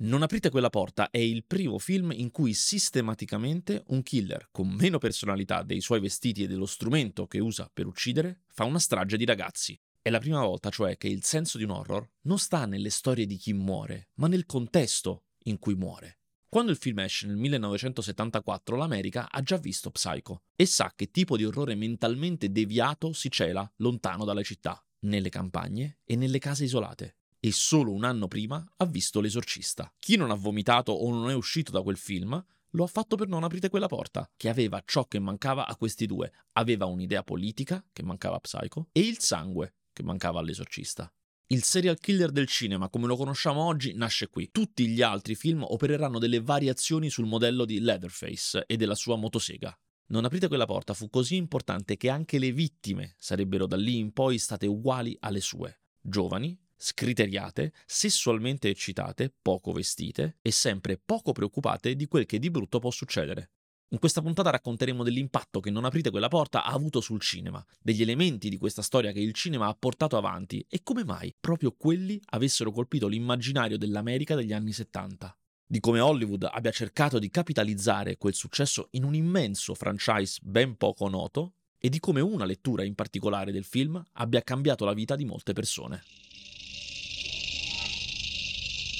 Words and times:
Non 0.00 0.22
aprite 0.22 0.50
quella 0.50 0.70
porta 0.70 1.10
è 1.10 1.18
il 1.18 1.42
primo 1.44 1.76
film 1.80 2.12
in 2.12 2.30
cui 2.30 2.54
sistematicamente 2.54 3.82
un 3.88 4.04
killer 4.04 4.48
con 4.52 4.68
meno 4.68 4.98
personalità 4.98 5.64
dei 5.64 5.80
suoi 5.80 5.98
vestiti 5.98 6.44
e 6.44 6.46
dello 6.46 6.66
strumento 6.66 7.26
che 7.26 7.40
usa 7.40 7.68
per 7.72 7.86
uccidere 7.86 8.42
fa 8.46 8.62
una 8.62 8.78
strage 8.78 9.16
di 9.16 9.24
ragazzi. 9.24 9.76
È 10.00 10.08
la 10.08 10.20
prima 10.20 10.40
volta, 10.40 10.70
cioè, 10.70 10.96
che 10.96 11.08
il 11.08 11.24
senso 11.24 11.58
di 11.58 11.64
un 11.64 11.70
horror 11.70 12.08
non 12.22 12.38
sta 12.38 12.64
nelle 12.64 12.90
storie 12.90 13.26
di 13.26 13.36
chi 13.38 13.52
muore, 13.52 14.10
ma 14.14 14.28
nel 14.28 14.46
contesto 14.46 15.24
in 15.44 15.58
cui 15.58 15.74
muore. 15.74 16.20
Quando 16.48 16.70
il 16.70 16.78
film 16.78 17.00
esce 17.00 17.26
nel 17.26 17.36
1974, 17.36 18.76
l'America 18.76 19.28
ha 19.28 19.42
già 19.42 19.56
visto 19.56 19.90
Psycho 19.90 20.42
e 20.54 20.64
sa 20.64 20.92
che 20.94 21.10
tipo 21.10 21.36
di 21.36 21.44
orrore 21.44 21.74
mentalmente 21.74 22.52
deviato 22.52 23.12
si 23.12 23.32
cela 23.32 23.68
lontano 23.78 24.24
dalle 24.24 24.44
città, 24.44 24.80
nelle 25.00 25.28
campagne 25.28 25.98
e 26.04 26.14
nelle 26.14 26.38
case 26.38 26.62
isolate 26.62 27.17
e 27.40 27.52
solo 27.52 27.92
un 27.92 28.04
anno 28.04 28.28
prima 28.28 28.64
ha 28.76 28.84
visto 28.86 29.20
L'esorcista. 29.20 29.92
Chi 29.98 30.16
non 30.16 30.30
ha 30.30 30.34
vomitato 30.34 30.92
o 30.92 31.10
non 31.10 31.30
è 31.30 31.34
uscito 31.34 31.70
da 31.70 31.82
quel 31.82 31.96
film 31.96 32.44
lo 32.72 32.84
ha 32.84 32.88
fatto 32.88 33.16
per 33.16 33.28
non 33.28 33.44
aprire 33.44 33.70
quella 33.70 33.86
porta, 33.86 34.30
che 34.36 34.48
aveva 34.48 34.82
ciò 34.84 35.06
che 35.06 35.18
mancava 35.18 35.66
a 35.66 35.76
questi 35.76 36.06
due. 36.06 36.30
Aveva 36.52 36.84
un'idea 36.84 37.22
politica, 37.22 37.84
che 37.92 38.02
mancava 38.02 38.36
a 38.36 38.40
Psycho, 38.40 38.88
e 38.92 39.00
il 39.00 39.18
sangue, 39.20 39.74
che 39.92 40.02
mancava 40.02 40.40
all'esorcista. 40.40 41.10
Il 41.46 41.62
serial 41.62 41.98
killer 41.98 42.30
del 42.30 42.46
cinema, 42.46 42.90
come 42.90 43.06
lo 43.06 43.16
conosciamo 43.16 43.62
oggi, 43.62 43.94
nasce 43.94 44.28
qui. 44.28 44.50
Tutti 44.50 44.86
gli 44.86 45.00
altri 45.00 45.34
film 45.34 45.64
opereranno 45.66 46.18
delle 46.18 46.42
variazioni 46.42 47.08
sul 47.08 47.26
modello 47.26 47.64
di 47.64 47.80
Leatherface 47.80 48.64
e 48.66 48.76
della 48.76 48.94
sua 48.94 49.16
motosega. 49.16 49.74
Non 50.08 50.26
aprite 50.26 50.48
quella 50.48 50.66
porta 50.66 50.92
fu 50.92 51.08
così 51.08 51.36
importante 51.36 51.96
che 51.96 52.10
anche 52.10 52.38
le 52.38 52.52
vittime 52.52 53.14
sarebbero 53.18 53.66
da 53.66 53.76
lì 53.76 53.96
in 53.98 54.12
poi 54.12 54.38
state 54.38 54.66
uguali 54.66 55.16
alle 55.20 55.40
sue. 55.40 55.80
Giovani, 56.00 56.58
scriteriate, 56.78 57.72
sessualmente 57.84 58.68
eccitate, 58.68 59.34
poco 59.42 59.72
vestite 59.72 60.38
e 60.40 60.52
sempre 60.52 60.96
poco 60.96 61.32
preoccupate 61.32 61.96
di 61.96 62.06
quel 62.06 62.24
che 62.24 62.38
di 62.38 62.50
brutto 62.50 62.78
può 62.78 62.90
succedere. 62.90 63.50
In 63.90 63.98
questa 63.98 64.20
puntata 64.20 64.50
racconteremo 64.50 65.02
dell'impatto 65.02 65.60
che 65.60 65.70
Non 65.70 65.86
aprite 65.86 66.10
quella 66.10 66.28
porta 66.28 66.62
ha 66.62 66.72
avuto 66.72 67.00
sul 67.00 67.20
cinema, 67.20 67.64
degli 67.80 68.02
elementi 68.02 68.50
di 68.50 68.58
questa 68.58 68.82
storia 68.82 69.12
che 69.12 69.20
il 69.20 69.32
cinema 69.32 69.66
ha 69.66 69.74
portato 69.74 70.16
avanti 70.16 70.64
e 70.68 70.82
come 70.82 71.04
mai 71.04 71.34
proprio 71.38 71.74
quelli 71.76 72.20
avessero 72.26 72.70
colpito 72.70 73.08
l'immaginario 73.08 73.78
dell'America 73.78 74.34
degli 74.34 74.52
anni 74.52 74.72
70. 74.72 75.34
Di 75.66 75.80
come 75.80 76.00
Hollywood 76.00 76.48
abbia 76.50 76.70
cercato 76.70 77.18
di 77.18 77.30
capitalizzare 77.30 78.18
quel 78.18 78.34
successo 78.34 78.88
in 78.92 79.04
un 79.04 79.14
immenso 79.14 79.74
franchise 79.74 80.38
ben 80.42 80.76
poco 80.76 81.08
noto 81.08 81.54
e 81.78 81.88
di 81.88 81.98
come 81.98 82.20
una 82.20 82.44
lettura 82.44 82.84
in 82.84 82.94
particolare 82.94 83.52
del 83.52 83.64
film 83.64 84.02
abbia 84.12 84.42
cambiato 84.42 84.84
la 84.84 84.92
vita 84.92 85.16
di 85.16 85.24
molte 85.24 85.54
persone. 85.54 86.02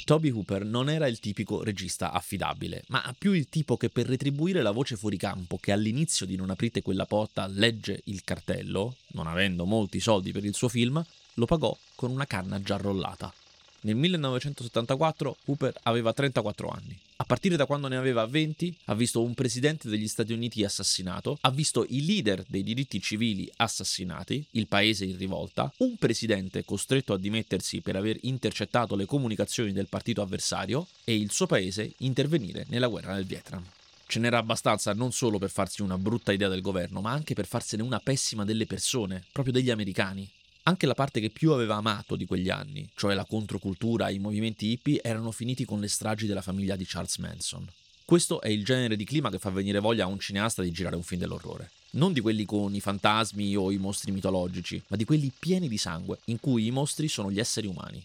Toby 0.09 0.31
Hooper 0.31 0.65
non 0.65 0.89
era 0.89 1.05
il 1.05 1.19
tipico 1.19 1.61
regista 1.61 2.11
affidabile, 2.11 2.81
ma 2.87 3.13
più 3.15 3.31
il 3.31 3.47
tipo 3.47 3.77
che 3.77 3.89
per 3.89 4.07
retribuire 4.07 4.63
la 4.63 4.71
voce 4.71 4.95
fuori 4.95 5.17
campo 5.17 5.59
che 5.61 5.71
all'inizio 5.71 6.25
di 6.25 6.35
Non 6.35 6.49
aprite 6.49 6.81
quella 6.81 7.05
porta 7.05 7.45
legge 7.45 8.01
il 8.05 8.23
cartello, 8.23 8.95
non 9.09 9.27
avendo 9.27 9.65
molti 9.65 9.99
soldi 9.99 10.31
per 10.31 10.45
il 10.45 10.55
suo 10.55 10.67
film, 10.67 10.99
lo 11.35 11.45
pagò 11.45 11.77
con 11.93 12.09
una 12.09 12.25
canna 12.25 12.59
già 12.59 12.77
rollata. 12.77 13.31
Nel 13.81 13.95
1974 13.95 15.37
Hooper 15.45 15.73
aveva 15.83 16.11
34 16.11 16.67
anni. 16.67 16.97
A 17.17 17.23
partire 17.25 17.55
da 17.55 17.65
quando 17.65 17.87
ne 17.87 17.95
aveva 17.97 18.25
20, 18.25 18.75
ha 18.85 18.95
visto 18.95 19.21
un 19.21 19.33
presidente 19.33 19.89
degli 19.89 20.07
Stati 20.07 20.33
Uniti 20.33 20.63
assassinato, 20.63 21.37
ha 21.41 21.51
visto 21.51 21.85
i 21.89 22.05
leader 22.05 22.43
dei 22.47 22.63
diritti 22.63 23.01
civili 23.01 23.49
assassinati, 23.57 24.45
il 24.51 24.67
paese 24.67 25.05
in 25.05 25.17
rivolta, 25.17 25.71
un 25.77 25.97
presidente 25.97 26.63
costretto 26.65 27.13
a 27.13 27.17
dimettersi 27.17 27.81
per 27.81 27.95
aver 27.95 28.17
intercettato 28.21 28.95
le 28.95 29.05
comunicazioni 29.05 29.71
del 29.71 29.87
partito 29.87 30.21
avversario 30.21 30.87
e 31.03 31.15
il 31.15 31.31
suo 31.31 31.45
paese 31.45 31.93
intervenire 31.97 32.65
nella 32.69 32.87
guerra 32.87 33.15
del 33.15 33.25
Vietnam. 33.25 33.63
Ce 34.07 34.19
n'era 34.19 34.39
abbastanza 34.39 34.91
non 34.93 35.11
solo 35.11 35.37
per 35.37 35.51
farsi 35.51 35.83
una 35.83 35.97
brutta 35.97 36.31
idea 36.31 36.47
del 36.47 36.61
governo, 36.61 36.99
ma 36.99 37.11
anche 37.11 37.35
per 37.35 37.45
farsene 37.45 37.83
una 37.83 37.99
pessima 37.99 38.43
delle 38.43 38.65
persone, 38.65 39.23
proprio 39.31 39.53
degli 39.53 39.69
americani. 39.69 40.27
Anche 40.69 40.85
la 40.85 40.93
parte 40.93 41.19
che 41.19 41.31
più 41.31 41.51
aveva 41.51 41.77
amato 41.77 42.15
di 42.15 42.27
quegli 42.27 42.51
anni, 42.51 42.87
cioè 42.93 43.15
la 43.15 43.25
controcultura 43.25 44.07
e 44.07 44.13
i 44.13 44.19
movimenti 44.19 44.67
hippie, 44.67 45.01
erano 45.01 45.31
finiti 45.31 45.65
con 45.65 45.79
le 45.79 45.87
stragi 45.87 46.27
della 46.27 46.43
famiglia 46.43 46.75
di 46.75 46.85
Charles 46.85 47.17
Manson. 47.17 47.67
Questo 48.05 48.39
è 48.39 48.49
il 48.49 48.63
genere 48.63 48.95
di 48.95 49.03
clima 49.03 49.31
che 49.31 49.39
fa 49.39 49.49
venire 49.49 49.79
voglia 49.79 50.03
a 50.03 50.07
un 50.07 50.19
cineasta 50.19 50.61
di 50.61 50.69
girare 50.69 50.95
un 50.95 51.01
film 51.01 51.21
dell'orrore. 51.21 51.71
Non 51.93 52.13
di 52.13 52.19
quelli 52.19 52.45
con 52.45 52.75
i 52.75 52.81
fantasmi 52.81 53.55
o 53.55 53.71
i 53.71 53.77
mostri 53.77 54.11
mitologici, 54.11 54.79
ma 54.89 54.95
di 54.95 55.05
quelli 55.05 55.31
pieni 55.39 55.67
di 55.67 55.79
sangue, 55.79 56.19
in 56.25 56.39
cui 56.39 56.67
i 56.67 56.71
mostri 56.71 57.07
sono 57.07 57.31
gli 57.31 57.39
esseri 57.39 57.65
umani. 57.65 58.03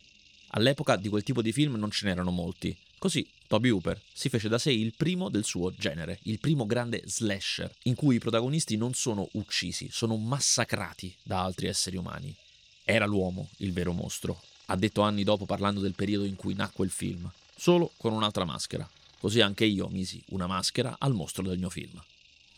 All'epoca 0.52 0.96
di 0.96 1.10
quel 1.10 1.22
tipo 1.22 1.42
di 1.42 1.52
film 1.52 1.74
non 1.74 1.90
ce 1.90 2.06
n'erano 2.06 2.30
molti. 2.30 2.74
Così 2.96 3.28
Toby 3.46 3.68
Hooper 3.68 4.00
si 4.10 4.30
fece 4.30 4.48
da 4.48 4.56
sé 4.56 4.72
il 4.72 4.94
primo 4.96 5.28
del 5.28 5.44
suo 5.44 5.70
genere, 5.76 6.18
il 6.22 6.38
primo 6.38 6.64
grande 6.64 7.02
slasher, 7.04 7.70
in 7.82 7.94
cui 7.94 8.14
i 8.14 8.20
protagonisti 8.20 8.78
non 8.78 8.94
sono 8.94 9.28
uccisi, 9.32 9.88
sono 9.92 10.16
massacrati 10.16 11.14
da 11.22 11.42
altri 11.42 11.66
esseri 11.66 11.98
umani. 11.98 12.34
Era 12.84 13.06
l'uomo 13.06 13.48
il 13.58 13.72
vero 13.72 13.92
mostro, 13.92 14.40
ha 14.66 14.76
detto 14.76 15.00
anni 15.00 15.24
dopo 15.24 15.46
parlando 15.46 15.80
del 15.80 15.94
periodo 15.94 16.26
in 16.26 16.36
cui 16.36 16.54
nacque 16.54 16.84
il 16.84 16.90
film, 16.90 17.30
solo 17.56 17.92
con 17.96 18.12
un'altra 18.12 18.44
maschera. 18.44 18.88
Così 19.18 19.40
anche 19.40 19.64
io 19.64 19.88
misi 19.88 20.22
una 20.28 20.46
maschera 20.46 20.96
al 20.98 21.14
mostro 21.14 21.42
del 21.42 21.58
mio 21.58 21.70
film. 21.70 21.98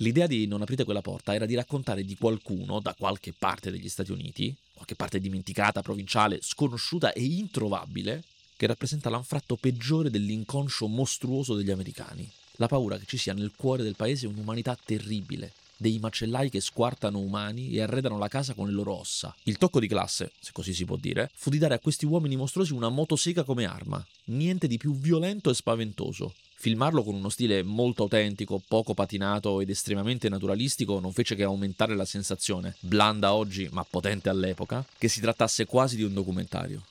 L'idea 0.01 0.27
di 0.27 0.49
Non 0.49 0.63
aprite 0.63 0.83
quella 0.83 1.01
porta 1.01 1.33
era 1.33 1.47
di 1.47 1.55
raccontare 1.55 2.05
di 2.05 2.17
qualcuno 2.17 2.81
da 2.81 2.93
qualche 2.95 3.33
parte 3.33 3.71
degli 3.71 3.89
Stati 3.89 4.11
Uniti, 4.11 4.55
qualche 4.75 4.97
parte 4.97 5.21
dimenticata, 5.21 5.81
provinciale, 5.81 6.41
sconosciuta 6.43 7.13
e 7.13 7.23
introvabile, 7.23 8.25
che 8.57 8.67
rappresenta 8.67 9.09
l'anfratto 9.09 9.55
peggiore 9.55 10.11
dell'inconscio 10.11 10.89
mostruoso 10.89 11.55
degli 11.55 11.71
americani. 11.71 12.29
La 12.57 12.67
paura 12.67 12.99
che 12.99 13.07
ci 13.07 13.17
sia 13.17 13.33
nel 13.33 13.53
cuore 13.55 13.85
del 13.85 13.95
paese 13.95 14.27
un'umanità 14.27 14.77
terribile, 14.83 15.53
dei 15.77 15.99
macellai 15.99 16.51
che 16.51 16.61
squartano 16.61 17.19
umani 17.19 17.71
e 17.73 17.83
arredano 17.83 18.19
la 18.19 18.29
casa 18.29 18.55
con 18.55 18.67
le 18.67 18.73
loro 18.73 18.99
ossa. 18.99 19.35
Il 19.45 19.59
tocco 19.59 19.81
di 19.81 19.89
classe, 19.89 20.33
se 20.41 20.53
così 20.53 20.73
si 20.73 20.85
può 20.85 20.97
dire, 20.97 21.31
fu 21.35 21.51
di 21.51 21.59
dare 21.59 21.75
a 21.75 21.79
questi 21.79 22.07
uomini 22.07 22.37
mostruosi 22.37 22.73
una 22.73 22.89
motosega 22.89 23.45
come 23.45 23.65
arma. 23.65 24.05
Niente 24.25 24.67
di 24.67 24.77
più 24.77 24.95
violento 24.95 25.51
e 25.51 25.55
spaventoso. 25.55 26.33
Filmarlo 26.59 27.03
con 27.05 27.15
uno 27.15 27.29
stile 27.29 27.63
molto 27.63 28.05
autentico, 28.05 28.63
poco 28.67 28.95
patinato 28.95 29.61
ed 29.61 29.69
estremamente 29.69 30.29
naturalistico 30.29 30.99
non 30.99 31.13
fece 31.13 31.35
che 31.35 31.43
aumentare 31.43 31.95
la 31.95 32.07
sensazione, 32.07 32.77
blanda 32.81 33.35
oggi 33.35 33.69
ma 33.71 33.85
potente 33.89 34.31
all'epoca, 34.31 34.85
che 34.97 35.09
si 35.09 35.21
trattasse 35.21 35.67
quasi 35.67 35.97
di 35.97 36.03
un 36.03 36.15
documentario. 36.15 36.83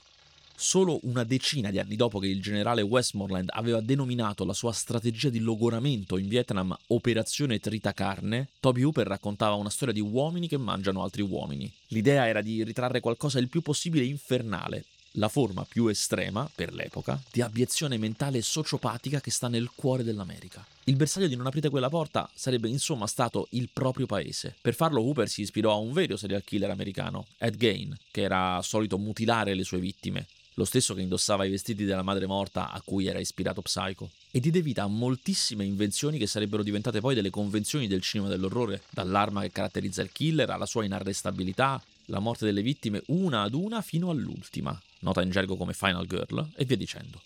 Solo 0.57 0.99
una 1.03 1.25
decina 1.25 1.69
di 1.69 1.79
anni 1.79 1.97
dopo 1.97 2.17
che 2.17 2.27
il 2.27 2.41
generale 2.41 2.81
Westmoreland 2.81 3.49
aveva 3.51 3.81
denominato 3.81 4.45
la 4.45 4.53
sua 4.53 4.71
strategia 4.71 5.29
di 5.29 5.39
logoramento 5.39 6.17
in 6.17 6.29
Vietnam 6.29 6.75
Operazione 6.87 7.59
Trita 7.59 7.93
Carne, 7.93 8.47
Toby 8.61 8.83
Hooper 8.83 9.05
raccontava 9.05 9.55
una 9.55 9.69
storia 9.69 9.93
di 9.93 9.99
uomini 9.99 10.47
che 10.47 10.57
mangiano 10.57 11.03
altri 11.03 11.21
uomini. 11.21 11.71
L'idea 11.87 12.27
era 12.27 12.41
di 12.41 12.63
ritrarre 12.63 13.01
qualcosa 13.01 13.37
il 13.37 13.49
più 13.49 13.61
possibile 13.61 14.05
infernale, 14.05 14.85
la 15.17 15.27
forma 15.27 15.65
più 15.65 15.87
estrema, 15.87 16.49
per 16.53 16.73
l'epoca, 16.73 17.21
di 17.31 17.41
abiezione 17.41 17.97
mentale 17.97 18.41
sociopatica 18.41 19.19
che 19.19 19.31
sta 19.31 19.49
nel 19.49 19.71
cuore 19.75 20.03
dell'America. 20.03 20.65
Il 20.85 20.95
bersaglio 20.95 21.27
di 21.27 21.35
Non 21.35 21.47
aprite 21.47 21.69
quella 21.69 21.89
porta 21.89 22.29
sarebbe 22.33 22.69
insomma 22.69 23.07
stato 23.07 23.47
il 23.51 23.69
proprio 23.71 24.05
paese. 24.05 24.55
Per 24.61 24.73
farlo 24.73 25.01
Hooper 25.01 25.27
si 25.27 25.41
ispirò 25.41 25.71
a 25.71 25.77
un 25.77 25.91
vero 25.91 26.15
serial 26.15 26.43
killer 26.43 26.69
americano, 26.69 27.27
Ed 27.37 27.57
Gain, 27.57 27.95
che 28.11 28.21
era 28.21 28.61
solito 28.61 28.97
mutilare 28.97 29.53
le 29.53 29.63
sue 29.63 29.79
vittime, 29.79 30.27
lo 30.55 30.65
stesso 30.65 30.93
che 30.93 31.01
indossava 31.01 31.45
i 31.45 31.49
vestiti 31.49 31.85
della 31.85 32.01
madre 32.01 32.25
morta 32.25 32.71
a 32.71 32.81
cui 32.83 33.07
era 33.07 33.19
ispirato 33.19 33.61
Psycho, 33.61 34.09
e 34.31 34.39
diede 34.39 34.61
vita 34.61 34.83
a 34.83 34.87
moltissime 34.87 35.65
invenzioni 35.65 36.17
che 36.17 36.27
sarebbero 36.27 36.63
diventate 36.63 36.99
poi 36.99 37.15
delle 37.15 37.29
convenzioni 37.29 37.87
del 37.87 38.01
cinema 38.01 38.29
dell'orrore, 38.29 38.83
dall'arma 38.89 39.41
che 39.41 39.51
caratterizza 39.51 40.01
il 40.01 40.11
killer 40.11 40.49
alla 40.49 40.65
sua 40.65 40.85
inarrestabilità, 40.85 41.81
la 42.05 42.19
morte 42.19 42.45
delle 42.45 42.61
vittime 42.61 43.01
una 43.07 43.43
ad 43.43 43.53
una 43.53 43.81
fino 43.81 44.09
all'ultima, 44.09 44.79
nota 44.99 45.21
in 45.21 45.29
gergo 45.29 45.55
come 45.57 45.73
Final 45.73 46.07
Girl, 46.07 46.47
e 46.55 46.65
via 46.65 46.77
dicendo. 46.77 47.21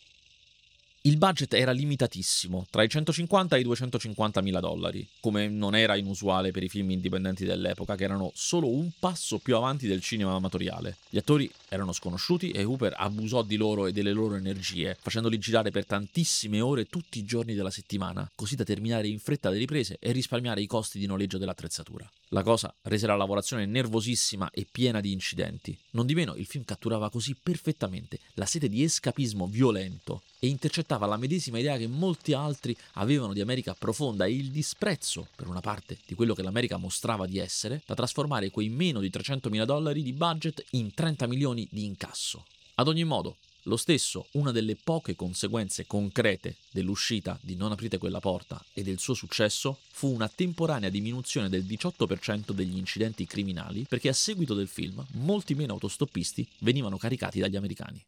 Il 1.03 1.15
budget 1.15 1.53
era 1.53 1.71
limitatissimo, 1.71 2.67
tra 2.69 2.83
i 2.83 2.89
150 2.89 3.55
e 3.55 3.61
i 3.61 3.63
250 3.63 4.41
mila 4.41 4.59
dollari, 4.59 5.07
come 5.21 5.47
non 5.47 5.73
era 5.73 5.95
inusuale 5.95 6.51
per 6.51 6.61
i 6.61 6.67
film 6.67 6.91
indipendenti 6.91 7.45
dell'epoca, 7.45 7.95
che 7.95 8.03
erano 8.03 8.33
solo 8.35 8.67
un 8.67 8.89
passo 8.99 9.37
più 9.37 9.55
avanti 9.55 9.87
del 9.87 10.01
cinema 10.01 10.35
amatoriale. 10.35 10.97
Gli 11.09 11.17
attori 11.17 11.49
erano 11.69 11.93
sconosciuti 11.93 12.51
e 12.51 12.65
Hooper 12.65 12.95
abusò 12.97 13.43
di 13.43 13.55
loro 13.55 13.87
e 13.87 13.93
delle 13.93 14.11
loro 14.11 14.35
energie, 14.35 14.97
facendoli 14.99 15.39
girare 15.39 15.71
per 15.71 15.85
tantissime 15.85 16.59
ore 16.59 16.89
tutti 16.89 17.19
i 17.19 17.23
giorni 17.23 17.53
della 17.53 17.71
settimana, 17.71 18.29
così 18.35 18.57
da 18.57 18.65
terminare 18.65 19.07
in 19.07 19.19
fretta 19.19 19.49
le 19.49 19.57
riprese 19.57 19.95
e 20.01 20.11
risparmiare 20.11 20.59
i 20.59 20.67
costi 20.67 20.99
di 20.99 21.05
noleggio 21.05 21.37
dell'attrezzatura. 21.37 22.11
La 22.31 22.43
cosa 22.43 22.71
rese 22.83 23.07
la 23.07 23.15
lavorazione 23.15 23.65
nervosissima 23.65 24.51
e 24.51 24.67
piena 24.71 25.01
di 25.01 25.11
incidenti. 25.11 25.75
Non 25.91 26.05
di 26.05 26.13
meno, 26.13 26.35
il 26.35 26.45
film 26.45 26.63
catturava 26.63 27.09
così 27.09 27.35
perfettamente 27.41 28.19
la 28.35 28.45
sete 28.45 28.69
di 28.69 28.83
escapismo 28.83 29.47
violento 29.47 30.21
e 30.37 30.45
intercettava 30.45 31.07
la 31.07 31.17
medesima 31.17 31.57
idea 31.57 31.75
che 31.77 31.87
molti 31.87 32.33
altri 32.33 32.77
avevano 32.93 33.33
di 33.33 33.41
America 33.41 33.73
profonda 33.73 34.25
e 34.25 34.35
il 34.35 34.51
disprezzo, 34.51 35.27
per 35.35 35.47
una 35.47 35.59
parte, 35.59 35.97
di 36.05 36.13
quello 36.13 36.35
che 36.35 36.43
l'America 36.43 36.77
mostrava 36.77 37.25
di 37.25 37.39
essere, 37.39 37.81
da 37.87 37.95
trasformare 37.95 38.51
quei 38.51 38.69
meno 38.69 38.99
di 38.99 39.09
300 39.09 39.49
mila 39.49 39.65
dollari 39.65 40.03
di 40.03 40.13
budget 40.13 40.63
in 40.71 40.93
30 40.93 41.25
milioni 41.25 41.67
di 41.71 41.85
incasso. 41.85 42.45
Ad 42.75 42.87
ogni 42.87 43.05
modo, 43.05 43.37
Lo 43.69 43.77
stesso, 43.77 44.25
una 44.31 44.51
delle 44.51 44.75
poche 44.75 45.15
conseguenze 45.15 45.85
concrete 45.85 46.55
dell'uscita 46.71 47.37
di 47.39 47.55
Non 47.55 47.71
aprite 47.71 47.99
quella 47.99 48.19
porta 48.19 48.59
e 48.73 48.81
del 48.81 48.97
suo 48.97 49.13
successo 49.13 49.77
fu 49.91 50.11
una 50.11 50.27
temporanea 50.27 50.89
diminuzione 50.89 51.49
del 51.49 51.63
18% 51.65 52.49
degli 52.49 52.77
incidenti 52.77 53.27
criminali 53.27 53.85
perché 53.87 54.09
a 54.09 54.13
seguito 54.13 54.55
del 54.55 54.67
film 54.67 55.05
molti 55.11 55.53
meno 55.53 55.73
autostoppisti 55.73 56.47
venivano 56.61 56.97
caricati 56.97 57.39
dagli 57.39 57.57
americani. 57.57 58.03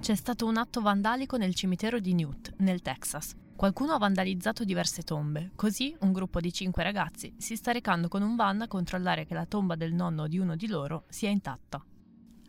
C'è 0.00 0.14
stato 0.14 0.46
un 0.46 0.56
atto 0.56 0.80
vandalico 0.80 1.36
nel 1.36 1.54
cimitero 1.54 2.00
di 2.00 2.14
Newt, 2.14 2.54
nel 2.60 2.80
Texas. 2.80 3.34
Qualcuno 3.56 3.94
ha 3.94 3.98
vandalizzato 3.98 4.64
diverse 4.64 5.00
tombe, 5.00 5.52
così 5.56 5.96
un 6.00 6.12
gruppo 6.12 6.40
di 6.40 6.52
cinque 6.52 6.82
ragazzi 6.82 7.32
si 7.38 7.56
sta 7.56 7.72
recando 7.72 8.06
con 8.06 8.20
un 8.20 8.36
van 8.36 8.60
a 8.60 8.68
controllare 8.68 9.24
che 9.24 9.32
la 9.32 9.46
tomba 9.46 9.76
del 9.76 9.94
nonno 9.94 10.28
di 10.28 10.38
uno 10.38 10.56
di 10.56 10.66
loro 10.66 11.04
sia 11.08 11.30
intatta. 11.30 11.82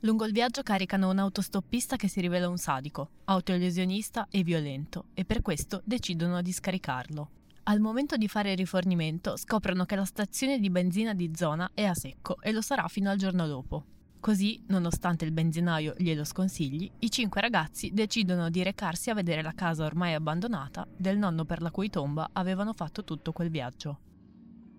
Lungo 0.02 0.26
il 0.26 0.34
viaggio 0.34 0.64
caricano 0.64 1.10
un 1.10 1.20
autostoppista 1.20 1.96
che 1.96 2.10
si 2.10 2.20
rivela 2.20 2.50
un 2.50 2.58
sadico, 2.58 3.12
autolesionista 3.24 4.28
e 4.30 4.44
violento, 4.44 5.06
e 5.14 5.24
per 5.24 5.42
questo 5.42 5.82
decidono 5.86 6.42
di 6.42 6.52
scaricarlo. 6.52 7.30
Al 7.64 7.80
momento 7.80 8.18
di 8.18 8.28
fare 8.28 8.52
il 8.52 8.58
rifornimento 8.58 9.38
scoprono 9.38 9.86
che 9.86 9.96
la 9.96 10.04
stazione 10.04 10.60
di 10.60 10.70
benzina 10.70 11.14
di 11.14 11.32
zona 11.34 11.72
è 11.74 11.86
a 11.86 11.94
secco 11.94 12.42
e 12.42 12.52
lo 12.52 12.62
sarà 12.62 12.86
fino 12.90 13.10
al 13.10 13.18
giorno 13.18 13.48
dopo. 13.48 13.86
Così, 14.20 14.62
nonostante 14.68 15.26
il 15.26 15.32
benzinaio 15.32 15.94
glielo 15.98 16.24
sconsigli, 16.24 16.92
i 17.00 17.10
cinque 17.10 17.40
ragazzi 17.40 17.92
decidono 17.94 18.50
di 18.50 18.64
recarsi 18.64 19.10
a 19.10 19.14
vedere 19.14 19.42
la 19.42 19.54
casa 19.54 19.86
ormai 19.86 20.14
abbandonata 20.14 20.88
del 20.98 21.18
nonno 21.18 21.46
per 21.46 21.62
la 21.62 21.72
cui 21.72 21.90
tomba 21.90 22.30
avevano 22.34 22.74
fatto 22.74 23.04
tutto 23.04 23.32
quel 23.32 23.50
viaggio. 23.50 24.00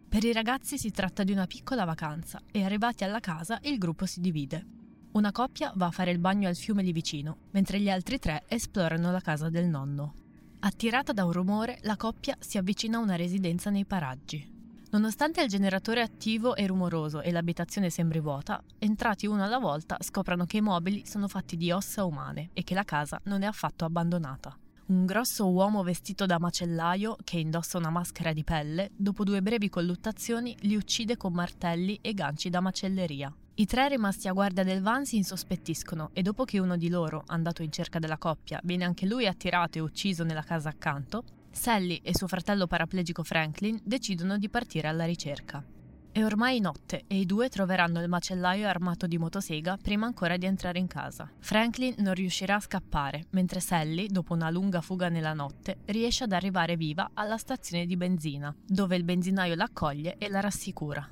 Per 0.08 0.24
i 0.24 0.32
ragazzi 0.32 0.78
si 0.78 0.90
tratta 0.90 1.22
di 1.22 1.32
una 1.32 1.46
piccola 1.46 1.84
vacanza 1.84 2.40
e 2.50 2.64
arrivati 2.64 3.04
alla 3.04 3.20
casa 3.20 3.58
il 3.62 3.78
gruppo 3.78 4.06
si 4.06 4.20
divide. 4.20 4.66
Una 5.12 5.32
coppia 5.32 5.72
va 5.76 5.86
a 5.86 5.90
fare 5.90 6.10
il 6.10 6.18
bagno 6.18 6.48
al 6.48 6.56
fiume 6.56 6.82
lì 6.82 6.92
vicino, 6.92 7.48
mentre 7.52 7.80
gli 7.80 7.88
altri 7.88 8.18
tre 8.18 8.44
esplorano 8.48 9.10
la 9.10 9.20
casa 9.20 9.48
del 9.48 9.66
nonno. 9.66 10.14
Attirata 10.60 11.12
da 11.12 11.24
un 11.24 11.32
rumore, 11.32 11.78
la 11.82 11.96
coppia 11.96 12.36
si 12.38 12.58
avvicina 12.58 12.98
a 12.98 13.00
una 13.00 13.16
residenza 13.16 13.70
nei 13.70 13.84
paraggi. 13.84 14.57
Nonostante 14.90 15.42
il 15.42 15.48
generatore 15.48 16.00
attivo 16.00 16.56
e 16.56 16.66
rumoroso 16.66 17.20
e 17.20 17.30
l'abitazione 17.30 17.90
sembri 17.90 18.20
vuota, 18.20 18.62
entrati 18.78 19.26
uno 19.26 19.44
alla 19.44 19.58
volta 19.58 19.98
scoprono 20.00 20.46
che 20.46 20.56
i 20.56 20.62
mobili 20.62 21.04
sono 21.04 21.28
fatti 21.28 21.58
di 21.58 21.70
ossa 21.70 22.06
umane 22.06 22.48
e 22.54 22.64
che 22.64 22.72
la 22.72 22.84
casa 22.84 23.20
non 23.24 23.42
è 23.42 23.46
affatto 23.46 23.84
abbandonata. 23.84 24.56
Un 24.86 25.04
grosso 25.04 25.46
uomo 25.50 25.82
vestito 25.82 26.24
da 26.24 26.38
macellaio, 26.38 27.18
che 27.22 27.38
indossa 27.38 27.76
una 27.76 27.90
maschera 27.90 28.32
di 28.32 28.42
pelle, 28.44 28.88
dopo 28.96 29.24
due 29.24 29.42
brevi 29.42 29.68
colluttazioni 29.68 30.56
li 30.60 30.74
uccide 30.74 31.18
con 31.18 31.34
martelli 31.34 31.98
e 32.00 32.14
ganci 32.14 32.48
da 32.48 32.60
macelleria. 32.60 33.30
I 33.56 33.66
tre 33.66 33.88
rimasti 33.88 34.26
a 34.26 34.32
guardia 34.32 34.64
del 34.64 34.80
van 34.80 35.04
si 35.04 35.16
insospettiscono 35.18 36.10
e 36.14 36.22
dopo 36.22 36.44
che 36.44 36.58
uno 36.58 36.78
di 36.78 36.88
loro, 36.88 37.24
andato 37.26 37.62
in 37.62 37.70
cerca 37.70 37.98
della 37.98 38.16
coppia, 38.16 38.58
viene 38.64 38.84
anche 38.84 39.04
lui 39.04 39.26
attirato 39.26 39.76
e 39.76 39.82
ucciso 39.82 40.24
nella 40.24 40.42
casa 40.42 40.70
accanto, 40.70 41.24
Sally 41.58 42.00
e 42.04 42.16
suo 42.16 42.28
fratello 42.28 42.68
paraplegico 42.68 43.24
Franklin 43.24 43.80
decidono 43.82 44.38
di 44.38 44.48
partire 44.48 44.86
alla 44.86 45.04
ricerca. 45.04 45.62
È 46.10 46.24
ormai 46.24 46.60
notte 46.60 47.02
e 47.08 47.18
i 47.18 47.26
due 47.26 47.48
troveranno 47.48 48.00
il 48.00 48.08
macellaio 48.08 48.68
armato 48.68 49.08
di 49.08 49.18
motosega 49.18 49.76
prima 49.76 50.06
ancora 50.06 50.36
di 50.36 50.46
entrare 50.46 50.78
in 50.78 50.86
casa. 50.86 51.28
Franklin 51.40 51.96
non 51.98 52.14
riuscirà 52.14 52.54
a 52.54 52.60
scappare, 52.60 53.26
mentre 53.30 53.58
Sally, 53.58 54.06
dopo 54.06 54.34
una 54.34 54.50
lunga 54.50 54.80
fuga 54.80 55.08
nella 55.08 55.34
notte, 55.34 55.78
riesce 55.86 56.24
ad 56.24 56.32
arrivare 56.32 56.76
viva 56.76 57.10
alla 57.12 57.36
stazione 57.36 57.86
di 57.86 57.96
benzina, 57.96 58.54
dove 58.64 58.94
il 58.94 59.04
benzinaio 59.04 59.56
l'accoglie 59.56 60.16
e 60.16 60.28
la 60.28 60.40
rassicura. 60.40 61.10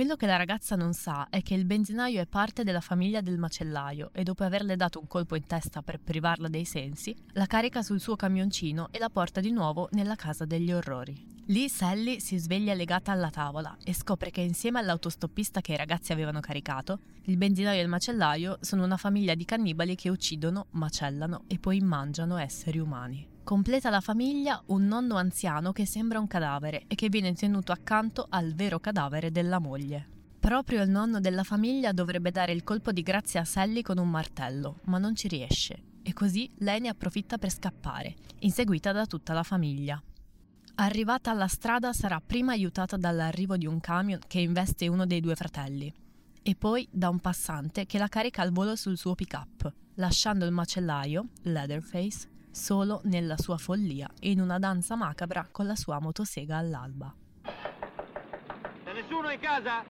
Quello 0.00 0.16
che 0.16 0.24
la 0.24 0.38
ragazza 0.38 0.76
non 0.76 0.94
sa 0.94 1.26
è 1.28 1.42
che 1.42 1.52
il 1.52 1.66
benzinaio 1.66 2.22
è 2.22 2.26
parte 2.26 2.64
della 2.64 2.80
famiglia 2.80 3.20
del 3.20 3.36
macellaio 3.36 4.08
e 4.14 4.22
dopo 4.22 4.44
averle 4.44 4.74
dato 4.74 4.98
un 4.98 5.06
colpo 5.06 5.36
in 5.36 5.46
testa 5.46 5.82
per 5.82 6.00
privarla 6.00 6.48
dei 6.48 6.64
sensi, 6.64 7.14
la 7.32 7.44
carica 7.44 7.82
sul 7.82 8.00
suo 8.00 8.16
camioncino 8.16 8.88
e 8.92 8.98
la 8.98 9.10
porta 9.10 9.40
di 9.40 9.50
nuovo 9.50 9.90
nella 9.92 10.14
casa 10.14 10.46
degli 10.46 10.72
orrori. 10.72 11.42
Lì 11.48 11.68
Sally 11.68 12.18
si 12.18 12.38
sveglia 12.38 12.72
legata 12.72 13.12
alla 13.12 13.28
tavola 13.28 13.76
e 13.84 13.92
scopre 13.92 14.30
che 14.30 14.40
insieme 14.40 14.78
all'autostoppista 14.78 15.60
che 15.60 15.74
i 15.74 15.76
ragazzi 15.76 16.12
avevano 16.12 16.40
caricato, 16.40 17.00
il 17.24 17.36
benzinaio 17.36 17.80
e 17.80 17.82
il 17.82 17.88
macellaio 17.88 18.56
sono 18.62 18.84
una 18.84 18.96
famiglia 18.96 19.34
di 19.34 19.44
cannibali 19.44 19.96
che 19.96 20.08
uccidono, 20.08 20.68
macellano 20.70 21.44
e 21.46 21.58
poi 21.58 21.78
mangiano 21.80 22.38
esseri 22.38 22.78
umani. 22.78 23.29
Completa 23.42 23.90
la 23.90 24.00
famiglia 24.00 24.62
un 24.66 24.86
nonno 24.86 25.16
anziano 25.16 25.72
che 25.72 25.84
sembra 25.84 26.20
un 26.20 26.28
cadavere 26.28 26.84
e 26.86 26.94
che 26.94 27.08
viene 27.08 27.34
tenuto 27.34 27.72
accanto 27.72 28.26
al 28.28 28.54
vero 28.54 28.78
cadavere 28.78 29.32
della 29.32 29.58
moglie. 29.58 30.08
Proprio 30.38 30.82
il 30.82 30.88
nonno 30.88 31.20
della 31.20 31.42
famiglia 31.42 31.92
dovrebbe 31.92 32.30
dare 32.30 32.52
il 32.52 32.62
colpo 32.62 32.92
di 32.92 33.02
grazia 33.02 33.40
a 33.40 33.44
Sally 33.44 33.82
con 33.82 33.98
un 33.98 34.08
martello, 34.08 34.78
ma 34.84 34.98
non 34.98 35.14
ci 35.14 35.28
riesce, 35.28 35.82
e 36.02 36.12
così 36.12 36.48
lei 36.58 36.80
ne 36.80 36.88
approfitta 36.88 37.38
per 37.38 37.50
scappare, 37.50 38.14
inseguita 38.38 38.92
da 38.92 39.04
tutta 39.06 39.32
la 39.32 39.42
famiglia. 39.42 40.00
Arrivata 40.76 41.30
alla 41.30 41.48
strada 41.48 41.92
sarà 41.92 42.22
prima 42.24 42.52
aiutata 42.52 42.96
dall'arrivo 42.96 43.56
di 43.56 43.66
un 43.66 43.80
camion 43.80 44.20
che 44.26 44.40
investe 44.40 44.88
uno 44.88 45.04
dei 45.04 45.20
due 45.20 45.34
fratelli, 45.34 45.92
e 46.42 46.54
poi 46.54 46.88
da 46.90 47.10
un 47.10 47.18
passante 47.18 47.84
che 47.84 47.98
la 47.98 48.08
carica 48.08 48.40
al 48.40 48.52
volo 48.52 48.76
sul 48.76 48.96
suo 48.96 49.14
pick-up, 49.14 49.70
lasciando 49.96 50.46
il 50.46 50.52
macellaio, 50.52 51.26
Leatherface, 51.42 52.29
solo 52.50 53.00
nella 53.04 53.36
sua 53.36 53.56
follia 53.56 54.10
e 54.18 54.30
in 54.30 54.40
una 54.40 54.58
danza 54.58 54.96
macabra 54.96 55.48
con 55.50 55.66
la 55.66 55.76
sua 55.76 56.00
motosega 56.00 56.56
all'alba. 56.56 57.14
C'è 58.84 58.92
nessuno 58.92 59.30
in 59.30 59.40
casa? 59.40 59.84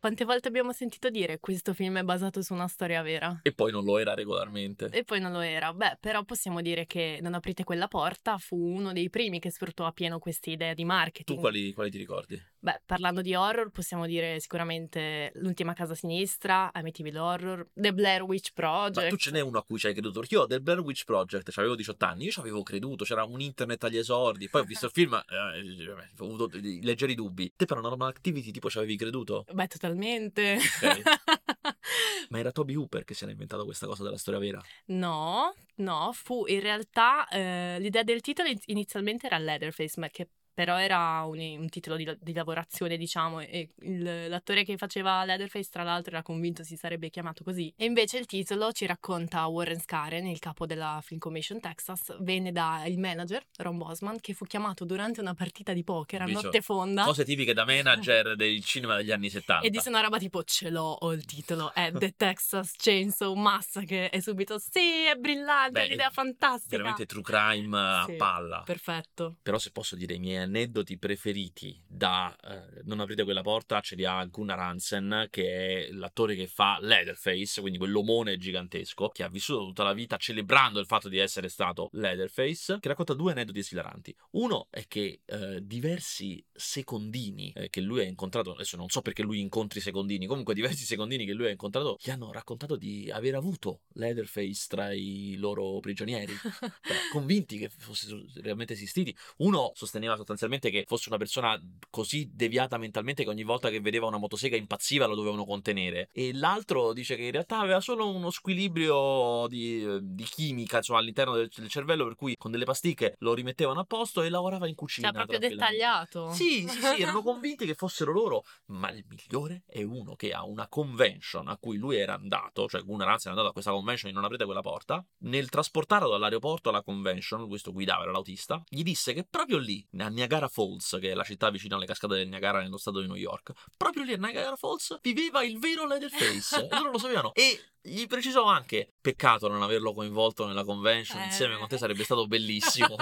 Quante 0.00 0.24
volte 0.24 0.48
abbiamo 0.48 0.72
sentito 0.72 1.10
dire 1.10 1.38
questo 1.40 1.74
film 1.74 1.98
è 1.98 2.02
basato 2.02 2.40
su 2.40 2.54
una 2.54 2.68
storia 2.68 3.02
vera? 3.02 3.40
E 3.42 3.52
poi 3.52 3.70
non 3.70 3.84
lo 3.84 3.98
era 3.98 4.14
regolarmente. 4.14 4.86
E 4.86 5.04
poi 5.04 5.20
non 5.20 5.30
lo 5.30 5.40
era. 5.40 5.74
Beh, 5.74 5.98
però 6.00 6.24
possiamo 6.24 6.62
dire 6.62 6.86
che 6.86 7.18
Non 7.20 7.34
aprite 7.34 7.64
quella 7.64 7.86
porta 7.86 8.38
fu 8.38 8.56
uno 8.56 8.94
dei 8.94 9.10
primi 9.10 9.40
che 9.40 9.50
sfruttò 9.50 9.84
a 9.84 9.92
pieno 9.92 10.18
questa 10.18 10.48
idea 10.48 10.72
di 10.72 10.86
marketing. 10.86 11.36
Tu 11.36 11.42
quali, 11.42 11.72
quali 11.74 11.90
ti 11.90 11.98
ricordi? 11.98 12.42
Beh, 12.62 12.82
parlando 12.84 13.22
di 13.22 13.34
horror, 13.34 13.70
possiamo 13.70 14.04
dire 14.04 14.38
sicuramente 14.38 15.32
L'ultima 15.36 15.72
casa 15.72 15.94
sinistra, 15.94 16.70
Amityville 16.74 17.18
Horror, 17.18 17.68
The 17.72 17.94
Blair 17.94 18.22
Witch 18.22 18.52
Project. 18.52 19.02
Ma 19.02 19.08
tu 19.08 19.16
ce 19.16 19.30
n'è 19.30 19.40
uno 19.40 19.58
a 19.58 19.64
cui 19.64 19.78
ci 19.78 19.86
hai 19.86 19.94
creduto? 19.94 20.22
Io 20.28 20.44
del 20.44 20.60
Blair 20.60 20.80
Witch 20.80 21.04
Project 21.04 21.56
avevo 21.56 21.74
18 21.74 22.04
anni, 22.04 22.24
io 22.24 22.30
ci 22.30 22.38
avevo 22.40 22.62
creduto, 22.62 23.04
c'era 23.04 23.24
un 23.24 23.40
internet 23.40 23.82
agli 23.84 23.96
esordi, 23.96 24.50
poi 24.50 24.60
ho 24.60 24.64
visto 24.64 24.84
il 24.86 24.92
film, 24.92 25.14
eh, 25.14 25.90
ho 26.18 26.24
avuto 26.24 26.50
leggeri 26.52 27.14
dubbi. 27.14 27.50
Te 27.56 27.64
Paranormal 27.64 28.08
Activity 28.08 28.50
tipo 28.50 28.68
ci 28.68 28.76
avevi 28.76 28.96
creduto? 28.96 29.46
Beh, 29.50 29.66
totalmente. 29.66 30.58
Ok. 30.82 31.02
Ma 32.28 32.38
era 32.38 32.52
Toby 32.52 32.74
Hooper 32.74 33.04
che 33.04 33.14
si 33.14 33.22
era 33.22 33.32
inventato 33.32 33.64
questa 33.64 33.86
cosa 33.86 34.02
della 34.02 34.18
storia 34.18 34.38
vera? 34.38 34.62
No, 34.86 35.54
no, 35.76 36.10
fu 36.12 36.44
in 36.46 36.60
realtà 36.60 37.26
eh, 37.28 37.78
l'idea 37.80 38.02
del 38.02 38.20
titolo 38.20 38.50
inizialmente 38.66 39.26
era 39.26 39.38
Leatherface, 39.38 39.98
ma 39.98 40.08
che 40.08 40.28
però 40.52 40.78
era 40.78 41.22
un, 41.24 41.38
un 41.38 41.68
titolo 41.68 41.96
di, 41.96 42.16
di, 42.20 42.32
lavorazione, 42.32 42.96
diciamo, 42.96 43.40
e 43.40 43.70
il, 43.82 44.28
l'attore 44.28 44.64
che 44.64 44.76
faceva 44.76 45.24
Leatherface, 45.24 45.68
tra 45.70 45.82
l'altro, 45.82 46.12
era 46.12 46.22
convinto 46.22 46.62
si 46.64 46.76
sarebbe 46.76 47.10
chiamato 47.10 47.44
così. 47.44 47.72
E 47.76 47.84
invece 47.84 48.18
il 48.18 48.26
titolo 48.26 48.72
ci 48.72 48.86
racconta 48.86 49.46
Warren 49.46 49.80
Scaren, 49.80 50.26
il 50.26 50.38
capo 50.38 50.66
della 50.66 51.00
Film 51.02 51.18
Commission 51.18 51.60
Texas, 51.60 52.16
venne 52.20 52.52
dal 52.52 52.92
manager, 52.96 53.44
Ron 53.58 53.78
Bosman, 53.78 54.20
che 54.20 54.34
fu 54.34 54.44
chiamato 54.44 54.84
durante 54.84 55.20
una 55.20 55.34
partita 55.34 55.72
di 55.72 55.84
poker 55.84 56.22
a 56.22 56.26
notte 56.26 56.60
fonda. 56.60 57.04
Cose 57.04 57.24
tipiche 57.24 57.54
da 57.54 57.64
manager 57.64 58.36
del 58.36 58.62
cinema 58.64 58.96
degli 58.96 59.12
anni 59.12 59.30
70. 59.30 59.66
E 59.66 59.70
disse 59.70 59.88
una 59.88 60.00
roba 60.00 60.18
tipo, 60.18 60.42
ce 60.44 60.70
l'ho, 60.70 60.96
ho 61.00 61.12
il 61.12 61.24
titolo, 61.24 61.72
è 61.72 61.90
The 61.92 62.14
Texas 62.16 62.74
Chainsaw 62.76 63.34
Massacre, 63.34 64.10
e 64.10 64.20
subito, 64.20 64.58
sì, 64.58 65.04
è 65.04 65.14
brillante, 65.16 65.72
Beh, 65.72 65.82
è 65.82 65.86
un'idea 65.86 66.10
fantastica. 66.10 66.76
Veramente 66.76 67.06
true 67.06 67.22
crime 67.22 68.02
Sì, 68.06 68.12
a 68.12 68.16
palla. 68.16 68.62
Perfetto. 68.64 69.36
Però 69.42 69.58
se 69.58 69.70
posso 69.70 69.96
dire 69.96 70.14
i 70.14 70.18
miei 70.18 70.42
aneddoti 70.50 70.98
preferiti 70.98 71.80
da 71.86 72.36
eh, 72.36 72.82
Non 72.84 73.00
aprite 73.00 73.24
quella 73.24 73.42
porta 73.42 73.80
ce 73.80 73.94
li 73.94 74.04
ha 74.04 74.24
Gunnar 74.26 74.58
Hansen 74.58 75.28
che 75.30 75.88
è 75.88 75.92
l'attore 75.92 76.34
che 76.34 76.46
fa 76.46 76.78
Leatherface, 76.80 77.60
quindi 77.60 77.78
quell'omone 77.78 78.36
gigantesco 78.36 79.08
che 79.08 79.22
ha 79.22 79.28
vissuto 79.28 79.64
tutta 79.64 79.84
la 79.84 79.92
vita 79.92 80.16
celebrando 80.16 80.80
il 80.80 80.86
fatto 80.86 81.08
di 81.08 81.18
essere 81.18 81.48
stato 81.48 81.88
Leatherface, 81.92 82.78
che 82.80 82.88
racconta 82.88 83.14
due 83.14 83.32
aneddoti 83.32 83.58
esilaranti. 83.58 84.14
Uno 84.32 84.66
è 84.70 84.86
che 84.86 85.20
eh, 85.24 85.60
diversi 85.62 86.44
secondini 86.52 87.52
eh, 87.52 87.70
che 87.70 87.80
lui 87.80 88.00
ha 88.00 88.04
incontrato, 88.04 88.52
adesso 88.52 88.76
non 88.76 88.88
so 88.88 89.00
perché 89.00 89.22
lui 89.22 89.40
incontri 89.40 89.78
i 89.78 89.82
secondini, 89.82 90.26
comunque 90.26 90.54
diversi 90.54 90.84
secondini 90.84 91.24
che 91.24 91.32
lui 91.32 91.46
ha 91.46 91.50
incontrato 91.50 91.98
gli 92.00 92.10
hanno 92.10 92.32
raccontato 92.32 92.76
di 92.76 93.10
aver 93.10 93.34
avuto 93.36 93.82
Leatherface 93.92 94.66
tra 94.68 94.92
i 94.92 95.36
loro 95.36 95.78
prigionieri, 95.80 96.32
Cioè, 96.82 96.96
convinti 97.12 97.58
che 97.58 97.68
fosse 97.68 98.24
realmente 98.36 98.72
esistiti. 98.72 99.16
Uno 99.38 99.72
sosteneva 99.74 100.16
sostanzialmente 100.30 100.70
che 100.70 100.84
fosse 100.86 101.08
una 101.08 101.18
persona 101.18 101.60
così 101.88 102.30
deviata 102.32 102.78
mentalmente 102.78 103.24
che 103.24 103.28
ogni 103.28 103.42
volta 103.42 103.68
che 103.70 103.80
vedeva 103.80 104.06
una 104.06 104.18
motosega 104.18 104.56
impazziva 104.56 105.06
lo 105.06 105.14
dovevano 105.14 105.44
contenere. 105.44 106.08
E 106.12 106.32
l'altro 106.32 106.92
dice 106.92 107.16
che 107.16 107.24
in 107.24 107.32
realtà 107.32 107.58
aveva 107.58 107.80
solo 107.80 108.08
uno 108.08 108.30
squilibrio 108.30 109.46
di, 109.48 109.98
di 110.02 110.24
chimica 110.24 110.78
insomma, 110.78 111.00
all'interno 111.00 111.34
del, 111.34 111.50
del, 111.54 111.68
cervello, 111.68 112.04
per 112.04 112.14
cui 112.14 112.36
con 112.36 112.50
delle 112.50 112.64
pasticche 112.64 113.14
lo 113.18 113.34
rimettevano 113.34 113.80
a 113.80 113.84
posto 113.84 114.22
e 114.22 114.28
lavorava 114.28 114.68
in 114.68 114.74
cucina. 114.74 115.08
Cioè, 115.08 115.26
proprio 115.26 115.38
dettagliato. 115.38 116.32
Sì, 116.32 116.66
sì, 116.68 116.80
sì, 116.80 117.00
erano 117.02 117.22
convinti 117.22 117.66
che 117.66 117.74
fossero 117.74 118.12
loro, 118.12 118.44
ma 118.66 118.90
il 118.90 119.04
migliore 119.08 119.62
è 119.66 119.82
uno 119.82 120.14
che 120.14 120.32
ha 120.32 120.44
una 120.44 120.68
convention 120.68 121.48
a 121.48 121.56
cui 121.56 121.76
lui 121.76 121.96
era 121.96 122.14
andato, 122.14 122.68
cioè 122.68 122.82
Gunnar 122.82 123.08
Hansen 123.08 123.32
è 123.32 123.34
andato 123.34 123.50
a 123.50 123.52
questa 123.52 123.72
convention 123.72 124.10
e 124.10 124.14
non 124.14 124.24
aprite 124.24 124.44
quella 124.44 124.60
porta, 124.60 125.04
nel 125.18 125.48
trasportarlo 125.48 126.08
dall'aeroporto 126.08 126.68
alla 126.68 126.82
convention, 126.82 127.48
questo 127.48 127.72
guidava, 127.72 128.02
era 128.02 128.12
l'autista, 128.12 128.62
gli 128.68 128.82
disse 128.82 129.12
che 129.12 129.24
proprio 129.24 129.58
lì, 129.58 129.86
a 129.98 130.08
Niagara 130.20 130.48
Falls, 130.48 130.98
che 131.00 131.12
è 131.12 131.14
la 131.14 131.24
città 131.24 131.48
vicino 131.48 131.76
alle 131.76 131.86
cascate 131.86 132.14
del 132.14 132.28
Niagara 132.28 132.60
nello 132.60 132.76
stato 132.76 133.00
di 133.00 133.06
New 133.06 133.16
York, 133.16 133.52
proprio 133.76 134.04
lì 134.04 134.12
a 134.12 134.18
Niagara 134.18 134.54
Falls 134.54 134.98
viveva 135.00 135.42
il 135.42 135.58
vero 135.58 135.86
Leatherface, 135.86 136.66
e 136.66 136.68
loro 136.76 136.90
lo 136.90 136.98
sapevano. 136.98 137.32
E 137.32 137.58
gli 137.80 138.06
precisò 138.06 138.44
anche: 138.44 138.92
peccato 139.00 139.48
non 139.48 139.62
averlo 139.62 139.94
coinvolto 139.94 140.46
nella 140.46 140.64
convention 140.64 141.22
eh. 141.22 141.24
insieme 141.24 141.56
con 141.56 141.68
te, 141.68 141.78
sarebbe 141.78 142.04
stato 142.04 142.26
bellissimo. 142.26 142.96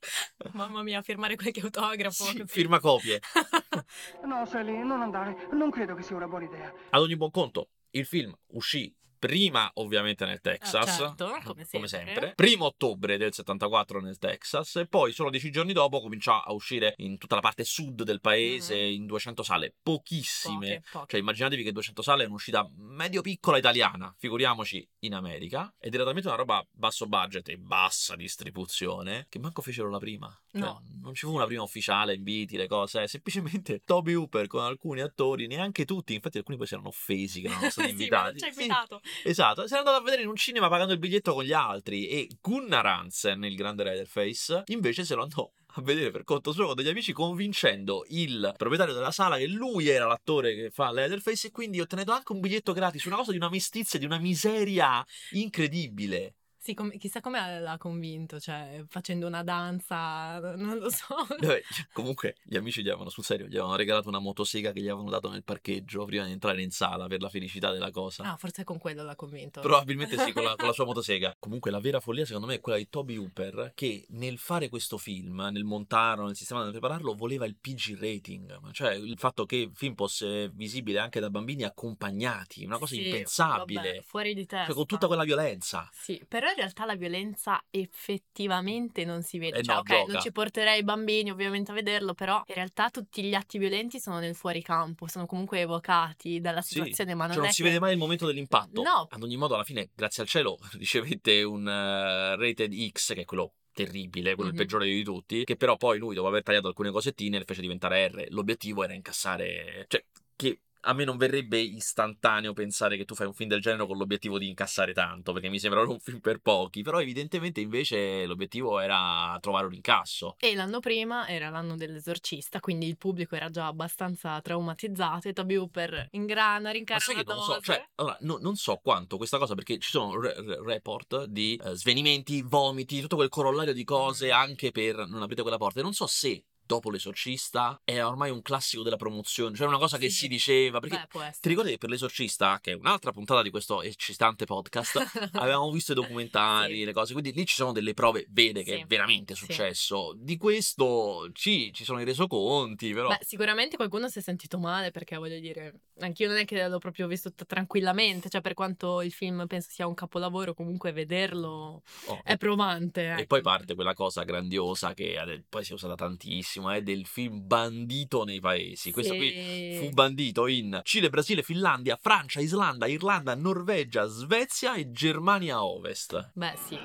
Mamma 0.52 0.82
mia, 0.82 1.02
firmare 1.02 1.36
qualche 1.36 1.60
autografo. 1.60 2.24
Sì, 2.24 2.42
firma 2.46 2.80
copie. 2.80 3.20
no, 4.24 4.46
Sally, 4.46 4.82
non 4.82 5.02
andare. 5.02 5.48
Non 5.52 5.70
credo 5.70 5.94
che 5.94 6.02
sia 6.02 6.16
una 6.16 6.26
buona 6.26 6.46
idea. 6.46 6.72
Ad 6.88 7.02
ogni 7.02 7.16
buon 7.16 7.30
conto, 7.30 7.68
il 7.90 8.06
film 8.06 8.34
uscì 8.52 8.94
prima 9.26 9.70
ovviamente 9.74 10.24
nel 10.24 10.38
Ah, 10.38 10.40
Texas, 10.40 10.96
certo, 10.96 11.38
come 11.44 11.64
sempre. 11.64 11.88
sempre, 11.88 12.32
primo 12.34 12.64
ottobre 12.64 13.16
del 13.16 13.32
74 13.32 14.00
nel 14.00 14.18
Texas 14.18 14.74
e 14.76 14.86
poi 14.88 15.12
solo 15.12 15.30
dieci 15.30 15.52
giorni 15.52 15.72
dopo 15.72 16.00
cominciò 16.00 16.40
a 16.40 16.52
uscire 16.52 16.94
in 16.96 17.18
tutta 17.18 17.36
la 17.36 17.40
parte 17.40 17.62
sud 17.62 18.02
del 18.02 18.20
paese 18.20 18.74
Mhm. 18.74 18.92
in 18.92 19.06
200 19.06 19.44
sale, 19.44 19.74
pochissime. 19.80 20.58
Poche, 20.80 20.82
poche. 20.90 21.06
Cioè 21.10 21.20
immaginatevi 21.20 21.62
che 21.62 21.70
200 21.70 22.02
sale 22.02 22.24
è 22.24 22.26
un'uscita 22.26 22.68
medio 22.74 23.22
piccola 23.22 23.58
italiana, 23.58 24.12
figuriamoci 24.18 24.84
in 25.00 25.14
America, 25.14 25.72
ed 25.78 25.94
era 25.94 26.02
talmente 26.02 26.26
una 26.28 26.36
roba 26.36 26.66
basso 26.72 27.06
budget 27.06 27.48
e 27.50 27.56
bassa 27.58 28.16
distribuzione 28.16 29.26
che 29.28 29.38
manco 29.38 29.62
fecero 29.62 29.88
la 29.88 29.98
prima. 29.98 30.36
Cioè, 30.50 30.60
No. 30.60 30.82
Non 31.02 31.14
ci 31.14 31.26
fu 31.26 31.32
una 31.34 31.46
prima 31.46 31.62
ufficiale, 31.62 32.14
inviti, 32.14 32.56
le 32.56 32.66
cose, 32.68 33.02
eh, 33.02 33.08
semplicemente 33.08 33.82
Toby 33.84 34.14
Hooper 34.14 34.46
con 34.46 34.62
alcuni 34.62 35.00
attori, 35.00 35.46
neanche 35.46 35.84
tutti, 35.84 36.14
infatti 36.14 36.38
alcuni 36.38 36.56
poi 36.56 36.66
si 36.66 36.74
erano 36.74 36.88
offesi 36.90 37.40
che 37.40 37.48
non 37.48 37.56
erano 37.56 37.70
stati 37.72 37.90
invitati. 37.90 38.30
non 38.30 38.38
ci 38.38 38.44
hai 38.44 38.52
Sì, 38.52 38.60
invitato. 38.62 39.00
Esatto, 39.24 39.66
si 39.66 39.72
era 39.72 39.82
andato 39.82 39.98
a 39.98 40.02
vedere 40.02 40.22
in 40.22 40.28
un 40.28 40.36
cinema 40.36 40.68
pagando 40.68 40.92
il 40.92 40.98
biglietto 40.98 41.32
con 41.32 41.44
gli 41.44 41.52
altri 41.52 42.08
e 42.08 42.28
Gunnar 42.40 42.86
Hansen, 42.86 43.44
il 43.44 43.54
grande 43.54 43.84
Leatherface, 43.84 44.64
invece 44.66 45.04
se 45.04 45.14
lo 45.14 45.22
andò 45.22 45.50
a 45.74 45.80
vedere 45.82 46.10
per 46.10 46.24
conto 46.24 46.52
suo 46.52 46.66
con 46.66 46.74
degli 46.74 46.88
amici 46.88 47.12
convincendo 47.12 48.04
il 48.08 48.52
proprietario 48.56 48.92
della 48.92 49.10
sala 49.10 49.38
che 49.38 49.46
lui 49.46 49.88
era 49.88 50.06
l'attore 50.06 50.54
che 50.54 50.70
fa 50.70 50.92
Leatherface 50.92 51.46
e 51.46 51.50
quindi 51.50 51.80
ottenendo 51.80 52.12
anche 52.12 52.32
un 52.32 52.40
biglietto 52.40 52.72
gratis, 52.72 53.04
una 53.04 53.16
cosa 53.16 53.30
di 53.30 53.38
una 53.38 53.48
mestizia, 53.48 53.98
di 53.98 54.04
una 54.04 54.18
miseria 54.18 55.04
incredibile. 55.30 56.34
Sì, 56.62 56.74
com- 56.74 56.96
chissà 56.96 57.20
come 57.20 57.58
l'ha 57.58 57.76
convinto, 57.76 58.38
cioè 58.38 58.84
facendo 58.88 59.26
una 59.26 59.42
danza, 59.42 60.38
non 60.54 60.78
lo 60.78 60.90
so. 60.90 61.16
Vabbè, 61.40 61.60
comunque 61.92 62.36
gli 62.44 62.56
amici 62.56 62.82
gli 62.82 62.88
avevano 62.88 63.10
sul 63.10 63.24
serio, 63.24 63.46
gli 63.46 63.56
avevano 63.56 63.74
regalato 63.74 64.08
una 64.08 64.20
motosega 64.20 64.70
che 64.70 64.80
gli 64.80 64.86
avevano 64.86 65.10
dato 65.10 65.28
nel 65.28 65.42
parcheggio 65.42 66.04
prima 66.04 66.24
di 66.24 66.30
entrare 66.30 66.62
in 66.62 66.70
sala 66.70 67.08
per 67.08 67.20
la 67.20 67.28
felicità 67.28 67.72
della 67.72 67.90
cosa. 67.90 68.22
Ah, 68.22 68.36
forse 68.36 68.62
con 68.62 68.78
quello 68.78 69.02
l'ha 69.02 69.16
convinto. 69.16 69.60
Probabilmente 69.60 70.16
sì, 70.16 70.30
con 70.30 70.44
la, 70.44 70.54
con 70.54 70.66
la 70.68 70.72
sua 70.72 70.84
motosega. 70.86 71.34
Comunque 71.40 71.72
la 71.72 71.80
vera 71.80 71.98
follia 71.98 72.24
secondo 72.24 72.46
me 72.46 72.54
è 72.54 72.60
quella 72.60 72.78
di 72.78 72.88
Toby 72.88 73.16
Hooper 73.16 73.72
che 73.74 74.06
nel 74.10 74.38
fare 74.38 74.68
questo 74.68 74.98
film, 74.98 75.40
nel 75.50 75.64
montarlo, 75.64 76.26
nel 76.26 76.36
sistema 76.36 76.62
nel 76.62 76.70
prepararlo, 76.70 77.14
voleva 77.14 77.44
il 77.44 77.56
PG 77.56 77.98
rating. 77.98 78.70
Cioè 78.70 78.94
il 78.94 79.18
fatto 79.18 79.46
che 79.46 79.56
il 79.56 79.72
film 79.74 79.96
fosse 79.96 80.48
visibile 80.54 81.00
anche 81.00 81.18
da 81.18 81.28
bambini 81.28 81.64
accompagnati, 81.64 82.64
una 82.64 82.78
cosa 82.78 82.94
Sì, 82.94 83.04
impensabile. 83.04 83.80
vabbè, 83.80 84.02
fuori 84.02 84.32
di 84.32 84.46
testa. 84.46 84.66
Cioè, 84.66 84.74
con 84.76 84.86
tutta 84.86 85.08
quella 85.08 85.24
violenza. 85.24 85.88
Sì, 85.92 86.24
però 86.28 86.50
in 86.52 86.58
realtà 86.58 86.84
la 86.84 86.94
violenza 86.94 87.62
effettivamente 87.70 89.04
non 89.04 89.22
si 89.22 89.38
vede. 89.38 89.58
Eh 89.58 89.62
cioè, 89.62 89.74
no, 89.74 89.80
ok, 89.80 89.88
gioca. 89.88 90.12
non 90.12 90.20
ci 90.22 90.32
porterei 90.32 90.80
i 90.80 90.84
bambini 90.84 91.30
ovviamente 91.30 91.70
a 91.70 91.74
vederlo, 91.74 92.14
però 92.14 92.42
in 92.46 92.54
realtà 92.54 92.90
tutti 92.90 93.22
gli 93.22 93.34
atti 93.34 93.58
violenti 93.58 94.00
sono 94.00 94.18
nel 94.18 94.34
fuoricampo, 94.34 95.06
sono 95.06 95.26
comunque 95.26 95.60
evocati 95.60 96.40
dalla 96.40 96.62
Sì, 96.62 96.74
situazione, 96.74 97.14
ma 97.14 97.24
non 97.24 97.32
Cioè, 97.34 97.40
non 97.42 97.48
è 97.50 97.52
si 97.52 97.62
che- 97.62 97.68
vede 97.68 97.80
mai 97.80 97.92
il 97.92 97.98
momento 97.98 98.26
dell'impatto. 98.26 98.82
No. 98.82 99.06
Ad 99.10 99.22
ogni 99.22 99.36
modo, 99.36 99.54
alla 99.54 99.64
fine, 99.64 99.90
grazie 99.94 100.22
al 100.22 100.28
cielo, 100.28 100.58
ricevette 100.78 101.42
un 101.42 101.66
eh, 101.68 102.36
rated 102.36 102.72
X, 102.90 103.14
che 103.14 103.22
è 103.22 103.24
quello 103.24 103.54
terribile, 103.72 104.34
quello 104.34 104.50
il 104.50 104.56
Mhm. 104.56 104.62
peggiore 104.62 104.84
di 104.86 105.02
tutti, 105.02 105.44
che 105.44 105.56
però 105.56 105.76
poi 105.76 105.98
lui, 105.98 106.14
dopo 106.14 106.28
aver 106.28 106.42
tagliato 106.42 106.68
alcune 106.68 106.90
cosettine, 106.90 107.38
le 107.38 107.44
fece 107.44 107.60
diventare 107.62 108.08
R. 108.08 108.26
L'obiettivo 108.30 108.84
era 108.84 108.92
incassare... 108.94 109.86
Cioè, 109.88 110.04
che 110.36 110.60
a 110.84 110.92
me 110.92 111.04
non 111.04 111.16
verrebbe 111.16 111.58
istantaneo 111.58 112.52
pensare 112.52 112.96
che 112.96 113.04
tu 113.04 113.14
fai 113.14 113.26
un 113.26 113.34
film 113.34 113.48
del 113.48 113.60
genere 113.60 113.86
con 113.86 113.96
l'obiettivo 113.96 114.38
di 114.38 114.48
incassare 114.48 114.92
tanto, 114.92 115.32
perché 115.32 115.48
mi 115.48 115.58
sembra 115.58 115.80
un 115.88 115.98
film 116.00 116.20
per 116.20 116.38
pochi, 116.38 116.82
però 116.82 117.00
evidentemente 117.00 117.60
invece 117.60 118.26
l'obiettivo 118.26 118.78
era 118.80 119.36
trovare 119.40 119.66
un 119.66 119.74
incasso. 119.74 120.36
E 120.38 120.54
l'anno 120.54 120.80
prima 120.80 121.28
era 121.28 121.48
l'anno 121.50 121.76
dell'esorcista, 121.76 122.60
quindi 122.60 122.86
il 122.86 122.96
pubblico 122.96 123.36
era 123.36 123.50
già 123.50 123.66
abbastanza 123.66 124.40
traumatizzato 124.40 125.28
e 125.28 125.32
Toby 125.32 125.56
Hooper 125.56 126.08
ingrana, 126.12 126.70
rincara 126.70 127.00
che 127.00 127.22
non 127.26 127.42
so, 127.42 127.60
cioè, 127.60 127.84
allora, 127.96 128.16
no- 128.20 128.38
non 128.40 128.56
so 128.56 128.80
quanto 128.82 129.16
questa 129.16 129.38
cosa, 129.38 129.54
perché 129.54 129.78
ci 129.78 129.90
sono 129.90 130.18
re- 130.18 130.34
re- 130.36 130.60
report 130.64 131.24
di 131.26 131.60
eh, 131.62 131.74
svenimenti, 131.74 132.42
vomiti, 132.42 133.00
tutto 133.00 133.16
quel 133.16 133.28
corollario 133.28 133.72
di 133.72 133.84
cose 133.84 134.28
Mm. 134.28 134.32
anche 134.32 134.70
per 134.70 135.06
non 135.06 135.22
aprire 135.22 135.42
quella 135.42 135.56
porta. 135.58 135.80
E 135.80 135.82
non 135.82 135.92
so 135.92 136.06
se 136.06 136.44
dopo 136.72 136.90
l'esorcista 136.90 137.78
è 137.84 138.02
ormai 138.02 138.30
un 138.30 138.40
classico 138.40 138.82
della 138.82 138.96
promozione, 138.96 139.54
cioè 139.54 139.66
una 139.66 139.76
cosa 139.76 139.98
che 139.98 140.08
Sì. 140.08 140.20
si 140.20 140.28
diceva, 140.28 140.80
perché 140.80 141.06
Beh, 141.12 141.32
ti 141.38 141.48
ricordi 141.50 141.70
che 141.72 141.78
per 141.78 141.90
l'esorcista, 141.90 142.58
che 142.62 142.72
è 142.72 142.74
un'altra 142.74 143.12
puntata 143.12 143.42
di 143.42 143.50
questo 143.50 143.82
eccitante 143.82 144.46
podcast, 144.46 144.96
avevamo 145.36 145.70
visto 145.70 145.92
i 145.92 145.94
documentari, 145.94 146.78
Sì. 146.78 146.84
le 146.84 146.92
cose, 146.94 147.12
quindi 147.12 147.32
lì 147.32 147.44
ci 147.44 147.54
sono 147.56 147.72
delle 147.72 147.92
prove 147.92 148.26
vere 148.30 148.62
che 148.62 148.76
Sì. 148.76 148.80
è 148.80 148.86
veramente 148.86 149.34
successo. 149.34 150.14
Di 150.16 150.38
questo 150.38 151.30
sì, 151.34 151.70
ci 151.74 151.84
sono 151.84 152.00
i 152.00 152.04
resoconti, 152.04 152.92
però... 152.94 153.08
Beh, 153.08 153.18
sicuramente 153.20 153.76
qualcuno 153.76 154.08
si 154.08 154.20
è 154.20 154.22
sentito 154.22 154.58
male 154.58 154.90
perché 154.90 155.16
voglio 155.16 155.38
dire, 155.38 155.74
anch'io 156.00 156.28
non 156.28 156.38
è 156.38 156.46
che 156.46 156.66
l'ho 156.66 156.78
proprio 156.78 157.06
visto 157.06 157.32
tranquillamente, 157.34 158.30
cioè 158.30 158.40
per 158.40 158.54
quanto 158.54 159.02
il 159.02 159.12
film 159.12 159.46
penso 159.46 159.68
sia 159.70 159.86
un 159.86 159.94
capolavoro, 159.94 160.54
comunque 160.54 160.92
vederlo 160.92 161.82
oh, 162.06 162.20
è 162.24 162.38
provante. 162.38 163.02
E 163.02 163.10
ecco. 163.10 163.26
poi 163.26 163.42
parte 163.42 163.74
quella 163.74 163.92
cosa 163.92 164.22
grandiosa 164.22 164.94
che 164.94 165.44
poi 165.48 165.64
si 165.64 165.72
è 165.72 165.74
usata 165.74 165.94
tantissimo, 165.94 166.61
è 166.70 166.82
del 166.82 167.06
film 167.06 167.46
bandito 167.46 168.24
nei 168.24 168.40
paesi. 168.40 168.92
Questo 168.92 169.14
qui 169.14 169.30
Sì. 169.30 169.76
fu 169.78 169.90
bandito 169.90 170.46
in 170.46 170.80
Cile, 170.84 171.10
Brasile, 171.10 171.42
Finlandia, 171.42 171.98
Francia, 172.00 172.40
Islanda, 172.40 172.86
Irlanda, 172.86 173.34
Norvegia, 173.34 174.06
Svezia 174.06 174.74
e 174.74 174.90
Germania 174.90 175.64
Ovest. 175.64 176.30
Beh, 176.34 176.54
sì. 176.66 176.78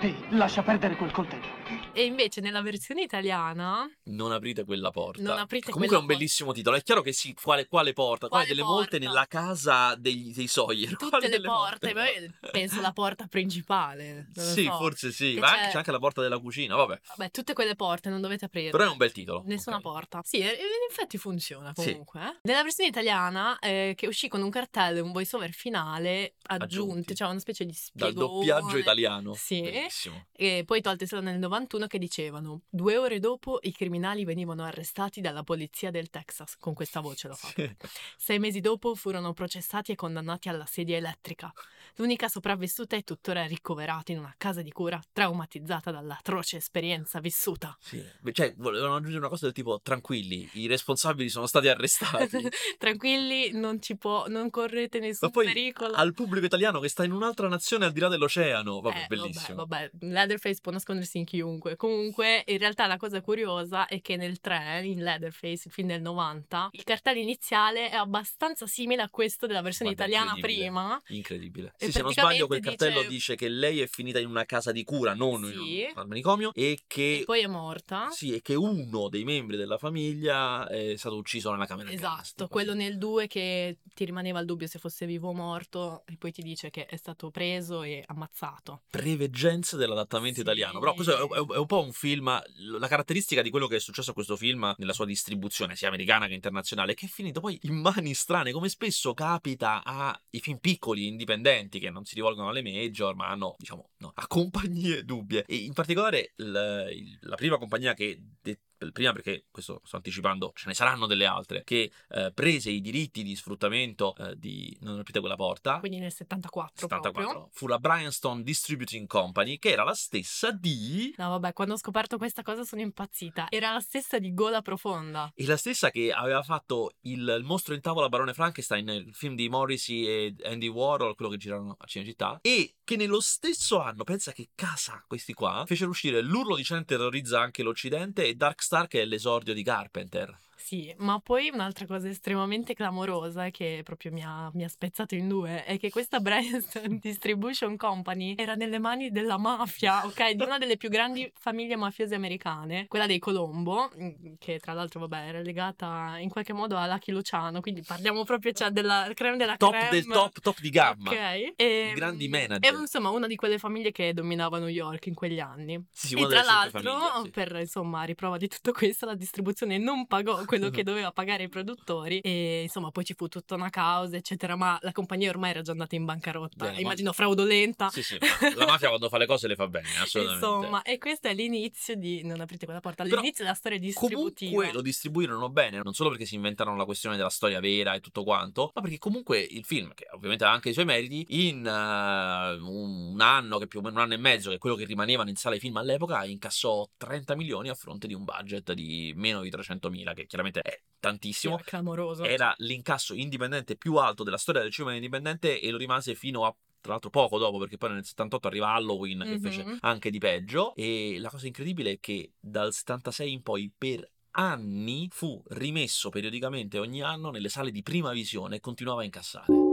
Ehi, 0.00 0.14
lascia 0.30 0.62
perdere 0.62 0.96
quel 0.96 1.10
coltello. 1.10 1.83
E 1.96 2.04
invece 2.04 2.40
nella 2.40 2.60
versione 2.60 3.02
italiana, 3.02 3.88
Non 4.04 4.32
aprite 4.32 4.64
quella 4.64 4.90
porta. 4.90 5.22
Non 5.22 5.38
aprite 5.38 5.70
Comunque 5.70 5.96
è 5.96 6.00
un 6.00 6.06
bellissimo 6.06 6.52
titolo. 6.52 6.76
È 6.76 6.82
chiaro 6.82 7.02
che 7.02 7.12
sì, 7.12 7.34
quale, 7.40 7.66
quale 7.66 7.92
porta? 7.92 8.26
Quale, 8.28 8.44
Quale 8.44 8.46
delle 8.48 8.62
molte 8.62 8.98
porta? 8.98 9.06
nella 9.06 9.26
casa 9.26 9.94
degli, 9.94 10.32
dei 10.34 10.46
Sawyer. 10.48 10.90
tutte 10.96 11.08
Quale 11.08 11.28
le 11.28 11.40
porte, 11.40 11.94
molte? 11.94 12.32
penso 12.50 12.80
la 12.80 12.92
porta 12.92 13.26
principale. 13.28 14.28
Sì, 14.34 14.64
so. 14.64 14.76
forse 14.76 15.12
sì. 15.12 15.34
Che 15.34 15.40
Ma 15.40 15.48
anche, 15.50 15.64
c'è- 15.66 15.70
c'è 15.70 15.76
anche 15.78 15.90
la 15.92 15.98
porta 16.00 16.20
della 16.20 16.38
cucina, 16.38 16.74
vabbè. 16.74 17.00
Vabbè, 17.16 17.30
tutte 17.30 17.52
quelle 17.52 17.76
porte 17.76 18.08
non 18.10 18.20
dovete 18.20 18.46
aprirle. 18.46 18.70
Però 18.70 18.84
è 18.84 18.88
un 18.88 18.96
bel 18.96 19.12
titolo. 19.12 19.42
Nessuna 19.46 19.76
ok. 19.76 19.82
porta. 19.82 20.20
Sì, 20.24 20.38
in 20.38 20.46
effetti 20.90 21.16
funziona 21.16 21.72
Sì. 21.76 21.90
comunque. 21.90 22.20
eh. 22.20 22.38
Nella 22.42 22.62
versione 22.62 22.90
italiana, 22.90 23.58
eh, 23.60 23.94
che 23.96 24.06
uscì 24.08 24.26
con 24.28 24.42
un 24.42 24.50
cartello 24.50 24.98
e 24.98 25.00
un 25.00 25.12
voiceover 25.12 25.52
finale 25.52 26.34
aggiunti, 26.46 26.64
Aggiunti. 26.64 27.14
cioè 27.14 27.28
una 27.28 27.38
specie 27.38 27.64
di 27.64 27.76
Dal 27.92 28.10
spiegone. 28.10 28.32
doppiaggio 28.34 28.76
italiano. 28.78 29.34
Sì. 29.34 29.60
Bellissimo. 29.60 30.26
E 30.32 30.64
poi 30.66 30.80
tolte 30.80 31.06
solo 31.06 31.20
nel 31.22 31.38
91 31.38 31.83
che 31.86 31.98
dicevano 31.98 32.62
due 32.68 32.96
ore 32.96 33.18
dopo 33.20 33.58
i 33.62 33.72
criminali 33.72 34.24
venivano 34.24 34.64
arrestati 34.64 35.20
dalla 35.20 35.42
polizia 35.42 35.90
del 35.90 36.10
Texas. 36.10 36.56
Con 36.56 36.74
questa 36.74 37.00
voce 37.00 37.28
l'ho 37.28 37.34
fatto. 37.34 37.74
Sei 38.16 38.38
mesi 38.38 38.60
dopo 38.60 38.94
furono 38.94 39.32
processati 39.32 39.92
e 39.92 39.94
condannati 39.94 40.48
alla 40.48 40.66
sedia 40.66 40.96
elettrica. 40.96 41.52
L'unica 41.96 42.28
sopravvissuta 42.28 42.96
è 42.96 43.04
tuttora 43.04 43.44
ricoverata 43.46 44.12
in 44.12 44.18
una 44.18 44.34
casa 44.36 44.62
di 44.62 44.72
cura, 44.72 45.00
traumatizzata 45.12 45.90
dall'atroce 45.90 46.56
esperienza 46.56 47.20
vissuta. 47.20 47.76
Sì, 47.80 48.02
cioè 48.32 48.54
volevano 48.56 48.94
aggiungere 48.96 49.18
una 49.20 49.28
cosa 49.28 49.44
del 49.44 49.54
tipo 49.54 49.80
tranquilli, 49.82 50.48
i 50.54 50.66
responsabili 50.66 51.28
sono 51.28 51.46
stati 51.46 51.68
arrestati. 51.68 52.48
Tranquilli, 52.78 53.52
non 53.52 53.80
ci 53.80 53.96
può, 53.96 54.26
non 54.28 54.50
correte 54.50 54.98
nessun 54.98 55.30
poi 55.30 55.46
pericolo. 55.46 55.94
al 55.94 56.12
pubblico 56.12 56.46
italiano 56.46 56.80
che 56.80 56.88
sta 56.88 57.04
in 57.04 57.12
un'altra 57.12 57.48
nazione 57.48 57.84
al 57.86 57.92
di 57.92 58.00
là 58.00 58.08
dell'oceano, 58.08 58.80
vabbè, 58.80 59.02
Eh, 59.02 59.06
bellissimo. 59.06 59.64
Vabbè, 59.64 59.90
vabbè, 59.92 60.06
Leatherface 60.12 60.58
può 60.60 60.72
nascondersi 60.72 61.18
in 61.18 61.24
chiunque, 61.24 61.73
Vabbè, 61.74 61.76
comunque, 61.76 62.42
in 62.46 62.58
realtà 62.58 62.86
la 62.86 62.96
cosa 62.96 63.20
curiosa 63.20 63.86
è 63.86 64.00
che 64.00 64.16
nel 64.16 64.40
3, 64.40 64.82
in 64.84 65.02
Leatherface, 65.02 65.68
il 65.68 65.72
film 65.72 65.88
del 65.88 66.00
90, 66.02 66.68
il 66.72 66.84
cartello 66.84 67.18
iniziale 67.20 67.90
è 67.90 67.94
abbastanza 67.96 68.66
simile 68.66 69.02
a 69.02 69.08
questo 69.10 69.46
della 69.46 69.60
versione 69.62 69.94
Guarda, 69.94 70.12
italiana 70.12 70.36
incredibile. 70.36 70.68
prima. 70.70 71.02
Incredibile. 71.08 71.72
Sì, 71.76 71.92
se 71.92 72.02
non 72.02 72.12
sbaglio, 72.12 72.46
quel 72.46 72.60
cartello 72.60 73.00
dice- 73.00 73.08
dice... 73.08 73.34
che 73.36 73.48
lei 73.48 73.80
è 73.80 73.86
finita 73.86 74.18
in 74.18 74.28
una 74.28 74.44
casa 74.44 74.72
di 74.72 74.84
cura, 74.84 75.14
non 75.14 75.44
Sì. 75.44 75.80
in 75.80 75.86
un 75.92 75.92
al 75.98 76.06
manicomio, 76.08 76.52
e 76.54 76.78
che. 76.86 77.18
E 77.20 77.24
poi 77.24 77.40
è 77.42 77.46
morta. 77.46 78.08
Sì, 78.10 78.34
e 78.34 78.40
che 78.42 78.54
uno 78.54 79.08
dei 79.08 79.24
membri 79.24 79.56
della 79.56 79.78
famiglia 79.78 80.66
è 80.68 80.94
stato 80.96 81.16
ucciso 81.16 81.50
nella 81.50 81.66
camera 81.66 81.90
Esatto, 81.90 82.22
tipo 82.36 82.48
quello 82.48 82.72
così. 82.72 82.82
nel 82.84 82.98
2 82.98 83.26
che 83.26 83.78
ti 83.94 84.04
rimaneva 84.04 84.40
il 84.40 84.46
dubbio 84.46 84.66
se 84.66 84.78
fosse 84.78 85.06
vivo 85.06 85.28
o 85.28 85.34
morto 85.34 86.02
e 86.06 86.16
poi 86.18 86.32
ti 86.32 86.42
dice 86.42 86.70
che 86.70 86.86
è 86.86 86.96
stato 86.96 87.30
preso 87.30 87.82
e 87.82 88.02
ammazzato. 88.06 88.82
preveggenze 88.90 89.76
dell'adattamento 89.76 90.36
Sì. 90.36 90.40
italiano. 90.42 90.78
Però 90.78 90.94
questo 90.94 91.12
è, 91.12 91.38
è- 91.38 91.54
è 91.54 91.56
un 91.64 91.66
po' 91.66 91.82
un 91.82 91.92
film. 91.92 92.42
La 92.78 92.88
caratteristica 92.88 93.42
di 93.42 93.50
quello 93.50 93.66
che 93.66 93.76
è 93.76 93.80
successo 93.80 94.10
a 94.10 94.14
questo 94.14 94.36
film 94.36 94.74
nella 94.78 94.92
sua 94.92 95.06
distribuzione, 95.06 95.76
sia 95.76 95.88
americana 95.88 96.26
che 96.26 96.34
internazionale, 96.34 96.94
che 96.94 97.06
è 97.06 97.08
finito 97.08 97.40
poi 97.40 97.58
in 97.62 97.74
mani 97.74 98.14
strane, 98.14 98.52
come 98.52 98.68
spesso 98.68 99.12
capita 99.14 99.82
ai 99.84 100.40
film 100.40 100.58
piccoli, 100.58 101.06
indipendenti, 101.06 101.78
che 101.78 101.90
non 101.90 102.04
si 102.04 102.14
rivolgono 102.14 102.48
alle 102.48 102.62
major, 102.62 103.14
ma 103.14 103.28
hanno, 103.28 103.54
diciamo, 103.58 103.90
no, 103.98 104.12
a 104.14 104.26
compagnie 104.26 105.04
dubbie. 105.04 105.44
E 105.46 105.56
in 105.56 105.72
particolare 105.72 106.32
il- 106.36 107.18
la 107.20 107.36
prima 107.36 107.58
compagnia 107.58 107.94
che. 107.94 108.20
de- 108.40 108.60
prima 108.92 109.12
perché, 109.12 109.46
questo 109.50 109.80
sto 109.84 109.96
anticipando, 109.96 110.52
ce 110.54 110.68
ne 110.68 110.74
saranno 110.74 111.06
delle 111.06 111.26
altre, 111.26 111.62
che 111.64 111.90
eh, 112.10 112.32
prese 112.32 112.70
i 112.70 112.80
diritti 112.80 113.22
di 113.22 113.36
sfruttamento 113.36 114.14
eh, 114.16 114.36
di 114.36 114.76
Non 114.80 114.98
aprite 114.98 115.20
quella 115.20 115.36
porta. 115.36 115.78
Quindi 115.78 115.98
nel 115.98 116.12
74, 116.12 116.72
74 116.88 117.22
proprio. 117.22 117.48
fu 117.52 117.66
la 117.66 117.78
Bryanston 117.78 118.42
Distributing 118.42 119.06
Company 119.06 119.58
che 119.58 119.70
era 119.70 119.84
la 119.84 119.94
stessa 119.94 120.50
di 120.50 121.14
No, 121.16 121.30
vabbè, 121.30 121.52
quando 121.52 121.74
ho 121.74 121.78
scoperto 121.78 122.18
questa 122.18 122.42
cosa 122.42 122.64
sono 122.64 122.82
impazzita. 122.82 123.46
Era 123.50 123.72
la 123.72 123.80
stessa 123.80 124.18
di 124.18 124.32
Gola 124.34 124.62
Profonda. 124.62 125.30
e 125.34 125.46
la 125.46 125.56
stessa 125.56 125.90
che 125.90 126.12
aveva 126.12 126.42
fatto 126.42 126.92
il, 127.02 127.20
il 127.38 127.44
mostro 127.44 127.74
in 127.74 127.80
tavola 127.80 128.08
Barone 128.08 128.34
Frankenstein 128.34 128.88
il 128.88 129.14
film 129.14 129.34
di 129.34 129.48
Morrissey 129.48 130.06
e 130.06 130.34
Andy 130.44 130.68
Warhol 130.68 131.14
quello 131.14 131.30
che 131.30 131.36
girarono 131.36 131.76
a 131.78 131.86
Cinecittà 131.86 132.38
e 132.42 132.74
che 132.84 132.96
nello 132.96 133.20
stesso 133.20 133.80
anno 133.80 134.04
pensa 134.04 134.32
che 134.32 134.50
casa 134.54 135.02
questi 135.06 135.32
qua 135.32 135.64
fecero 135.66 135.90
uscire 135.90 136.20
l'urlo 136.20 136.56
di 136.56 136.64
Cen 136.64 136.84
terrorizza 136.84 137.40
anche 137.40 137.62
l'occidente 137.62 138.26
e 138.26 138.34
Dark 138.34 138.62
Star 138.74 138.88
che 138.88 139.02
è 139.02 139.04
l'esordio 139.04 139.54
di 139.54 139.62
Carpenter 139.62 140.36
Sì, 140.56 140.94
ma 140.98 141.18
poi 141.20 141.50
un'altra 141.52 141.86
cosa 141.86 142.08
estremamente 142.08 142.74
clamorosa 142.74 143.50
che 143.50 143.80
proprio 143.84 144.12
mi 144.12 144.22
ha, 144.24 144.50
mi 144.54 144.64
ha 144.64 144.68
spezzato 144.68 145.14
in 145.14 145.28
due 145.28 145.64
è 145.64 145.78
che 145.78 145.90
questa 145.90 146.20
Bryanston 146.20 146.98
Distribution 147.02 147.76
Company 147.76 148.34
era 148.36 148.54
nelle 148.54 148.78
mani 148.78 149.10
della 149.10 149.36
mafia, 149.36 150.04
ok? 150.06 150.30
Di 150.32 150.42
una 150.42 150.58
delle 150.58 150.76
più 150.76 150.88
grandi 150.88 151.30
famiglie 151.38 151.76
mafiose 151.76 152.14
americane, 152.14 152.86
quella 152.86 153.06
dei 153.06 153.18
Colombo, 153.18 153.90
mm, 153.98 154.34
che 154.38 154.58
tra 154.58 154.72
l'altro, 154.72 155.00
vabbè, 155.00 155.28
era 155.28 155.40
legata 155.40 156.16
in 156.18 156.28
qualche 156.30 156.52
modo 156.52 156.76
a 156.76 156.86
Lucky 156.86 157.12
Luciano, 157.12 157.60
quindi 157.60 157.82
parliamo 157.82 158.24
proprio 158.24 158.52
cioè, 158.52 158.70
della 158.70 159.10
creme 159.14 159.36
della 159.36 159.56
top 159.56 159.72
creme. 159.72 159.90
del 159.90 160.06
top 160.06 160.40
top 160.40 160.60
di 160.60 160.70
gamma 160.70 161.10
Ok. 161.10 161.52
E, 161.56 161.90
I 161.90 161.94
grandi 161.94 162.24
E 162.24 162.28
manager. 162.28 162.74
insomma, 162.74 163.10
una 163.10 163.26
di 163.26 163.36
quelle 163.36 163.58
famiglie 163.58 163.90
che 163.92 164.12
dominava 164.14 164.58
New 164.58 164.68
York 164.68 165.06
in 165.06 165.14
quegli 165.14 165.40
anni. 165.40 165.84
Sì, 165.90 166.08
sì, 166.08 166.14
E 166.20 166.26
tra 166.26 166.42
l'altro, 166.42 166.80
famiglie, 166.80 167.22
sì. 167.24 167.30
per 167.30 167.56
insomma, 167.60 168.02
riprova 168.04 168.36
di 168.36 168.48
tutto 168.48 168.72
questo, 168.72 169.04
la 169.06 169.14
distribuzione 169.14 169.78
non 169.78 170.06
pagò 170.06 170.43
quello 170.44 170.70
che 170.70 170.82
doveva 170.82 171.12
pagare 171.12 171.44
i 171.44 171.48
produttori 171.48 172.20
e 172.20 172.62
insomma 172.62 172.90
poi 172.90 173.04
ci 173.04 173.14
fu 173.14 173.28
tutta 173.28 173.54
una 173.54 173.70
causa, 173.70 174.16
eccetera, 174.16 174.56
ma 174.56 174.78
la 174.82 174.92
compagnia 174.92 175.30
ormai 175.30 175.50
era 175.50 175.62
già 175.62 175.72
andata 175.72 175.94
in 175.94 176.04
bancarotta, 176.04 176.64
Bene, 176.64 176.72
ma- 176.74 176.80
immagino 176.80 177.12
fraudolenta. 177.12 177.88
sì 177.90 178.02
sì 178.02 178.18
ma 178.20 178.54
la 178.54 178.66
mafia 178.66 178.88
quando 178.88 179.08
fa 179.08 179.18
le 179.18 179.26
cose 179.26 179.48
le 179.48 179.54
fa 179.56 179.66
bene 179.68 179.88
assolutamente 180.00 180.44
Insomma, 180.44 180.82
e 180.82 180.98
questo 180.98 181.28
è 181.28 181.34
l'inizio 181.34 181.96
di 181.96 182.22
Non 182.24 182.40
aprite 182.40 182.64
quella 182.64 182.80
porta, 182.80 183.04
Però 183.04 183.16
l'inizio 183.16 183.44
della 183.44 183.56
storia 183.56 183.78
distributiva. 183.78 184.50
Comunque 184.50 184.72
lo 184.72 184.82
distribuirono 184.82 185.48
bene, 185.48 185.80
non 185.82 185.92
solo 185.94 186.10
perché 186.10 186.26
si 186.26 186.34
inventarono 186.34 186.76
la 186.76 186.84
questione 186.84 187.16
della 187.16 187.30
storia 187.30 187.60
vera 187.60 187.94
e 187.94 188.00
tutto 188.00 188.24
quanto, 188.24 188.70
ma 188.74 188.80
perché 188.80 188.98
comunque 188.98 189.40
il 189.40 189.64
film, 189.64 189.92
che 189.94 190.06
ovviamente 190.12 190.44
ha 190.44 190.50
anche 190.50 190.70
i 190.70 190.72
suoi 190.72 190.84
meriti, 190.84 191.26
in 191.48 191.64
eh, 191.66 192.54
un 192.60 193.20
anno, 193.20 193.58
che 193.58 193.66
più 193.66 193.78
o 193.80 193.82
meno 193.82 193.96
un 193.96 194.02
anno 194.02 194.14
e 194.14 194.18
mezzo, 194.18 194.50
che 194.50 194.56
è 194.56 194.58
quello 194.58 194.76
che 194.76 194.84
rimanevano 194.84 195.30
in 195.30 195.36
sala 195.36 195.54
i 195.54 195.60
film 195.60 195.76
all'epoca, 195.76 196.24
incassò 196.24 196.88
30 196.96 197.34
milioni 197.36 197.68
a 197.68 197.74
fronte 197.74 198.06
di 198.06 198.14
un 198.14 198.24
budget 198.24 198.72
di 198.72 199.12
meno 199.16 199.40
di 199.40 199.50
300.000, 199.50 200.14
che 200.14 200.26
chiaramente 200.34 200.60
è 200.62 200.82
tantissimo. 200.98 201.54
era 201.54 201.62
clamoroso. 201.64 202.24
Era 202.24 202.52
l'incasso 202.58 203.14
indipendente 203.14 203.76
più 203.76 203.96
alto 203.96 204.24
della 204.24 204.36
storia 204.36 204.62
del 204.62 204.72
cinema 204.72 204.94
indipendente 204.94 205.60
e 205.60 205.70
lo 205.70 205.76
rimase 205.76 206.14
fino 206.16 206.44
a 206.44 206.54
tra 206.80 206.92
l'altro 206.92 207.08
poco 207.08 207.38
dopo 207.38 207.56
perché 207.58 207.78
poi 207.78 207.92
nel 207.92 208.04
78 208.04 208.46
arriva 208.46 208.72
Halloween 208.74 209.20
che 209.20 209.36
Mhm. 209.36 209.40
fece 209.40 209.64
anche 209.80 210.10
di 210.10 210.18
peggio 210.18 210.74
e 210.74 211.16
la 211.18 211.30
cosa 211.30 211.46
incredibile 211.46 211.92
è 211.92 211.98
che 212.00 212.32
dal 212.38 212.74
76 212.74 213.32
in 213.32 213.42
poi 213.42 213.72
per 213.76 214.06
anni 214.32 215.08
fu 215.10 215.42
rimesso 215.50 216.10
periodicamente 216.10 216.78
ogni 216.78 217.00
anno 217.02 217.30
nelle 217.30 217.48
sale 217.48 217.70
di 217.70 217.82
prima 217.82 218.12
visione 218.12 218.56
e 218.56 218.60
continuava 218.60 219.00
a 219.00 219.04
incassare. 219.04 219.63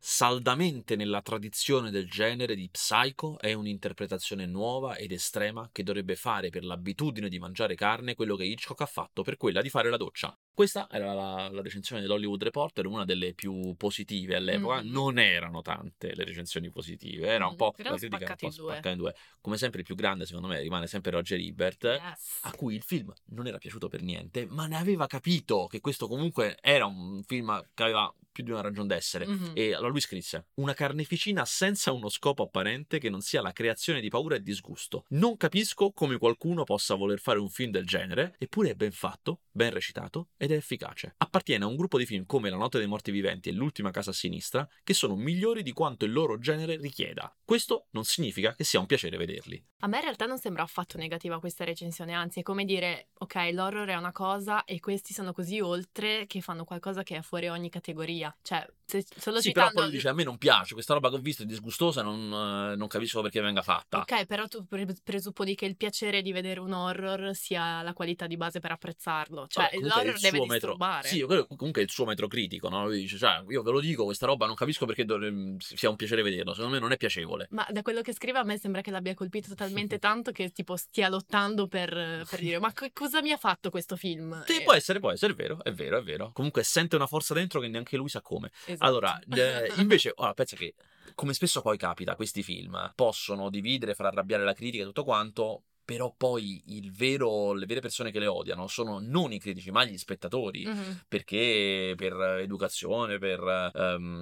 Saldamente 0.00 0.96
nella 0.96 1.22
tradizione 1.22 1.90
del 1.90 2.08
genere 2.08 2.54
di 2.56 2.68
Psycho 2.68 3.38
è 3.38 3.52
un'interpretazione 3.52 4.46
nuova 4.46 4.96
ed 4.96 5.12
estrema 5.12 5.68
che 5.70 5.82
dovrebbe 5.82 6.16
fare 6.16 6.50
per 6.50 6.64
l'abitudine 6.64 7.28
di 7.28 7.38
mangiare 7.38 7.74
carne 7.74 8.14
quello 8.14 8.34
che 8.34 8.44
Hitchcock 8.44 8.80
ha 8.80 8.86
fatto 8.86 9.22
per 9.22 9.36
quella 9.36 9.60
di 9.62 9.70
fare 9.70 9.90
la 9.90 9.96
doccia. 9.96 10.36
Questa 10.58 10.88
era 10.90 11.14
la, 11.14 11.48
la 11.52 11.62
recensione 11.62 12.02
dell'Hollywood 12.02 12.42
Reporter, 12.42 12.86
una 12.86 13.04
delle 13.04 13.32
più 13.32 13.76
positive 13.76 14.34
all'epoca. 14.34 14.82
Mhm. 14.82 14.90
Non 14.90 15.20
erano 15.20 15.62
tante 15.62 16.16
le 16.16 16.24
recensioni 16.24 16.68
positive, 16.68 17.28
era 17.28 17.46
un 17.46 17.54
po' 17.54 17.72
Erano 17.76 17.94
la 17.94 18.00
critica 18.00 18.24
era 18.24 18.32
un 18.32 18.38
po' 18.40 18.50
spaccata 18.50 18.90
in 18.90 18.96
due. 18.96 19.14
Come 19.40 19.56
sempre 19.56 19.78
il 19.78 19.86
più 19.86 19.94
grande 19.94 20.26
secondo 20.26 20.48
me 20.48 20.60
rimane 20.60 20.88
sempre 20.88 21.12
Roger 21.12 21.38
Ebert 21.38 21.84
Yes. 21.84 22.40
a 22.40 22.50
cui 22.56 22.74
il 22.74 22.82
film 22.82 23.12
non 23.26 23.46
era 23.46 23.58
piaciuto 23.58 23.86
per 23.86 24.02
niente, 24.02 24.46
ma 24.46 24.66
ne 24.66 24.76
aveva 24.76 25.06
capito 25.06 25.68
che 25.68 25.78
questo 25.78 26.08
comunque 26.08 26.58
era 26.60 26.86
un 26.86 27.22
film 27.22 27.64
che 27.72 27.82
aveva 27.84 28.12
più 28.38 28.42
di 28.44 28.50
una 28.52 28.60
ragione 28.60 28.86
d'essere. 28.86 29.26
Mhm. 29.26 29.52
E 29.54 29.74
allora 29.74 29.90
lui 29.90 30.00
scrisse: 30.00 30.46
Una 30.54 30.72
carneficina 30.72 31.44
senza 31.44 31.92
uno 31.92 32.08
scopo 32.08 32.44
apparente 32.44 32.98
che 32.98 33.10
non 33.10 33.20
sia 33.20 33.42
la 33.42 33.52
creazione 33.52 34.00
di 34.00 34.08
paura 34.08 34.36
e 34.36 34.42
disgusto. 34.42 35.04
Non 35.10 35.36
capisco 35.36 35.90
come 35.92 36.18
qualcuno 36.18 36.64
possa 36.64 36.94
voler 36.94 37.18
fare 37.18 37.38
un 37.38 37.48
film 37.48 37.70
del 37.70 37.84
genere, 37.86 38.34
eppure 38.38 38.70
è 38.70 38.74
ben 38.74 38.92
fatto, 38.92 39.42
ben 39.50 39.72
recitato 39.72 40.28
ed 40.48 40.52
è 40.52 40.56
efficace. 40.56 41.14
Appartiene 41.18 41.64
a 41.64 41.66
un 41.66 41.76
gruppo 41.76 41.98
di 41.98 42.06
film 42.06 42.24
come 42.24 42.50
La 42.50 42.56
notte 42.56 42.78
dei 42.78 42.86
morti 42.86 43.10
viventi 43.10 43.48
e 43.48 43.52
L'ultima 43.52 43.90
casa 43.90 44.10
a 44.10 44.14
sinistra, 44.14 44.66
che 44.82 44.94
sono 44.94 45.14
migliori 45.14 45.62
di 45.62 45.72
quanto 45.72 46.04
il 46.04 46.12
loro 46.12 46.38
genere 46.38 46.76
richieda. 46.76 47.34
Questo 47.44 47.86
non 47.90 48.04
significa 48.04 48.54
che 48.54 48.64
sia 48.64 48.80
un 48.80 48.86
piacere 48.86 49.16
vederli. 49.16 49.62
A 49.80 49.86
me 49.86 49.96
in 49.98 50.02
realtà 50.02 50.26
non 50.26 50.38
sembra 50.38 50.62
affatto 50.62 50.96
negativa 50.96 51.38
questa 51.38 51.64
recensione, 51.64 52.12
anzi 52.12 52.40
è 52.40 52.42
come 52.42 52.64
dire, 52.64 53.10
ok, 53.18 53.34
l'horror 53.52 53.88
è 53.88 53.94
una 53.94 54.12
cosa 54.12 54.64
e 54.64 54.80
questi 54.80 55.12
sono 55.12 55.32
così 55.32 55.60
oltre 55.60 56.26
che 56.26 56.40
fanno 56.40 56.64
qualcosa 56.64 57.02
che 57.02 57.16
è 57.16 57.22
fuori 57.22 57.48
ogni 57.48 57.70
categoria. 57.70 58.34
Cioè, 58.42 58.66
se 58.84 59.04
solo 59.16 59.40
Sì, 59.40 59.52
però 59.52 59.66
citando... 59.66 59.72
poi 59.74 59.82
lui 59.84 59.92
dice: 59.92 60.08
A 60.08 60.14
me 60.14 60.24
non 60.24 60.38
piace, 60.38 60.74
questa 60.74 60.94
roba 60.94 61.10
che 61.10 61.16
ho 61.16 61.20
visto 61.20 61.42
è 61.42 61.46
disgustosa, 61.46 62.02
non, 62.02 62.72
eh, 62.72 62.76
non 62.76 62.88
capisco 62.88 63.20
perché 63.20 63.40
venga 63.40 63.62
fatta. 63.62 63.98
Ok, 63.98 64.26
però 64.26 64.46
tu 64.48 64.66
pre- 64.66 64.86
presupponi 65.04 65.54
che 65.54 65.66
il 65.66 65.76
piacere 65.76 66.22
di 66.22 66.32
vedere 66.32 66.60
un 66.60 66.72
horror 66.72 67.34
sia 67.34 67.82
la 67.82 67.92
qualità 67.92 68.26
di 68.26 68.36
base 68.36 68.60
per 68.60 68.72
apprezzarlo. 68.72 69.46
Cioè, 69.46 69.68
è 69.70 69.78
l'horror 69.78 70.18
suo 70.36 70.46
metro-. 70.46 70.76
Sì, 71.02 71.22
quello- 71.22 71.46
comunque 71.46 71.80
è 71.82 71.84
il 71.84 71.90
suo 71.90 72.04
metro 72.04 72.26
critico, 72.28 72.68
no? 72.68 72.86
Lui 72.86 73.00
dice, 73.00 73.18
cioè, 73.18 73.42
io 73.48 73.62
ve 73.62 73.70
lo 73.70 73.80
dico, 73.80 74.04
questa 74.04 74.26
roba 74.26 74.46
non 74.46 74.54
capisco 74.54 74.86
perché 74.86 75.04
dovre- 75.04 75.56
sia 75.58 75.88
un 75.90 75.96
piacere 75.96 76.22
vederlo, 76.22 76.52
secondo 76.54 76.74
me 76.74 76.80
non 76.80 76.92
è 76.92 76.96
piacevole. 76.96 77.46
Ma 77.50 77.66
da 77.70 77.82
quello 77.82 78.00
che 78.02 78.12
scrive 78.12 78.38
a 78.38 78.44
me 78.44 78.58
sembra 78.58 78.80
che 78.80 78.90
l'abbia 78.90 79.14
colpito 79.14 79.54
talmente 79.54 79.98
tanto 79.98 80.32
che 80.32 80.50
tipo 80.50 80.76
stia 80.76 81.08
lottando 81.08 81.66
per, 81.66 82.24
per 82.28 82.38
dire 82.40 82.58
ma 82.58 82.72
co- 82.72 82.88
cosa 82.92 83.20
mi 83.22 83.30
ha 83.32 83.36
fatto 83.36 83.70
questo 83.70 83.96
film? 83.96 84.44
Sì, 84.46 84.58
Eh, 84.58 84.62
può 84.62 84.72
essere, 84.74 84.98
può 85.00 85.10
essere, 85.10 85.32
è 85.32 85.36
vero, 85.36 85.62
è 85.62 85.72
vero, 85.72 85.98
è 85.98 86.02
vero. 86.02 86.30
Comunque 86.32 86.62
sente 86.62 86.96
una 86.96 87.06
forza 87.06 87.34
dentro 87.34 87.60
che 87.60 87.68
neanche 87.68 87.96
lui 87.96 88.08
sa 88.08 88.20
come. 88.20 88.50
esatto. 88.66 88.84
Allora, 88.84 89.18
eh, 89.20 89.72
invece, 89.78 90.12
ora, 90.16 90.32
pensa 90.34 90.56
che, 90.56 90.74
come 91.14 91.32
spesso 91.34 91.60
poi 91.62 91.76
capita, 91.76 92.14
questi 92.14 92.42
film 92.42 92.92
possono 92.94 93.50
dividere, 93.50 93.94
far 93.94 94.06
arrabbiare 94.06 94.44
la 94.44 94.52
critica 94.52 94.82
e 94.82 94.86
tutto 94.86 95.04
quanto, 95.04 95.62
però 95.88 96.12
poi 96.14 96.60
il 96.66 96.92
vero, 96.92 97.54
le 97.54 97.64
vere 97.64 97.80
persone 97.80 98.10
che 98.10 98.18
le 98.18 98.26
odiano 98.26 98.66
sono 98.66 98.98
non 99.00 99.32
i 99.32 99.38
critici, 99.38 99.70
ma 99.70 99.86
gli 99.86 99.96
spettatori. 99.96 100.66
Mhm. 100.66 101.04
perché 101.08 101.94
per 101.96 102.12
educazione, 102.40 103.16
per, 103.16 103.40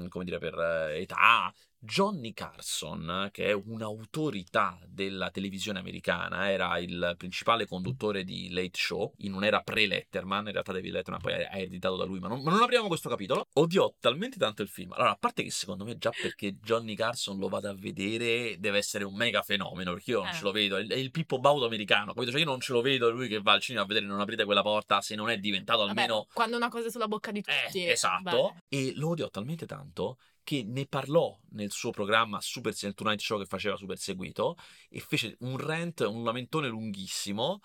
come 0.09 0.25
dire, 0.25 0.39
per 0.39 0.55
eh, 0.57 1.01
età. 1.01 1.53
Johnny 1.79 2.33
Carson, 2.33 3.29
che 3.33 3.47
è 3.47 3.53
un'autorità 3.53 4.79
della 4.87 5.31
televisione 5.31 5.79
americana, 5.79 6.51
era 6.51 6.79
il 6.79 7.15
principale 7.17 7.67
conduttore 7.67 8.25
di 8.25 8.51
Late 8.51 8.71
Show 8.79 9.13
in 9.19 9.35
un'era 9.35 9.61
pre-Letterman. 9.61 10.47
In 10.47 10.53
realtà 10.53 10.73
David 10.73 10.93
Letterman 10.93 11.21
poi 11.21 11.33
è 11.35 11.49
ereditato 11.53 11.97
da 11.97 12.05
lui, 12.05 12.19
ma 12.19 12.29
non, 12.29 12.43
ma 12.43 12.51
non 12.51 12.63
apriamo 12.63 12.89
questo 12.89 13.09
capitolo. 13.09 13.47
Odiò 13.55 13.95
talmente 14.01 14.39
tanto 14.39 14.63
il 14.63 14.69
film. 14.69 14.93
Allora, 14.93 15.11
a 15.11 15.17
parte 15.17 15.43
che 15.43 15.51
secondo 15.51 15.85
me, 15.85 15.97
già 15.99 16.11
perché 16.11 16.57
Johnny 16.59 16.95
Carson 16.95 17.39
lo 17.39 17.49
vada 17.49 17.71
a 17.71 17.75
vedere, 17.75 18.57
deve 18.59 18.79
essere 18.79 19.05
un 19.05 19.15
mega 19.15 19.43
fenomeno, 19.43 19.93
perché 19.93 20.13
io 20.13 20.21
non 20.23 20.29
Eh. 20.31 20.35
ce 20.35 20.43
lo 20.43 20.53
vedo. 20.53 20.77
È 20.77 20.81
il, 20.81 20.91
è 20.91 20.97
il 20.97 21.11
Pippo 21.11 21.39
Baudo 21.39 21.55
auto-americano, 21.57 22.13
capito? 22.13 22.33
Cioè 22.33 22.41
io 22.41 22.47
non 22.47 22.61
ce 22.61 22.73
lo 22.73 22.81
vedo 22.81 23.11
lui 23.11 23.29
che 23.29 23.41
va 23.41 23.53
al 23.53 23.61
cinema 23.61 23.85
a 23.85 23.87
vedere 23.87 24.05
Non 24.07 24.21
aprite 24.21 24.45
quella 24.45 24.63
porta 24.63 25.01
se 25.01 25.15
non 25.15 25.31
è 25.31 25.39
diventato 25.39 25.87
Vabbè, 25.87 25.91
almeno... 25.91 26.27
quando 26.33 26.57
una 26.57 26.69
cosa 26.69 26.89
è 26.89 26.91
sulla 26.91 27.09
bocca 27.09 27.31
di 27.33 27.39
Eh, 27.47 27.65
tutti. 27.67 27.87
esatto. 27.87 28.23
vabbè. 28.23 28.55
E 28.69 28.93
lo 28.97 29.11
odiò 29.11 29.29
talmente 29.31 29.65
tanto 29.67 30.19
che 30.47 30.63
ne 30.65 30.87
parlò 30.87 31.37
nel 31.51 31.73
suo 31.73 31.91
programma 31.91 32.41
Super 32.41 32.73
Se- 32.73 32.95
Tonight 32.95 33.19
Show 33.21 33.41
che 33.41 33.47
faceva 33.47 33.75
super 33.75 33.99
seguito 33.99 34.57
e 34.89 35.01
fece 35.01 35.37
un 35.41 35.59
rant, 35.59 36.07
un 36.09 36.23
lamentone 36.23 36.69
lunghissimo 36.69 37.59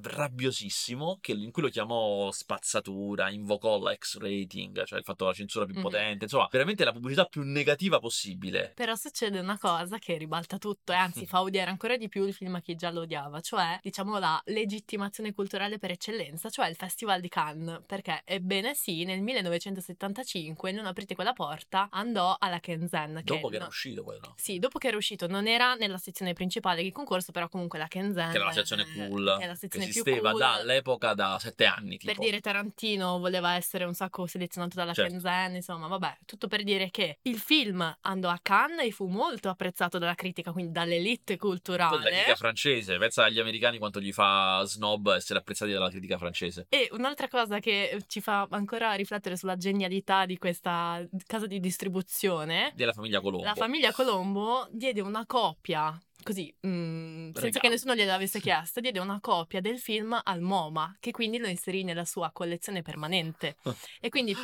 rabbiosissimo 0.00 1.18
che- 1.20 1.32
in 1.32 1.50
cui 1.50 1.62
lo 1.62 1.68
chiamò 1.68 2.30
spazzatura, 2.32 3.30
invocò 3.30 3.78
la 3.78 3.94
X-rating, 3.94 4.84
cioè 4.84 4.98
il 4.98 5.04
fatto 5.04 5.24
della 5.24 5.36
censura 5.36 5.64
più 5.64 5.74
Mhm. 5.76 5.82
potente, 5.82 6.24
insomma, 6.24 6.48
veramente 6.50 6.84
la 6.84 6.92
pubblicità 6.92 7.24
più 7.26 7.42
negativa 7.42 7.98
possibile. 8.00 8.72
Però 8.74 8.94
succede 8.94 9.38
una 9.38 9.58
cosa 9.58 9.98
che 9.98 10.16
ribalta 10.16 10.58
tutto 10.58 10.92
e 10.92 10.96
anzi 10.96 11.26
fa 11.26 11.40
odiare 11.42 11.70
ancora 11.70 11.96
di 11.96 12.08
più 12.08 12.26
il 12.26 12.34
film 12.34 12.54
a 12.56 12.60
chi 12.60 12.74
già 12.74 12.90
lo 12.90 13.02
odiava, 13.02 13.40
cioè 13.40 13.78
diciamo 13.82 14.18
la 14.18 14.40
legittimazione 14.46 15.32
culturale 15.32 15.78
per 15.78 15.90
eccellenza, 15.92 16.50
cioè 16.50 16.68
il 16.68 16.76
Festival 16.76 17.20
di 17.20 17.28
Cannes, 17.28 17.82
perché 17.86 18.22
ebbene 18.24 18.74
sì, 18.74 19.04
nel 19.04 19.20
1975 19.22 20.72
Non 20.72 20.86
aprite 20.86 21.14
quella 21.14 21.32
porta 21.32 21.88
andò 21.90 22.36
alla 22.38 22.58
Kenzen. 22.58 23.20
Dopo 23.22 23.48
che 23.48 23.54
era 23.56 23.64
no- 23.64 23.70
uscito 23.70 24.02
quello. 24.02 24.34
Sì, 24.36 24.58
dopo 24.58 24.78
che 24.78 24.88
era 24.88 24.96
uscito, 24.96 25.26
non 25.28 25.46
era 25.46 25.74
nella 25.74 25.98
sezione 25.98 26.32
principale 26.32 26.82
di 26.82 26.90
concorso, 26.90 27.30
però 27.32 27.48
comunque 27.48 27.78
la 27.78 27.86
Kenzen. 27.86 28.30
Che 28.30 28.36
era 28.36 28.46
la 28.46 28.52
sezione 28.52 28.84
cool, 28.92 29.38
è 29.40 29.46
la 29.46 29.54
sezione 29.54 29.83
esisteva 29.88 30.30
cool. 30.30 30.40
dall'epoca 30.40 31.14
da 31.14 31.38
sette 31.40 31.64
anni, 31.64 31.96
tipo. 31.96 32.12
Per 32.12 32.20
dire 32.22 32.40
Tarantino 32.40 33.18
voleva 33.18 33.54
essere 33.54 33.84
un 33.84 33.94
sacco 33.94 34.26
selezionato 34.26 34.76
dalla 34.76 34.92
Certo. 34.92 35.10
Kenzen, 35.10 35.54
insomma, 35.56 35.86
vabbè, 35.86 36.18
tutto 36.24 36.48
per 36.48 36.62
dire 36.62 36.90
che 36.90 37.18
il 37.22 37.38
film 37.38 37.96
andò 38.02 38.28
a 38.28 38.38
Cannes 38.42 38.86
e 38.86 38.90
fu 38.90 39.06
molto 39.06 39.48
apprezzato 39.48 39.98
dalla 39.98 40.14
critica, 40.14 40.52
quindi 40.52 40.72
dall'elite 40.72 41.36
culturale. 41.36 41.98
dalla 41.98 42.10
critica 42.10 42.36
francese, 42.36 42.98
pensa 42.98 43.24
agli 43.24 43.38
americani 43.40 43.78
quanto 43.78 44.00
gli 44.00 44.12
fa 44.12 44.62
snob 44.64 45.14
essere 45.14 45.38
apprezzati 45.38 45.72
dalla 45.72 45.90
critica 45.90 46.18
francese. 46.18 46.66
E 46.68 46.88
un'altra 46.92 47.28
cosa 47.28 47.58
che 47.58 48.02
ci 48.06 48.20
fa 48.20 48.46
ancora 48.50 48.92
riflettere 48.94 49.36
sulla 49.36 49.56
genialità 49.56 50.26
di 50.26 50.38
questa 50.38 51.04
casa 51.26 51.46
di 51.46 51.60
distribuzione, 51.60 52.72
Della 52.74 52.92
famiglia 52.92 53.20
Colombo. 53.20 53.44
la 53.46 53.54
famiglia 53.54 53.92
Colombo 53.92 54.66
diede 54.70 55.00
una 55.00 55.24
copia, 55.26 55.98
così, 56.24 56.52
mm, 56.66 57.30
senza 57.34 57.60
che 57.60 57.68
nessuno 57.68 57.94
gliel'avesse 57.94 58.40
chiesto, 58.40 58.80
diede 58.80 58.98
una 58.98 59.20
copia 59.20 59.60
del 59.60 59.78
film 59.78 60.18
al 60.20 60.40
MoMA, 60.40 60.96
che 60.98 61.12
quindi 61.12 61.38
lo 61.38 61.46
inserì 61.46 61.84
nella 61.84 62.04
sua 62.04 62.30
collezione 62.32 62.82
permanente. 62.82 63.56
E 64.00 64.08
quindi 64.08 64.36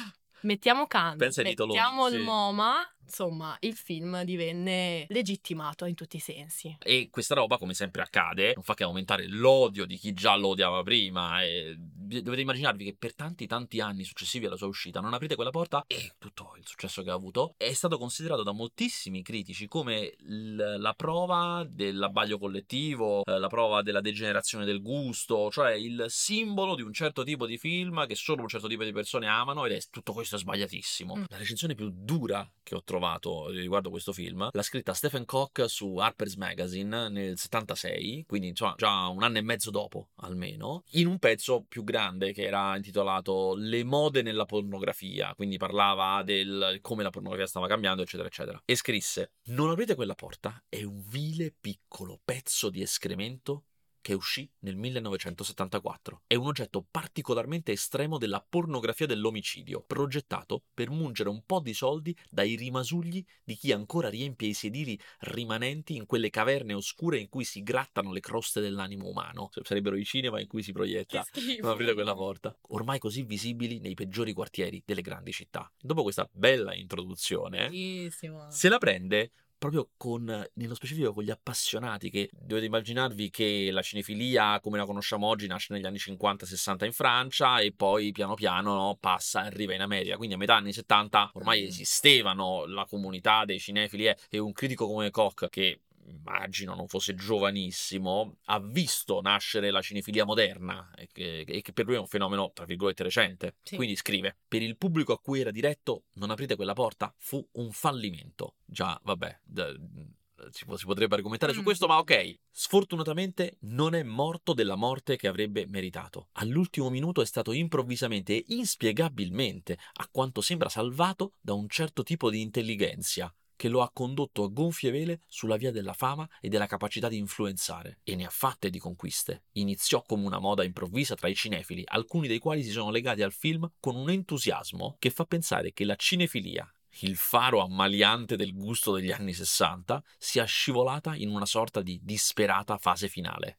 mettiamo 0.42 0.86
Pensa 1.16 1.42
titoloni, 1.42 1.76
mettiamo 1.76 2.06
il 2.06 2.14
sì. 2.14 2.22
MoMA, 2.22 2.94
insomma, 3.02 3.56
il 3.60 3.74
film 3.74 4.22
divenne 4.22 5.06
legittimato 5.08 5.84
in 5.84 5.94
tutti 5.94 6.16
i 6.16 6.20
sensi. 6.20 6.76
E 6.82 7.08
questa 7.10 7.34
roba, 7.34 7.58
come 7.58 7.74
sempre 7.74 8.02
accade, 8.02 8.52
non 8.54 8.62
fa 8.62 8.74
che 8.74 8.84
aumentare 8.84 9.26
l'odio 9.28 9.84
di 9.84 9.96
chi 9.96 10.12
già 10.12 10.36
lo 10.36 10.48
odiava 10.48 10.82
prima. 10.82 11.42
E 11.42 11.76
dovete 11.76 12.42
immaginarvi 12.42 12.84
che 12.84 12.96
per 12.98 13.14
tanti 13.14 13.46
tanti 13.46 13.80
anni 13.80 14.04
successivi 14.04 14.46
alla 14.46 14.56
sua 14.56 14.66
uscita, 14.66 15.00
non 15.00 15.14
aprite 15.14 15.34
quella 15.34 15.50
porta 15.50 15.84
e 15.86 16.14
tutto 16.18 16.54
il 16.56 16.66
successo 16.66 17.02
che 17.02 17.10
ha 17.10 17.14
avuto, 17.14 17.54
è 17.56 17.72
stato 17.72 17.98
considerato 17.98 18.42
da 18.42 18.52
moltissimi 18.52 19.22
critici 19.22 19.66
come 19.66 20.14
l- 20.18 20.76
la 20.78 20.92
prova 20.94 21.64
dell'abbaglio 21.68 22.38
collettivo, 22.38 23.24
eh, 23.24 23.38
la 23.38 23.48
prova 23.48 23.82
della 23.82 24.00
degenerazione 24.00 24.64
del 24.64 24.82
gusto, 24.82 25.50
cioè 25.50 25.72
il 25.72 26.06
simbolo 26.08 26.74
di 26.74 26.82
un 26.82 26.92
certo 26.92 27.22
tipo 27.22 27.46
di 27.46 27.58
film 27.58 28.06
che 28.06 28.14
solo 28.14 28.42
un 28.42 28.48
certo 28.48 28.66
tipo 28.66 28.84
di 28.84 28.92
persone 28.92 29.26
amano 29.26 29.64
ed 29.66 29.72
è 29.72 29.80
tutto 29.90 30.12
questo 30.12 30.36
sbagliatissimo. 30.36 31.16
Mm. 31.16 31.24
La 31.28 31.36
recensione 31.36 31.74
più 31.74 31.90
dura 31.92 32.48
che 32.62 32.74
ho 32.74 32.82
trovato 32.90 33.48
riguardo 33.50 33.88
questo 33.88 34.12
film 34.12 34.48
l'ha 34.50 34.62
scritta 34.62 34.94
Stephen 34.94 35.24
Koch 35.24 35.64
su 35.68 35.96
Harper's 35.96 36.34
Magazine 36.34 37.08
nel 37.08 37.38
76, 37.38 38.24
quindi 38.26 38.48
insomma 38.48 38.74
già 38.76 39.06
un 39.06 39.22
anno 39.22 39.38
e 39.38 39.42
mezzo 39.42 39.70
dopo 39.70 40.08
almeno, 40.16 40.82
in 40.92 41.06
un 41.06 41.20
pezzo 41.20 41.64
più 41.68 41.84
grande 41.84 42.32
che 42.32 42.42
era 42.42 42.74
intitolato 42.74 43.54
Le 43.56 43.84
mode 43.84 44.22
nella 44.22 44.44
pornografia, 44.44 45.32
quindi 45.36 45.56
parlava 45.56 46.24
del 46.24 46.78
come 46.80 47.04
la 47.04 47.10
pornografia 47.10 47.46
stava 47.46 47.68
cambiando, 47.68 48.02
eccetera, 48.02 48.26
eccetera. 48.28 48.60
E 48.64 48.74
scrisse: 48.74 49.34
Non 49.44 49.70
aprite 49.70 49.94
quella 49.94 50.14
porta, 50.16 50.60
è 50.68 50.82
un 50.82 51.00
vile 51.06 51.54
piccolo 51.58 52.20
pezzo 52.24 52.70
di 52.70 52.82
escremento 52.82 53.66
che 54.00 54.14
uscì 54.14 54.50
nel 54.60 54.76
1974. 54.76 56.22
È 56.26 56.34
un 56.34 56.46
oggetto 56.46 56.86
particolarmente 56.90 57.72
estremo 57.72 58.18
della 58.18 58.44
pornografia 58.46 59.06
dell'omicidio, 59.06 59.82
progettato 59.86 60.62
per 60.72 60.90
mungere 60.90 61.28
un 61.28 61.42
po' 61.44 61.60
di 61.60 61.74
soldi 61.74 62.16
dai 62.28 62.56
rimasugli 62.56 63.24
di 63.44 63.54
chi 63.54 63.72
ancora 63.72 64.08
riempie 64.08 64.48
i 64.48 64.54
sedili 64.54 64.98
rimanenti 65.20 65.96
in 65.96 66.06
quelle 66.06 66.30
caverne 66.30 66.74
oscure 66.74 67.18
in 67.18 67.28
cui 67.28 67.44
si 67.44 67.62
grattano 67.62 68.12
le 68.12 68.20
croste 68.20 68.60
dell'animo 68.60 69.08
umano. 69.08 69.48
Cioè, 69.52 69.64
Sarebbero 69.64 69.96
i 69.96 70.04
cinema 70.04 70.40
in 70.40 70.46
cui 70.46 70.62
si 70.62 70.72
proietta. 70.72 71.24
Non 71.60 71.72
aprite 71.72 71.94
quella 71.94 72.14
porta. 72.14 72.56
Ormai 72.68 72.98
così 72.98 73.22
visibili 73.22 73.78
nei 73.80 73.94
peggiori 73.94 74.32
quartieri 74.32 74.82
delle 74.84 75.02
grandi 75.02 75.32
città. 75.32 75.70
Dopo 75.80 76.02
questa 76.02 76.28
bella 76.32 76.74
introduzione, 76.74 77.68
Bellissimo. 77.68 78.50
se 78.50 78.68
la 78.68 78.78
prende 78.78 79.32
proprio 79.60 79.90
con, 79.98 80.24
nello 80.54 80.74
specifico 80.74 81.12
con 81.12 81.22
gli 81.22 81.30
appassionati, 81.30 82.08
che 82.08 82.30
dovete 82.32 82.64
immaginarvi 82.64 83.28
che 83.28 83.68
la 83.70 83.82
cinefilia 83.82 84.58
come 84.58 84.78
la 84.78 84.86
conosciamo 84.86 85.26
oggi 85.26 85.46
nasce 85.46 85.74
negli 85.74 85.84
anni 85.84 85.98
50-60 85.98 86.86
in 86.86 86.92
Francia 86.92 87.60
e 87.60 87.74
poi 87.76 88.10
piano 88.10 88.32
piano 88.32 88.72
no, 88.72 88.96
passa 88.98 89.44
e 89.44 89.48
arriva 89.48 89.74
in 89.74 89.82
America, 89.82 90.16
quindi 90.16 90.34
a 90.34 90.38
metà 90.38 90.56
anni 90.56 90.72
70 90.72 91.32
ormai 91.34 91.64
esistevano 91.64 92.64
la 92.64 92.86
comunità 92.86 93.44
dei 93.44 93.60
cinefili 93.60 94.06
eh, 94.06 94.16
e 94.30 94.38
un 94.38 94.52
critico 94.52 94.86
come 94.86 95.10
Koch 95.10 95.50
che 95.50 95.80
immagino 96.10 96.74
non 96.74 96.88
fosse 96.88 97.14
giovanissimo, 97.14 98.36
ha 98.44 98.60
visto 98.60 99.20
nascere 99.20 99.70
la 99.70 99.80
cinefilia 99.80 100.24
moderna 100.24 100.90
e 100.94 101.08
che, 101.12 101.40
e 101.40 101.60
che 101.62 101.72
per 101.72 101.86
lui 101.86 101.94
è 101.94 101.98
un 101.98 102.06
fenomeno, 102.06 102.50
tra 102.54 102.64
virgolette, 102.64 103.02
recente. 103.02 103.56
Sì. 103.62 103.76
Quindi 103.76 103.96
scrive, 103.96 104.36
per 104.46 104.62
il 104.62 104.76
pubblico 104.76 105.12
a 105.12 105.20
cui 105.20 105.40
era 105.40 105.50
diretto, 105.50 106.04
non 106.14 106.30
aprite 106.30 106.56
quella 106.56 106.74
porta, 106.74 107.14
fu 107.18 107.46
un 107.52 107.70
fallimento. 107.72 108.56
Già, 108.64 108.98
vabbè, 109.02 109.40
d- 109.44 110.08
si, 110.50 110.64
po- 110.64 110.76
si 110.76 110.86
potrebbe 110.86 111.16
argomentare 111.16 111.52
su 111.52 111.60
Mm. 111.60 111.64
questo, 111.64 111.86
ma 111.86 111.98
ok. 111.98 112.38
Sfortunatamente 112.50 113.58
non 113.60 113.94
è 113.94 114.02
morto 114.02 114.54
della 114.54 114.74
morte 114.76 115.16
che 115.16 115.28
avrebbe 115.28 115.66
meritato. 115.66 116.28
All'ultimo 116.32 116.88
minuto 116.88 117.20
è 117.20 117.26
stato 117.26 117.52
improvvisamente 117.52 118.34
e 118.34 118.44
inspiegabilmente, 118.48 119.78
a 119.94 120.08
quanto 120.10 120.40
sembra 120.40 120.68
salvato 120.68 121.34
da 121.40 121.52
un 121.52 121.68
certo 121.68 122.02
tipo 122.02 122.30
di 122.30 122.40
intelligenza 122.40 123.34
che 123.60 123.68
lo 123.68 123.82
ha 123.82 123.90
condotto 123.92 124.44
a 124.44 124.48
gonfie 124.48 124.90
vele 124.90 125.20
sulla 125.28 125.56
via 125.56 125.70
della 125.70 125.92
fama 125.92 126.26
e 126.40 126.48
della 126.48 126.64
capacità 126.64 127.08
di 127.10 127.18
influenzare. 127.18 127.98
E 128.04 128.16
ne 128.16 128.24
ha 128.24 128.30
fatte 128.30 128.70
di 128.70 128.78
conquiste. 128.78 129.42
Iniziò 129.52 130.00
come 130.00 130.24
una 130.24 130.38
moda 130.38 130.64
improvvisa 130.64 131.14
tra 131.14 131.28
i 131.28 131.34
cinefili, 131.34 131.82
alcuni 131.84 132.26
dei 132.26 132.38
quali 132.38 132.62
si 132.62 132.70
sono 132.70 132.90
legati 132.90 133.20
al 133.20 133.34
film 133.34 133.70
con 133.78 133.96
un 133.96 134.08
entusiasmo 134.08 134.96
che 134.98 135.10
fa 135.10 135.26
pensare 135.26 135.74
che 135.74 135.84
la 135.84 135.94
cinefilia, 135.94 136.66
il 137.00 137.16
faro 137.16 137.60
ammaliante 137.60 138.34
del 138.34 138.54
gusto 138.54 138.94
degli 138.94 139.12
anni 139.12 139.34
60, 139.34 140.02
sia 140.16 140.44
scivolata 140.44 141.14
in 141.14 141.28
una 141.28 141.44
sorta 141.44 141.82
di 141.82 142.00
disperata 142.02 142.78
fase 142.78 143.08
finale. 143.08 143.58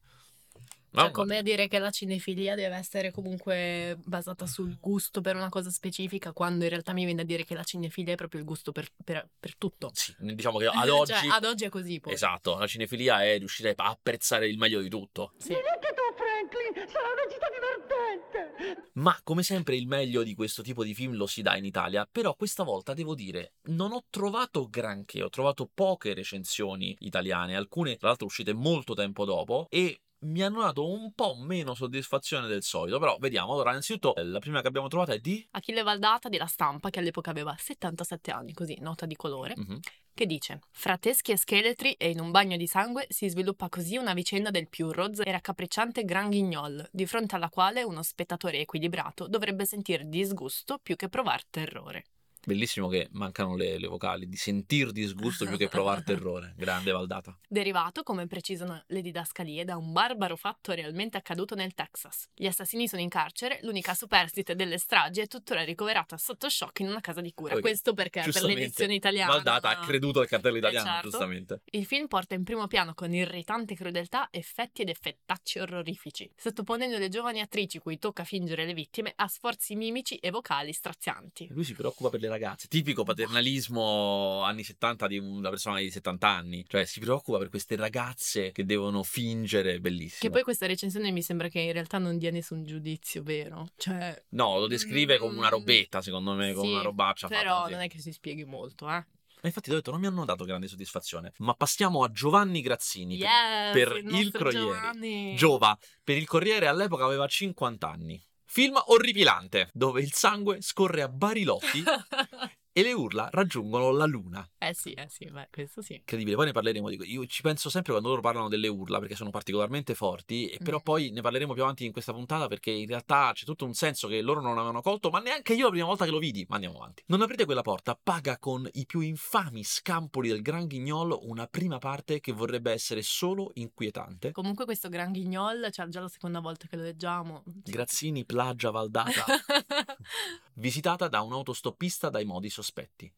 Cioè, 0.94 1.10
come 1.10 1.42
dire 1.42 1.68
che 1.68 1.78
la 1.78 1.90
cinefilia 1.90 2.54
deve 2.54 2.76
essere 2.76 3.10
comunque 3.10 3.96
basata 4.04 4.46
sul 4.46 4.76
gusto 4.78 5.22
per 5.22 5.36
una 5.36 5.48
cosa 5.48 5.70
specifica, 5.70 6.32
quando 6.32 6.64
in 6.64 6.70
realtà 6.70 6.92
mi 6.92 7.06
viene 7.06 7.22
a 7.22 7.24
dire 7.24 7.44
che 7.44 7.54
la 7.54 7.64
cinefilia 7.64 8.12
è 8.12 8.16
proprio 8.16 8.40
il 8.40 8.46
gusto 8.46 8.72
per, 8.72 8.88
per- 9.02 9.26
per 9.40 9.56
tutto. 9.56 9.90
Sì, 9.94 10.14
diciamo 10.18 10.58
che 10.58 10.66
ad 10.72 10.88
oggi... 10.88 11.12
Cioè, 11.12 11.28
ad 11.30 11.44
oggi 11.44 11.64
è 11.64 11.68
così 11.70 11.98
poi. 11.98 12.12
Esatto, 12.12 12.58
la 12.58 12.66
cinefilia 12.66 13.24
è 13.24 13.38
riuscire 13.38 13.72
a 13.74 13.88
apprezzare 13.88 14.46
il 14.48 14.58
meglio 14.58 14.82
di 14.82 14.90
tutto. 14.90 15.32
Sì. 15.38 15.52
Neanche 15.52 15.94
tu, 15.94 16.14
Franklin! 16.14 16.88
Sarà 16.88 17.08
una 17.08 17.32
città 17.32 17.46
divertente! 17.48 18.90
Ma 18.94 19.18
come 19.22 19.42
sempre 19.42 19.76
il 19.76 19.86
meglio 19.86 20.22
di 20.22 20.34
questo 20.34 20.62
tipo 20.62 20.84
di 20.84 20.94
film 20.94 21.14
lo 21.14 21.26
si 21.26 21.40
dà 21.40 21.56
in 21.56 21.64
Italia, 21.64 22.06
però 22.10 22.34
questa 22.34 22.64
volta 22.64 22.92
devo 22.92 23.14
dire, 23.14 23.54
non 23.68 23.92
ho 23.92 24.04
trovato 24.10 24.68
granché, 24.68 25.22
ho 25.22 25.30
trovato 25.30 25.70
poche 25.72 26.12
recensioni 26.12 26.94
italiane, 27.00 27.56
alcune 27.56 27.96
tra 27.96 28.08
l'altro 28.08 28.26
uscite 28.26 28.52
molto 28.52 28.92
tempo 28.92 29.24
dopo 29.24 29.66
e 29.70 30.00
mi 30.22 30.42
hanno 30.42 30.60
dato 30.62 30.88
un 30.88 31.12
po' 31.14 31.34
meno 31.36 31.74
soddisfazione 31.74 32.46
del 32.46 32.62
solito, 32.62 32.98
però 32.98 33.16
vediamo. 33.18 33.52
Allora, 33.52 33.70
innanzitutto 33.70 34.14
eh, 34.14 34.24
la 34.24 34.38
prima 34.38 34.60
che 34.60 34.68
abbiamo 34.68 34.88
trovata 34.88 35.12
è 35.12 35.18
di 35.18 35.46
Achille 35.52 35.82
Valdata 35.82 36.28
della 36.28 36.46
Stampa, 36.46 36.90
che 36.90 36.98
all'epoca 37.00 37.30
aveva 37.30 37.54
77 37.58 38.30
anni, 38.30 38.52
così, 38.52 38.76
nota 38.80 39.06
di 39.06 39.16
colore, 39.16 39.54
Mhm. 39.56 39.80
che 40.14 40.26
dice 40.26 40.60
Fra 40.70 40.96
teschi 40.98 41.32
e 41.32 41.36
scheletri 41.36 41.92
e 41.94 42.10
in 42.10 42.20
un 42.20 42.30
bagno 42.30 42.56
di 42.56 42.66
sangue 42.66 43.06
si 43.08 43.28
sviluppa 43.28 43.68
così 43.68 43.96
una 43.96 44.14
vicenda 44.14 44.50
del 44.50 44.68
più 44.68 44.90
rozzo 44.92 45.22
e 45.22 45.30
raccapricciante 45.32 46.04
Gran 46.04 46.28
Guignol, 46.28 46.88
di 46.92 47.06
fronte 47.06 47.34
alla 47.34 47.48
quale 47.48 47.82
uno 47.82 48.02
spettatore 48.02 48.60
equilibrato 48.60 49.26
dovrebbe 49.28 49.64
sentire 49.66 50.08
disgusto 50.08 50.78
più 50.82 50.96
che 50.96 51.08
provar 51.08 51.44
terrore. 51.46 52.04
Bellissimo 52.44 52.88
che 52.88 53.08
mancano 53.12 53.56
le, 53.56 53.78
le 53.78 53.86
vocali, 53.86 54.28
di 54.28 54.36
sentir 54.36 54.90
disgusto 54.90 55.46
più 55.46 55.56
che 55.56 55.68
provare 55.68 56.02
terrore. 56.04 56.54
Grande 56.56 56.90
Valdata. 56.90 57.38
Derivato, 57.48 58.02
come 58.02 58.26
precisano 58.26 58.82
le 58.86 59.00
didascalie, 59.00 59.64
da 59.64 59.76
un 59.76 59.92
barbaro 59.92 60.36
fatto 60.36 60.72
realmente 60.72 61.16
accaduto 61.16 61.54
nel 61.54 61.74
Texas. 61.74 62.28
Gli 62.34 62.46
assassini 62.46 62.88
sono 62.88 63.00
in 63.00 63.08
carcere, 63.08 63.60
l'unica 63.62 63.94
superstite 63.94 64.54
delle 64.54 64.78
stragi 64.78 65.20
è 65.20 65.26
tuttora 65.26 65.62
ricoverata 65.62 66.16
sotto 66.16 66.48
shock 66.48 66.80
in 66.80 66.88
una 66.88 67.00
casa 67.00 67.20
di 67.20 67.32
cura. 67.32 67.54
Ok, 67.54 67.60
Questo 67.60 67.94
perché 67.94 68.22
per 68.30 68.42
l'edizione 68.42 68.94
italiana... 68.94 69.32
Valdata 69.32 69.68
ha 69.68 69.84
creduto 69.84 70.20
al 70.20 70.26
cartello 70.26 70.56
italiano, 70.56 70.86
certo. 70.86 71.08
giustamente. 71.08 71.60
Il 71.66 71.86
film 71.86 72.08
porta 72.08 72.34
in 72.34 72.42
primo 72.42 72.66
piano 72.66 72.94
con 72.94 73.12
irritante 73.14 73.74
crudeltà 73.74 74.28
effetti 74.30 74.82
ed 74.82 74.88
effettacci 74.88 75.58
orrorifici, 75.58 76.30
sottoponendo 76.36 76.98
le 76.98 77.08
giovani 77.08 77.40
attrici 77.40 77.78
cui 77.78 77.98
tocca 77.98 78.24
fingere 78.24 78.64
le 78.64 78.74
vittime 78.74 79.12
a 79.16 79.28
sforzi 79.28 79.76
mimici 79.76 80.16
e 80.16 80.30
vocali 80.30 80.72
strazianti. 80.72 81.48
Lui 81.50 81.64
si 81.64 81.74
preoccupa 81.74 82.10
per 82.10 82.20
le 82.20 82.28
ragazze, 82.32 82.66
tipico 82.68 83.04
paternalismo 83.04 84.42
anni 84.42 84.64
70 84.64 85.06
di 85.06 85.18
una 85.18 85.48
persona 85.50 85.78
di 85.78 85.90
70 85.90 86.28
anni, 86.28 86.64
cioè 86.68 86.84
si 86.84 87.00
preoccupa 87.00 87.38
per 87.38 87.48
queste 87.48 87.76
ragazze 87.76 88.50
che 88.52 88.64
devono 88.64 89.02
fingere, 89.02 89.78
bellissimo. 89.80 90.20
Che 90.20 90.30
poi 90.30 90.42
questa 90.42 90.66
recensione 90.66 91.10
mi 91.10 91.22
sembra 91.22 91.48
che 91.48 91.60
in 91.60 91.72
realtà 91.72 91.98
non 91.98 92.18
dia 92.18 92.30
nessun 92.30 92.64
giudizio 92.64 93.22
vero. 93.22 93.68
Cioè, 93.76 94.24
No, 94.30 94.58
lo 94.58 94.66
descrive 94.66 95.18
come 95.18 95.36
una 95.38 95.46
Mm, 95.48 95.50
robetta, 95.50 96.00
secondo 96.02 96.32
me, 96.34 96.52
come 96.52 96.66
sì, 96.66 96.72
una 96.72 96.82
robaccia 96.82 97.28
però 97.28 97.54
fatta. 97.56 97.66
sì. 97.66 97.72
non 97.72 97.80
è 97.82 97.88
che 97.88 97.98
si 98.00 98.12
spieghi 98.12 98.44
molto, 98.44 98.86
eh. 98.88 99.04
Ma 99.42 99.48
infatti 99.48 99.68
ti 99.70 99.74
ho 99.74 99.78
detto, 99.78 99.90
non 99.90 99.98
mi 100.00 100.06
hanno 100.06 100.24
dato 100.24 100.44
grande 100.44 100.68
soddisfazione. 100.68 101.32
Ma 101.38 101.54
passiamo 101.54 102.04
a 102.04 102.10
Giovanni 102.12 102.60
Grazzini. 102.60 103.18
per- 103.18 103.26
Yes, 103.28 103.72
per 103.72 103.96
il 103.96 104.04
il 104.04 104.04
nostro 104.12 104.38
Corriere. 104.44 104.64
Giovanni. 104.66 105.34
Giova, 105.36 105.78
per 106.04 106.16
il 106.16 106.26
Corriere 106.28 106.66
all'epoca 106.68 107.04
aveva 107.04 107.26
50 107.26 107.88
anni. 107.90 108.22
Film 108.54 108.78
orripilante, 108.88 109.70
dove 109.72 110.02
il 110.02 110.12
sangue 110.12 110.60
scorre 110.60 111.00
a 111.00 111.08
barilotti 111.08 111.82
e 112.72 112.82
le 112.82 112.92
urla 112.92 113.28
raggiungono 113.30 113.90
la 113.90 114.04
luna. 114.06 114.48
eh 114.58 114.74
sì, 114.74 114.92
eh 114.92 115.06
sì, 115.08 115.26
beh, 115.30 115.48
questo 115.50 115.82
sì. 115.82 115.94
Incredibile, 115.94 116.36
poi 116.36 116.46
ne 116.46 116.52
parleremo 116.52 116.88
di 116.88 116.98
Io 117.12 117.26
ci 117.26 117.42
penso 117.42 117.68
sempre 117.70 117.92
quando 117.92 118.08
loro 118.08 118.20
parlano 118.22 118.48
delle 118.48 118.68
urla 118.68 118.98
perché 118.98 119.14
sono 119.14 119.30
particolarmente 119.30 119.94
forti, 119.94 120.48
e 120.48 120.58
però 120.58 120.78
Mm. 120.78 120.82
poi 120.82 121.10
ne 121.10 121.20
parleremo 121.20 121.52
più 121.52 121.62
avanti 121.62 121.84
in 121.84 121.92
questa 121.92 122.12
puntata 122.12 122.46
perché 122.48 122.70
in 122.70 122.86
realtà 122.86 123.30
c'è 123.34 123.44
tutto 123.44 123.64
un 123.64 123.74
senso 123.74 124.08
che 124.08 124.20
loro 124.22 124.40
non 124.40 124.52
avevano 124.56 124.80
colto, 124.80 125.10
ma 125.10 125.20
neanche 125.20 125.54
io 125.54 125.64
la 125.64 125.70
prima 125.70 125.86
volta 125.86 126.04
che 126.04 126.10
lo 126.10 126.18
vidi. 126.18 126.44
Ma 126.48 126.54
andiamo 126.56 126.78
avanti. 126.78 127.02
Non 127.06 127.20
aprite 127.22 127.44
quella 127.44 127.62
porta, 127.62 127.98
paga 128.00 128.38
con 128.38 128.68
i 128.72 128.86
più 128.86 129.00
infami 129.00 129.62
scampoli 129.64 130.28
del 130.28 130.40
Gran 130.42 130.66
Guignol 130.66 131.18
una 131.22 131.46
prima 131.46 131.78
parte 131.78 132.20
che 132.20 132.32
vorrebbe 132.32 132.72
essere 132.72 133.02
solo 133.02 133.50
inquietante. 133.54 134.30
Comunque 134.32 134.64
questo 134.64 134.88
Gran 134.88 135.12
Guignol, 135.12 135.68
cioè 135.70 135.86
già 135.88 136.00
la 136.00 136.08
seconda 136.08 136.40
volta 136.40 136.66
che 136.66 136.76
lo 136.76 136.82
leggiamo. 136.82 137.42
Grazzini 137.44 138.24
plagia 138.24 138.70
Valdata, 138.70 139.24
visitata 140.54 141.08
da 141.08 141.20
un 141.22 141.32
autostoppista 141.32 142.08
dai 142.10 142.24
modi 142.24 142.50
sospetti. 142.62 143.12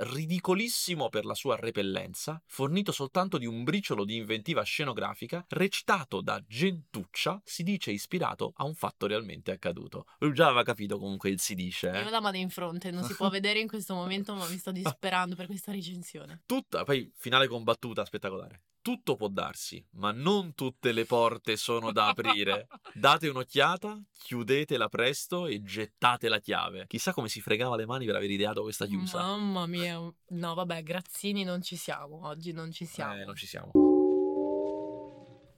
Ridicolissimo 0.00 1.08
per 1.08 1.24
la 1.24 1.34
sua 1.34 1.56
repellenza, 1.56 2.40
fornito 2.46 2.92
soltanto 2.92 3.36
di 3.36 3.46
un 3.46 3.64
briciolo 3.64 4.04
di 4.04 4.14
inventiva 4.14 4.62
scenografica, 4.62 5.44
recitato 5.48 6.20
da 6.20 6.40
Gentuccia, 6.46 7.40
si 7.44 7.64
dice 7.64 7.90
ispirato 7.90 8.52
a 8.56 8.64
un 8.64 8.74
fatto 8.74 9.08
realmente 9.08 9.50
accaduto. 9.50 10.06
Lui 10.18 10.34
già 10.34 10.46
aveva 10.46 10.62
capito 10.62 10.98
comunque 10.98 11.30
il 11.30 11.40
si 11.40 11.54
dice, 11.54 11.88
Io 11.88 12.06
eh? 12.06 12.10
la 12.10 12.20
mano 12.20 12.36
in 12.36 12.50
fronte, 12.50 12.92
non 12.92 13.02
si 13.02 13.14
può 13.14 13.28
vedere 13.30 13.58
in 13.58 13.66
questo 13.66 13.94
momento, 13.94 14.34
ma 14.34 14.46
mi 14.48 14.58
sto 14.58 14.70
disperando 14.70 15.34
per 15.34 15.46
questa 15.46 15.72
recensione. 15.72 16.42
Tutta, 16.46 16.84
poi 16.84 17.10
finale 17.16 17.48
combattuta 17.48 18.04
spettacolare. 18.04 18.62
Tutto 18.88 19.16
può 19.16 19.28
darsi, 19.28 19.86
ma 19.96 20.12
non 20.12 20.54
tutte 20.54 20.92
le 20.92 21.04
porte 21.04 21.58
sono 21.58 21.92
da 21.92 22.08
aprire. 22.08 22.68
Date 22.94 23.28
un'occhiata, 23.28 24.02
chiudetela 24.18 24.88
presto 24.88 25.46
e 25.46 25.62
gettate 25.62 26.30
la 26.30 26.38
chiave. 26.38 26.86
Chissà 26.86 27.12
come 27.12 27.28
si 27.28 27.42
fregava 27.42 27.76
le 27.76 27.84
mani 27.84 28.06
per 28.06 28.16
aver 28.16 28.30
ideato 28.30 28.62
questa 28.62 28.86
chiusa. 28.86 29.18
Mamma 29.18 29.66
mia. 29.66 30.00
No, 30.28 30.54
vabbè, 30.54 30.82
Grazzini 30.82 31.44
non 31.44 31.60
ci 31.60 31.76
siamo, 31.76 32.26
oggi 32.28 32.52
non 32.52 32.72
ci 32.72 32.86
siamo. 32.86 33.14
Eh, 33.14 33.24
non 33.26 33.34
ci 33.34 33.46
siamo. 33.46 33.87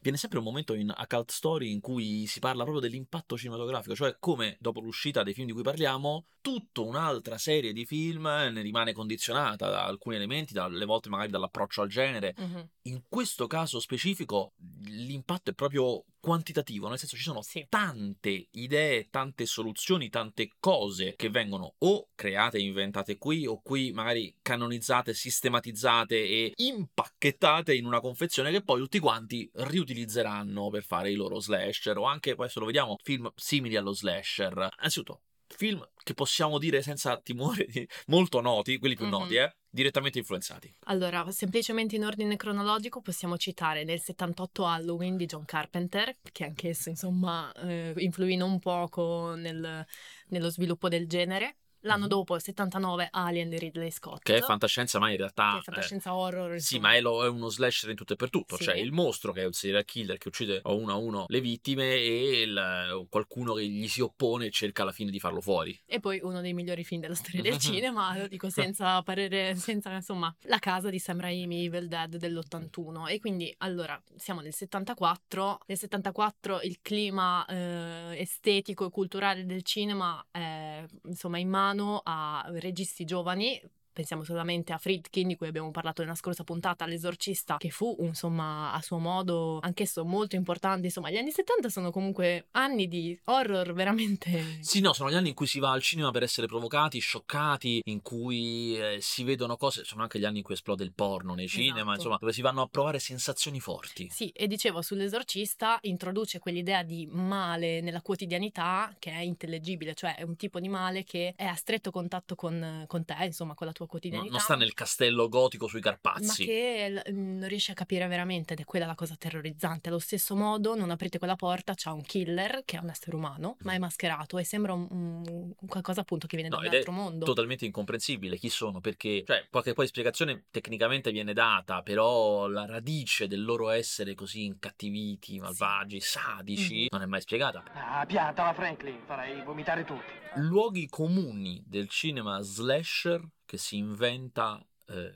Viene 0.03 0.17
sempre 0.17 0.39
un 0.39 0.45
momento 0.45 0.73
in 0.73 0.91
A 0.95 1.07
Cult 1.07 1.31
Story 1.31 1.71
in 1.71 1.81
cui 1.81 2.27
si 2.27 2.41
parla 2.41 2.63
proprio 2.63 2.81
dell'impatto 2.81 3.37
cinematografico, 3.37 3.95
cioè 3.95 4.17
come 4.19 4.57
dopo 4.59 4.81
l'uscita 4.81 5.23
dei 5.23 5.35
film 5.35 5.47
di 5.47 5.53
cui 5.53 5.63
parliamo, 5.63 6.25
tutta 6.41 6.81
un'altra 6.81 7.37
serie 7.37 7.75
di 7.75 7.85
film 7.85 8.23
ne 8.23 8.63
rimane 8.63 8.95
condizionata 8.95 9.69
da 9.69 9.85
alcuni 9.85 10.17
elementi, 10.17 10.55
dalle 10.55 10.87
volte 10.87 11.11
magari 11.11 11.31
dall'approccio 11.31 11.83
al 11.83 11.89
genere. 11.89 12.35
Mhm. 12.37 12.69
In 12.83 13.03
questo 13.09 13.47
caso 13.47 13.79
specifico 13.79 14.55
l'impatto 14.85 15.51
è 15.51 15.55
proprio 15.55 16.03
quantitativo, 16.20 16.88
nel 16.88 16.98
senso 16.98 17.16
ci 17.16 17.22
sono 17.22 17.42
Sì. 17.42 17.66
tante 17.68 18.48
idee, 18.52 19.09
tante 19.11 19.46
soluzioni, 19.46 20.09
tante 20.11 20.50
cose 20.61 21.14
che 21.16 21.30
vengono 21.30 21.74
o 21.78 22.11
create 22.14 22.59
inventate 22.59 23.16
qui 23.16 23.46
o 23.46 23.61
qui 23.61 23.90
magari 23.92 24.37
canonizzate, 24.42 25.14
sistematizzate 25.14 26.16
e 26.16 26.52
impacchettate 26.56 27.74
in 27.74 27.87
una 27.87 28.00
confezione 28.00 28.50
che 28.50 28.62
poi 28.62 28.80
tutti 28.80 28.98
quanti 28.98 29.50
riutilizzeranno 29.52 30.68
per 30.68 30.85
fare 30.85 31.11
i 31.11 31.14
loro 31.14 31.40
slasher 31.40 31.96
o 31.98 32.04
anche, 32.04 32.33
adesso 32.33 32.61
lo 32.61 32.66
vediamo, 32.66 32.96
film 33.02 33.30
simili 33.35 33.76
allo 33.76 33.92
slasher. 33.92 34.68
Anzitutto, 34.76 35.22
film 35.55 35.87
che 36.03 36.15
possiamo 36.15 36.59
dire 36.59 36.83
senza 36.83 37.19
timore 37.21 37.67
di 37.67 37.87
molto 38.07 38.41
noti, 38.41 38.79
quelli 38.79 38.95
più 38.95 39.05
Mhm. 39.07 39.11
noti, 39.11 39.37
eh, 39.37 39.55
direttamente 39.69 40.19
influenzati. 40.19 40.75
Allora, 40.85 41.31
semplicemente 41.31 41.97
in 41.97 42.05
ordine 42.05 42.37
cronologico 42.37 43.01
possiamo 43.01 43.37
citare 43.37 43.85
nel 43.85 44.01
78 44.01 44.65
Halloween 44.67 45.17
di 45.17 45.27
John 45.27 45.45
Carpenter, 45.45 46.17
che 46.33 46.45
anch'esso 46.45 46.89
insomma 46.89 47.53
eh, 47.53 47.93
influì 47.99 48.37
non 48.37 48.59
poco 48.59 49.35
nel- 49.35 49.85
nello 50.29 50.51
sviluppo 50.51 50.89
del 50.89 51.07
genere. 51.07 51.57
L'anno 51.83 52.07
dopo, 52.07 52.35
il 52.35 52.43
79, 52.43 53.09
Alien 53.11 53.49
di 53.49 53.59
Ridley 53.59 53.90
Scott. 53.90 54.23
Che 54.23 54.37
è 54.37 54.40
fantascienza, 54.40 54.99
ma 54.99 55.11
in 55.11 55.16
realtà. 55.16 55.53
che 55.55 55.59
è 55.61 55.62
fantascienza 55.62 56.14
horror. 56.14 56.53
eh, 56.55 56.61
sì, 56.61 56.75
insomma. 56.77 56.88
ma 56.93 56.97
è, 56.97 57.01
lo- 57.01 57.25
è 57.25 57.29
uno 57.29 57.49
slasher 57.49 57.90
in 57.90 57.97
tutto 57.97 58.12
e 58.12 58.16
per 58.16 58.29
tutto. 58.31 58.57
Sì. 58.57 58.64
Cioè, 58.64 58.77
il 58.77 58.93
mostro 58.93 59.33
che 59.33 59.43
è 59.43 59.45
un 59.47 59.53
serial 59.53 59.85
killer 59.85 60.19
che 60.19 60.29
uccide 60.29 60.61
a 60.62 60.73
uno 60.73 60.93
a 60.93 60.97
uno 60.97 61.25
le 61.29 61.40
vittime 61.40 61.95
e 61.95 62.43
il- 62.43 63.07
qualcuno 63.09 63.55
che 63.55 63.66
gli 63.66 63.88
si 63.88 64.01
oppone 64.03 64.47
e 64.47 64.51
cerca 64.51 64.83
alla 64.83 64.93
fine 64.93 65.11
di 65.11 65.19
farlo 65.21 65.40
fuori. 65.40 65.79
E 65.87 66.01
poi 66.01 66.21
uno 66.23 66.40
dei 66.40 66.53
migliori 66.53 66.85
film 66.85 67.01
della 67.01 67.14
storia 67.14 67.40
del 67.43 67.57
cinema, 67.59 68.16
lo 68.16 68.27
dico 68.29 68.51
senza 68.51 69.01
parere, 69.03 69.55
senza 69.57 69.90
insomma, 69.93 70.35
La 70.43 70.59
casa 70.59 70.90
di 70.90 70.99
Sam 70.99 71.21
Raimi, 71.21 71.64
Evil 71.64 71.88
Dead 71.88 72.16
dell'81. 72.16 73.09
E 73.09 73.19
quindi, 73.21 73.55
allora, 73.59 74.01
siamo 74.16 74.40
nel 74.40 74.53
74. 74.53 75.61
Nel 75.66 75.79
74 75.79 76.61
il 76.62 76.79
clima 76.83 77.45
eh, 77.47 78.19
estetico 78.19 78.87
e 78.87 78.90
culturale 78.90 79.47
del 79.47 79.62
cinema 79.62 80.23
è 80.31 80.85
insomma 81.05 81.38
in 81.38 81.49
mano 81.49 81.69
a 82.02 82.44
registi 82.59 83.04
giovani. 83.04 83.61
Pensiamo 84.01 84.25
solamente 84.25 84.73
a 84.73 84.79
Friedkin, 84.79 85.29
di 85.29 85.37
cui 85.37 85.47
abbiamo 85.47 85.71
parlato 85.71 86.01
nella 86.01 86.15
scorsa 86.15 86.43
puntata, 86.43 86.87
l'esorcista, 86.87 87.59
che 87.59 87.69
fu, 87.69 87.95
insomma, 88.01 88.73
a 88.73 88.81
suo 88.81 88.97
modo 88.97 89.59
anch'esso 89.61 90.07
molto 90.07 90.37
importante. 90.37 90.87
Insomma, 90.87 91.11
gli 91.11 91.19
anni 91.19 91.31
70 91.31 91.69
sono 91.69 91.91
comunque 91.91 92.47
anni 92.53 92.89
di 92.89 93.19
horror 93.25 93.75
veramente 93.75 94.57
Sì, 94.61 94.81
no, 94.81 94.95
sono 94.95 95.11
gli 95.11 95.17
anni 95.17 95.29
in 95.29 95.35
cui 95.35 95.47
si 95.47 95.59
va 95.59 95.73
al 95.73 95.83
cinema 95.83 96.11
per 96.13 96.23
essere 96.23 96.47
provocati, 96.47 96.99
scioccati, 96.99 97.83
in 97.85 98.01
cui 98.01 98.75
eh, 98.79 99.01
si 99.03 99.23
vedono 99.23 99.59
cose. 99.59 99.85
Sono 99.85 100.01
anche 100.01 100.19
gli 100.19 100.25
anni 100.25 100.39
in 100.39 100.45
cui 100.45 100.55
esplode 100.55 100.83
il 100.83 100.95
porno 100.95 101.35
nei 101.35 101.47
cinema, 101.47 101.81
Esatto. 101.81 101.97
insomma, 101.97 102.17
dove 102.19 102.33
si 102.33 102.41
vanno 102.41 102.63
a 102.63 102.69
provare 102.69 102.99
sensazioni 103.01 103.61
forti. 103.61 104.09
Sì, 104.11 104.31
e 104.31 104.47
dicevo 104.47 104.81
sull'esorcista 104.81 105.77
introduce 105.83 106.39
quell'idea 106.39 106.83
di 106.83 107.07
male 107.07 107.83
nella 107.83 108.01
quotidianità 108.01 108.97
che 108.99 109.11
è 109.11 109.21
intellegibile, 109.21 109.93
cioè 109.93 110.17
è 110.17 110.23
un 110.23 110.37
tipo 110.37 110.59
di 110.59 110.69
male 110.69 111.05
che 111.05 111.35
è 111.37 111.45
a 111.45 111.55
stretto 111.55 111.91
contatto 111.91 112.35
con, 112.35 112.85
con 112.87 113.05
te, 113.05 113.15
insomma, 113.25 113.53
con 113.53 113.67
la 113.67 113.75
tua 113.75 113.89
No- 113.90 113.98
quotidianità. 113.98 114.31
non 114.31 114.40
sta 114.40 114.55
nel 114.57 114.72
castello 114.74 115.29
gotico 115.29 115.66
sui 115.66 115.81
ma 115.83 115.90
Carpazzi. 115.90 116.44
che 116.44 116.88
l- 117.05 117.12
non 117.12 117.48
riesci 117.48 117.70
a 117.70 117.74
capire 117.74 118.07
veramente 118.07 118.53
ed 118.55 118.61
è 118.61 118.64
quella 118.64 118.87
la 118.87 118.94
cosa 118.94 119.16
terrorizzante. 119.18 119.88
Allo 119.88 119.98
stesso 119.98 120.37
modo, 120.37 120.74
non 120.76 120.90
aprite 120.90 121.18
quella 121.18 121.37
porta, 121.37 121.74
c'è 121.74 121.90
un 121.90 122.03
killer 122.03 122.62
che 122.64 122.76
è 122.76 122.81
un 122.81 122.88
essere 122.90 123.16
umano, 123.16 123.57
ma 123.62 123.72
è 123.72 123.79
mascherato 123.79 124.38
e 124.38 124.44
sembra 124.44 124.72
un, 124.72 124.87
un- 124.90 125.55
qualcosa 125.68 126.00
appunto 126.03 126.26
che 126.26 126.37
viene 126.37 126.50
No, 126.55 126.61
da 126.61 126.68
un 126.68 126.74
altro 126.74 126.92
mondo. 126.92 127.24
totalmente 127.24 127.64
incomprensibile 127.66 128.37
chi 128.37 128.48
sono 128.48 128.81
perché 128.81 129.22
cioè 129.26 129.46
qualche 129.50 129.72
poi 129.72 129.87
spiegazione 129.87 130.44
tecnicamente 130.50 131.11
viene 131.11 131.33
data 131.33 131.83
però 131.83 132.46
la 132.48 132.66
radice 132.66 133.26
del 133.26 133.42
loro 133.44 133.68
essere 133.70 134.14
così 134.14 134.44
incattiviti 134.44 135.38
malvagi 135.38 136.00
sadici 136.00 136.83
Mhm. 136.83 136.87
non 136.90 137.03
è 137.03 137.07
mai 137.07 137.20
spiegata 137.20 137.62
Ah, 137.74 138.05
piantala, 138.07 138.53
Franklin, 138.55 138.98
farei 139.05 139.42
vomitare 139.42 139.85
tutti. 139.85 140.12
luoghi 140.37 140.88
comuni 140.88 141.62
del 141.66 141.88
cinema 141.88 142.40
slasher 142.40 143.22
che 143.51 143.59
si 143.59 143.79
inventa 143.79 144.65
eh, 144.90 145.12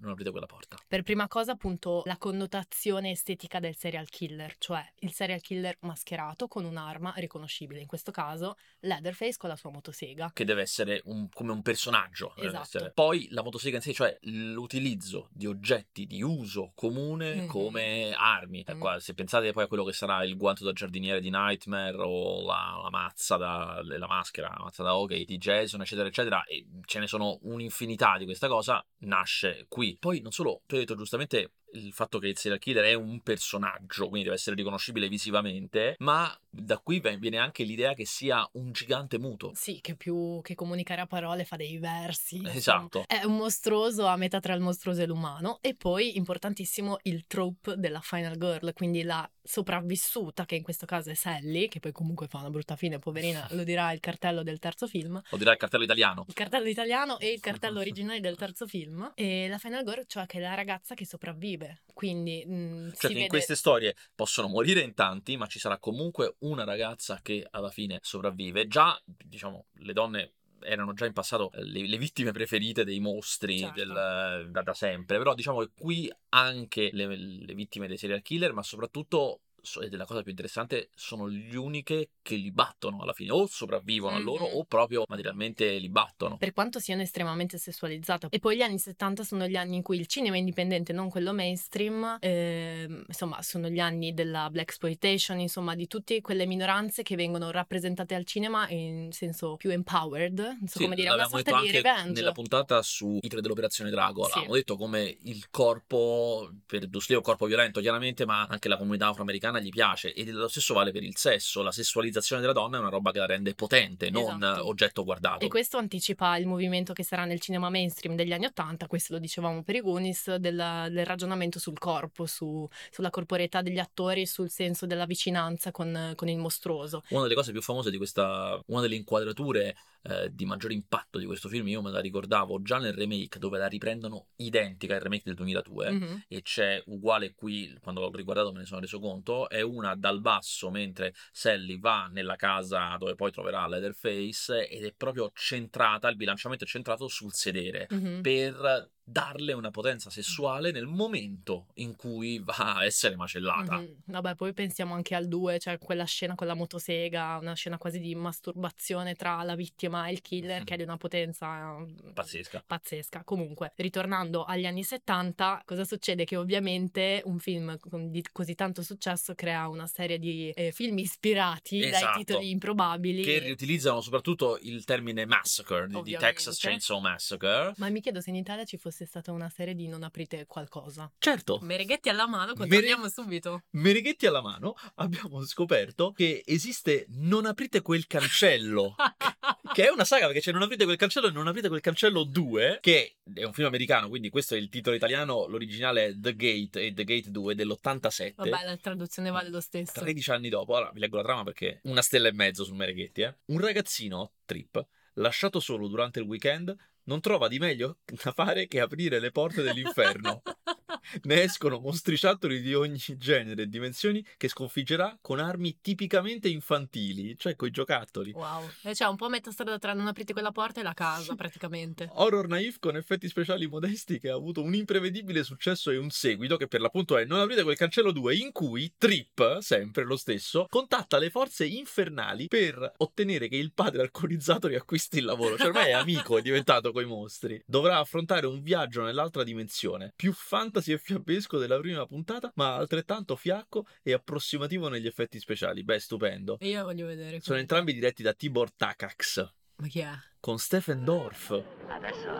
non 0.00 0.12
aprite 0.12 0.30
quella 0.30 0.46
porta. 0.46 0.76
Per 0.86 1.02
prima 1.02 1.26
cosa, 1.28 1.52
appunto, 1.52 2.02
la 2.04 2.16
connotazione 2.16 3.10
estetica 3.10 3.58
del 3.60 3.76
serial 3.76 4.08
killer, 4.08 4.54
cioè 4.58 4.84
il 5.00 5.12
serial 5.12 5.40
killer 5.40 5.76
mascherato 5.80 6.48
con 6.48 6.64
un'arma 6.64 7.12
riconoscibile, 7.16 7.80
in 7.80 7.86
questo 7.86 8.10
caso 8.12 8.56
Leatherface 8.80 9.36
con 9.38 9.48
la 9.48 9.56
sua 9.56 9.70
motosega. 9.70 10.30
Che 10.32 10.44
deve 10.44 10.62
essere 10.62 11.00
un- 11.04 11.28
come 11.30 11.52
un 11.52 11.62
personaggio. 11.62 12.32
deve 12.36 12.48
Esatto. 12.48 12.90
Poi 12.94 13.28
la 13.30 13.42
motosega 13.42 13.76
in 13.76 13.82
sé, 13.82 13.92
cioè 13.92 14.16
l'utilizzo 14.22 15.28
di 15.32 15.46
oggetti 15.46 16.06
di 16.06 16.22
uso 16.22 16.72
comune 16.74 17.34
Mhm. 17.42 17.46
come 17.46 18.12
armi. 18.16 18.62
Eh, 18.66 18.74
Mm. 18.74 18.80
qua, 18.80 19.00
se 19.00 19.14
pensate 19.14 19.52
poi 19.52 19.64
a 19.64 19.66
quello 19.66 19.84
che 19.84 19.92
sarà 19.92 20.24
il 20.24 20.36
guanto 20.36 20.64
da 20.64 20.72
giardiniere 20.72 21.20
di 21.20 21.30
Nightmare 21.30 21.96
o 21.98 22.44
la, 22.44 22.80
la 22.82 22.90
mazza 22.90 23.36
da 23.36 23.80
la 23.82 24.06
maschera, 24.06 24.48
la 24.56 24.64
mazza 24.64 24.82
da 24.82 24.96
hockey 24.96 25.24
di 25.24 25.36
Jason, 25.38 25.80
eccetera, 25.80 26.08
eccetera, 26.08 26.44
e 26.44 26.66
ce 26.84 26.98
ne 26.98 27.06
sono 27.06 27.38
un'infinità 27.42 28.16
di 28.18 28.24
questa 28.24 28.48
cosa, 28.48 28.84
nasce 29.16 29.66
qui. 29.68 29.96
Poi 29.98 30.20
non 30.20 30.32
solo, 30.32 30.62
tu 30.66 30.74
hai 30.74 30.80
detto 30.80 30.96
giustamente 30.96 31.52
il 31.76 31.92
fatto 31.92 32.18
che 32.18 32.28
il 32.28 32.36
serial 32.36 32.60
killer 32.60 32.84
è 32.84 32.94
un 32.94 33.20
personaggio, 33.20 34.08
quindi 34.08 34.24
deve 34.24 34.36
essere 34.36 34.56
riconoscibile 34.56 35.08
visivamente, 35.08 35.96
ma 35.98 36.36
da 36.48 36.78
qui 36.78 37.00
viene 37.00 37.38
anche 37.38 37.64
l'idea 37.64 37.94
che 37.94 38.06
sia 38.06 38.48
un 38.52 38.72
gigante 38.72 39.18
muto. 39.18 39.52
Sì, 39.54 39.80
che 39.80 39.94
più 39.94 40.40
che 40.42 40.54
comunicare 40.54 41.02
a 41.02 41.06
parole 41.06 41.44
fa 41.44 41.56
dei 41.56 41.78
versi. 41.78 42.36
insomma. 42.36 42.54
Esatto. 42.56 43.04
È 43.06 43.24
un 43.24 43.36
mostruoso 43.36 44.06
a 44.06 44.16
metà 44.16 44.40
tra 44.40 44.54
il 44.54 44.60
mostruoso 44.60 45.02
e 45.02 45.06
l'umano. 45.06 45.58
E 45.60 45.74
poi, 45.74 46.16
importantissimo, 46.16 46.98
il 47.02 47.26
trope 47.26 47.76
della 47.76 48.00
Final 48.00 48.36
Girl, 48.36 48.72
quindi 48.72 49.02
la 49.02 49.28
sopravvissuta, 49.42 50.44
che 50.44 50.56
in 50.56 50.62
questo 50.62 50.86
caso 50.86 51.10
è 51.10 51.14
Sally, 51.14 51.68
che 51.68 51.80
poi 51.80 51.92
comunque 51.92 52.26
fa 52.26 52.38
una 52.38 52.50
brutta 52.50 52.76
fine, 52.76 52.98
poverina, 52.98 53.46
lo 53.52 53.64
dirà 53.64 53.92
il 53.92 54.00
cartello 54.00 54.42
del 54.42 54.58
terzo 54.58 54.86
film. 54.86 55.20
Lo 55.30 55.36
dirà 55.36 55.52
il 55.52 55.58
cartello 55.58 55.84
italiano. 55.84 56.24
Il 56.26 56.34
cartello 56.34 56.68
italiano 56.68 57.18
e 57.18 57.32
il 57.32 57.40
cartello 57.40 57.80
originale 57.80 58.20
del 58.20 58.36
terzo 58.36 58.66
film. 58.66 59.12
E 59.14 59.48
la 59.48 59.58
Final 59.58 59.84
Girl, 59.84 60.04
cioè 60.06 60.26
che 60.26 60.38
è 60.38 60.40
la 60.40 60.54
ragazza 60.54 60.94
che 60.94 61.06
sopravvive. 61.06 61.65
Quindi 61.92 62.44
mh, 62.44 62.90
si 62.90 62.96
Cioè 62.98 63.00
che 63.00 63.08
vede... 63.08 63.20
in 63.22 63.28
queste 63.28 63.56
storie 63.56 63.96
possono 64.14 64.48
morire 64.48 64.80
in 64.80 64.94
tanti, 64.94 65.36
ma 65.36 65.46
ci 65.46 65.58
sarà 65.58 65.78
comunque 65.78 66.36
una 66.40 66.64
ragazza 66.64 67.20
che 67.22 67.46
alla 67.50 67.70
fine 67.70 67.98
sopravvive. 68.02 68.66
Già, 68.68 69.00
diciamo, 69.04 69.66
le 69.78 69.92
donne 69.92 70.32
erano 70.60 70.92
già 70.94 71.06
in 71.06 71.12
passato 71.12 71.50
eh, 71.52 71.62
le, 71.64 71.86
le 71.86 71.98
vittime 71.98 72.32
preferite 72.32 72.84
dei 72.84 73.00
mostri 73.00 73.58
Certo. 73.58 73.74
del- 73.74 74.48
da, 74.50 74.62
da 74.62 74.74
sempre, 74.74 75.18
però 75.18 75.34
diciamo 75.34 75.60
che 75.60 75.70
qui 75.78 76.12
anche 76.30 76.90
le, 76.92 77.06
le 77.16 77.54
vittime 77.54 77.86
dei 77.86 77.96
serial 77.96 78.22
killer, 78.22 78.52
ma 78.52 78.62
soprattutto, 78.62 79.18
so- 79.18 79.40
ed 79.80 79.92
è 79.92 79.96
la 79.96 80.04
cosa 80.04 80.22
più 80.22 80.30
interessante, 80.30 80.90
sono 80.94 81.26
le 81.26 81.56
uniche 81.56 82.10
che 82.22 82.36
li 82.36 82.50
battono 82.50 83.02
alla 83.02 83.12
fine, 83.12 83.32
o 83.32 83.46
sopravvivono 83.46 84.16
a 84.16 84.18
loro 84.18 84.44
o 84.44 84.64
proprio 84.64 85.04
materialmente 85.08 85.76
li 85.78 85.88
battono. 85.88 86.36
per 86.36 86.52
quanto 86.52 86.78
siano 86.78 87.02
estremamente 87.02 87.58
sessualizzate. 87.58 88.28
E 88.30 88.38
poi 88.38 88.56
gli 88.56 88.62
anni 88.62 88.78
70 88.78 89.22
sono 89.24 89.46
gli 89.46 89.56
anni 89.56 89.76
in 89.76 89.82
cui 89.82 89.98
il 89.98 90.06
cinema 90.06 90.36
indipendente, 90.36 90.92
non 90.92 91.08
quello 91.08 91.32
mainstream, 91.32 92.18
ehm, 92.20 93.04
insomma, 93.06 93.42
sono 93.42 93.68
gli 93.68 93.78
anni 93.78 94.12
della 94.14 94.48
black 94.50 94.70
exploitation, 94.70 95.38
insomma, 95.38 95.74
di 95.74 95.86
tutte 95.86 96.20
quelle 96.20 96.46
minoranze 96.46 97.02
che 97.02 97.16
vengono 97.16 97.50
rappresentate 97.50 98.14
al 98.14 98.24
cinema 98.24 98.68
in 98.70 99.10
senso 99.12 99.56
più 99.56 99.70
empowered, 99.70 100.38
non 100.38 100.66
so 100.68 100.78
Sì, 100.78 100.84
come 100.84 100.96
dire, 100.96 101.10
una 101.10 101.26
sorta 101.26 101.60
di 101.60 101.70
revenge. 101.70 102.12
nella 102.12 102.32
puntata 102.32 102.82
su 102.82 103.18
i 103.20 103.28
tre 103.28 103.40
dell'operazione 103.40 103.90
Drago. 103.90 104.24
Sì. 104.24 104.32
Avevamo 104.32 104.54
detto 104.54 104.76
come 104.76 105.16
il 105.22 105.48
corpo, 105.50 106.50
per 106.66 106.88
Lee 106.90 107.00
è 107.08 107.14
un 107.14 107.22
corpo 107.22 107.46
violento 107.46 107.80
chiaramente, 107.80 108.24
ma 108.24 108.44
anche 108.44 108.68
la 108.68 108.76
comunità 108.76 109.08
afroamericana 109.08 109.55
gli 109.60 109.70
piace. 109.70 110.12
E 110.12 110.30
lo 110.30 110.48
stesso 110.48 110.74
vale 110.74 110.92
per 110.92 111.02
il 111.02 111.16
sesso. 111.16 111.62
La 111.62 111.72
sessualizzazione 111.72 112.40
della 112.40 112.52
donna 112.52 112.76
è 112.76 112.80
una 112.80 112.88
roba 112.88 113.10
che 113.10 113.18
la 113.18 113.26
rende 113.26 113.54
potente, 113.54 114.10
non 114.10 114.42
Esatto. 114.42 114.66
oggetto 114.68 115.04
guardato. 115.04 115.44
E 115.44 115.48
questo 115.48 115.76
anticipa 115.78 116.36
il 116.36 116.46
movimento 116.46 116.92
che 116.92 117.02
sarà 117.02 117.24
nel 117.24 117.40
cinema 117.40 117.68
mainstream 117.70 118.16
degli 118.16 118.32
anni 118.32 118.46
Ottanta, 118.46 118.86
questo 118.86 119.14
lo 119.14 119.18
dicevamo 119.18 119.62
per 119.62 119.76
i 119.76 119.80
Goonies, 119.80 120.36
del, 120.36 120.88
del 120.90 121.06
ragionamento 121.06 121.58
sul 121.58 121.78
corpo, 121.78 122.26
su- 122.26 122.68
sulla 122.90 123.10
corporeità 123.10 123.62
degli 123.62 123.78
attori, 123.78 124.26
sul 124.26 124.50
senso 124.50 124.86
della 124.86 125.06
vicinanza 125.06 125.70
con, 125.70 126.12
con 126.14 126.28
il 126.28 126.38
mostruoso. 126.38 127.02
Una 127.10 127.22
delle 127.22 127.34
cose 127.34 127.52
più 127.52 127.62
famose 127.62 127.90
di 127.90 127.96
questa, 127.96 128.60
una 128.66 128.80
delle 128.80 128.96
inquadrature 128.96 129.76
eh, 130.08 130.32
di 130.32 130.44
maggiore 130.44 130.74
impatto 130.74 131.18
di 131.18 131.26
questo 131.26 131.48
film, 131.48 131.66
io 131.68 131.82
me 131.82 131.90
la 131.90 132.00
ricordavo 132.00 132.62
già 132.62 132.78
nel 132.78 132.92
remake, 132.94 133.38
dove 133.38 133.58
la 133.58 133.66
riprendono 133.66 134.28
identica 134.36 134.94
al 134.94 135.00
remake 135.00 135.22
del 135.24 135.34
2002. 135.34 135.90
Mhm. 135.90 136.24
e 136.28 136.42
c'è 136.42 136.82
uguale 136.86 137.34
qui, 137.34 137.76
quando 137.80 138.00
l'ho 138.00 138.10
riguardato 138.10 138.52
me 138.52 138.60
ne 138.60 138.66
sono 138.66 138.80
reso 138.80 138.98
conto, 139.00 139.48
è 139.48 139.60
una 139.60 139.94
dal 139.94 140.20
basso 140.20 140.70
mentre 140.70 141.14
Sally 141.32 141.78
va 141.78 142.08
nella 142.10 142.36
casa 142.36 142.96
dove 142.98 143.14
poi 143.14 143.30
troverà 143.30 143.66
Leatherface 143.66 144.68
ed 144.68 144.84
è 144.84 144.92
proprio 144.96 145.30
centrata, 145.34 146.08
il 146.08 146.16
bilanciamento 146.16 146.64
è 146.64 146.66
centrato 146.66 147.08
sul 147.08 147.32
sedere 147.32 147.86
Mhm. 147.90 148.20
per 148.22 148.90
darle 149.08 149.52
una 149.52 149.70
potenza 149.70 150.10
sessuale 150.10 150.72
nel 150.72 150.86
momento 150.86 151.66
in 151.74 151.94
cui 151.94 152.40
va 152.42 152.74
a 152.78 152.84
essere 152.84 153.14
macellata. 153.14 153.76
Mhm. 153.76 153.96
Vabbè, 154.06 154.34
poi 154.34 154.52
pensiamo 154.52 154.94
anche 154.94 155.14
al 155.14 155.28
2, 155.28 155.60
cioè 155.60 155.78
quella 155.78 156.04
scena 156.04 156.34
con 156.34 156.48
la 156.48 156.54
motosega, 156.54 157.38
una 157.40 157.54
scena 157.54 157.78
quasi 157.78 158.00
di 158.00 158.14
masturbazione 158.16 159.14
tra 159.14 159.42
la 159.44 159.54
vittima 159.54 160.08
e 160.08 160.12
il 160.12 160.22
killer, 160.22 160.64
che 160.64 160.74
è 160.74 160.76
di 160.76 160.82
una 160.82 160.96
potenza 160.96 161.76
eh, 161.78 162.12
Pazzesca. 162.12 162.64
pazzesca. 162.66 163.22
Comunque, 163.24 163.72
ritornando 163.76 164.42
agli 164.44 164.66
anni 164.66 164.82
70, 164.82 165.62
cosa 165.64 165.84
succede? 165.84 166.24
Che 166.24 166.36
ovviamente 166.36 167.22
un 167.26 167.38
film 167.38 167.78
di 168.08 168.24
così 168.32 168.54
tanto 168.56 168.82
successo 168.82 169.34
crea 169.36 169.68
una 169.68 169.86
serie 169.86 170.18
di 170.18 170.50
eh, 170.50 170.72
film 170.72 170.98
ispirati 170.98 171.80
Esatto. 171.84 172.04
dai 172.04 172.24
titoli 172.24 172.50
improbabili. 172.50 173.22
Che 173.22 173.38
riutilizzano 173.38 174.00
soprattutto 174.00 174.58
il 174.62 174.84
termine 174.84 175.26
massacre 175.26 175.82
di- 175.86 175.92
di 175.92 175.96
Ovviamente. 175.98 176.26
Texas 176.34 176.58
Chainsaw 176.58 176.98
Massacre. 176.98 177.74
Ma 177.76 177.88
mi 177.88 178.00
chiedo 178.00 178.20
se 178.20 178.30
in 178.30 178.36
Italia 178.36 178.64
ci 178.64 178.76
fosse 178.78 178.95
stata 179.04 179.32
una 179.32 179.50
serie 179.50 179.74
di 179.74 179.88
Non 179.88 180.02
aprite 180.02 180.46
qualcosa. 180.46 181.12
Certo, 181.18 181.58
Mereghetti 181.60 182.08
alla 182.08 182.26
mano, 182.26 182.52
Mere- 182.54 182.68
controlliamo 182.68 183.08
subito. 183.08 183.64
Mereghetti 183.70 184.26
alla 184.26 184.40
mano, 184.40 184.74
abbiamo 184.96 185.44
scoperto 185.44 186.12
che 186.12 186.42
esiste 186.46 187.06
Non 187.10 187.46
aprite 187.46 187.82
quel 187.82 188.06
cancello. 188.06 188.94
che 189.74 189.86
è 189.86 189.90
una 189.90 190.04
saga 190.04 190.26
perché 190.26 190.40
c'è 190.40 190.52
Non 190.52 190.62
aprite 190.62 190.84
quel 190.84 190.96
cancello 190.96 191.26
e 191.26 191.30
Non 191.32 191.46
aprite 191.46 191.68
quel 191.68 191.80
cancello 191.80 192.24
2, 192.24 192.78
che 192.80 193.16
è 193.34 193.44
un 193.44 193.52
film 193.52 193.66
americano, 193.66 194.08
quindi 194.08 194.30
questo 194.30 194.54
è 194.54 194.58
il 194.58 194.68
titolo 194.68 194.96
italiano, 194.96 195.46
l'originale 195.46 196.06
è 196.06 196.14
The 196.16 196.34
Gate 196.34 196.80
e 196.80 196.92
The 196.92 197.04
Gate 197.04 197.30
2 197.30 197.54
dell'87. 197.54 198.34
Vabbè, 198.36 198.64
la 198.64 198.76
traduzione 198.76 199.30
vale 199.30 199.48
lo 199.48 199.60
stesso. 199.60 200.00
13 200.00 200.30
anni 200.30 200.48
dopo, 200.48 200.76
allora 200.76 200.90
vi 200.92 201.00
leggo 201.00 201.16
la 201.16 201.22
trama 201.22 201.44
perché 201.44 201.80
una 201.84 202.02
stella 202.02 202.28
e 202.28 202.32
mezzo 202.32 202.64
su 202.64 202.74
Mereghetti, 202.74 203.22
eh. 203.22 203.36
Un 203.46 203.58
ragazzino, 203.58 204.32
Trip, 204.44 204.86
lasciato 205.14 205.60
solo 205.60 205.88
durante 205.88 206.20
il 206.20 206.26
weekend, 206.26 206.74
non 207.06 207.20
trova 207.20 207.48
di 207.48 207.58
meglio 207.58 207.98
da 208.22 208.32
fare 208.32 208.66
che 208.66 208.80
aprire 208.80 209.18
le 209.18 209.30
porte 209.30 209.62
dell'inferno. 209.62 210.42
Ne 211.22 211.42
escono 211.42 211.78
mostriciattoli 211.78 212.60
di 212.60 212.74
ogni 212.74 212.98
genere 213.16 213.62
e 213.62 213.68
dimensioni 213.68 214.24
che 214.36 214.48
sconfiggerà 214.48 215.18
con 215.20 215.38
armi 215.38 215.78
tipicamente 215.80 216.48
infantili, 216.48 217.36
cioè 217.38 217.56
coi 217.56 217.70
giocattoli. 217.70 218.32
Wow, 218.32 218.68
e 218.82 218.92
c'è 218.92 219.06
un 219.06 219.16
po' 219.16 219.28
metà 219.28 219.50
strada 219.50 219.78
tra 219.78 219.92
non 219.92 220.06
aprite 220.06 220.32
quella 220.32 220.52
porta 220.52 220.80
e 220.80 220.82
la 220.82 220.94
casa, 220.94 221.34
praticamente. 221.36 222.08
Horror 222.12 222.48
naif 222.48 222.78
con 222.78 222.96
effetti 222.96 223.28
speciali 223.28 223.66
modesti 223.66 224.18
che 224.18 224.30
ha 224.30 224.34
avuto 224.34 224.62
un 224.62 224.74
imprevedibile 224.74 225.42
successo 225.44 225.90
e 225.90 225.96
un 225.96 226.10
seguito 226.10 226.56
che 226.56 226.66
per 226.66 226.80
l'appunto 226.80 227.16
è 227.16 227.24
Non 227.24 227.40
aprite 227.40 227.62
quel 227.62 227.76
cancello 227.76 228.12
2 228.12 228.34
in 228.36 228.52
cui 228.52 228.94
Trip, 228.98 229.58
sempre 229.58 230.04
lo 230.04 230.16
stesso, 230.16 230.66
contatta 230.68 231.18
le 231.18 231.30
forze 231.30 231.66
infernali 231.66 232.46
per 232.48 232.92
ottenere 232.98 233.48
che 233.48 233.56
il 233.56 233.72
padre 233.72 234.02
alcolizzato 234.02 234.68
riacquisti 234.68 235.18
il 235.18 235.24
lavoro. 235.24 235.56
Cioè 235.56 235.68
ormai 235.68 235.88
è 235.88 235.92
amico, 235.92 236.38
è 236.38 236.42
diventato 236.42 236.92
coi 236.92 237.04
mostri. 237.04 237.62
Dovrà 237.66 237.98
affrontare 237.98 238.46
un 238.46 238.62
viaggio 238.62 239.02
nell'altra 239.02 239.44
dimensione, 239.44 240.12
più 240.14 240.32
fantasy 240.32 240.92
e 240.92 240.95
fiabesco 240.98 241.58
della 241.58 241.78
prima 241.78 242.06
puntata, 242.06 242.52
ma 242.56 242.74
altrettanto 242.74 243.36
fiacco 243.36 243.86
e 244.02 244.12
approssimativo 244.12 244.88
negli 244.88 245.06
effetti 245.06 245.38
speciali. 245.38 245.82
Beh, 245.82 245.98
stupendo. 245.98 246.58
Io 246.60 246.84
voglio 246.84 247.06
vedere. 247.06 247.40
Sono 247.40 247.58
entrambi 247.58 247.92
diretti 247.92 248.22
da 248.22 248.32
Tibor 248.32 248.72
Takacs 248.72 249.52
Ma 249.76 249.86
chi 249.88 250.00
è? 250.00 250.10
Con 250.46 250.60
Stephen 250.60 251.02
Dorff. 251.02 251.50
Adesso, 251.88 252.30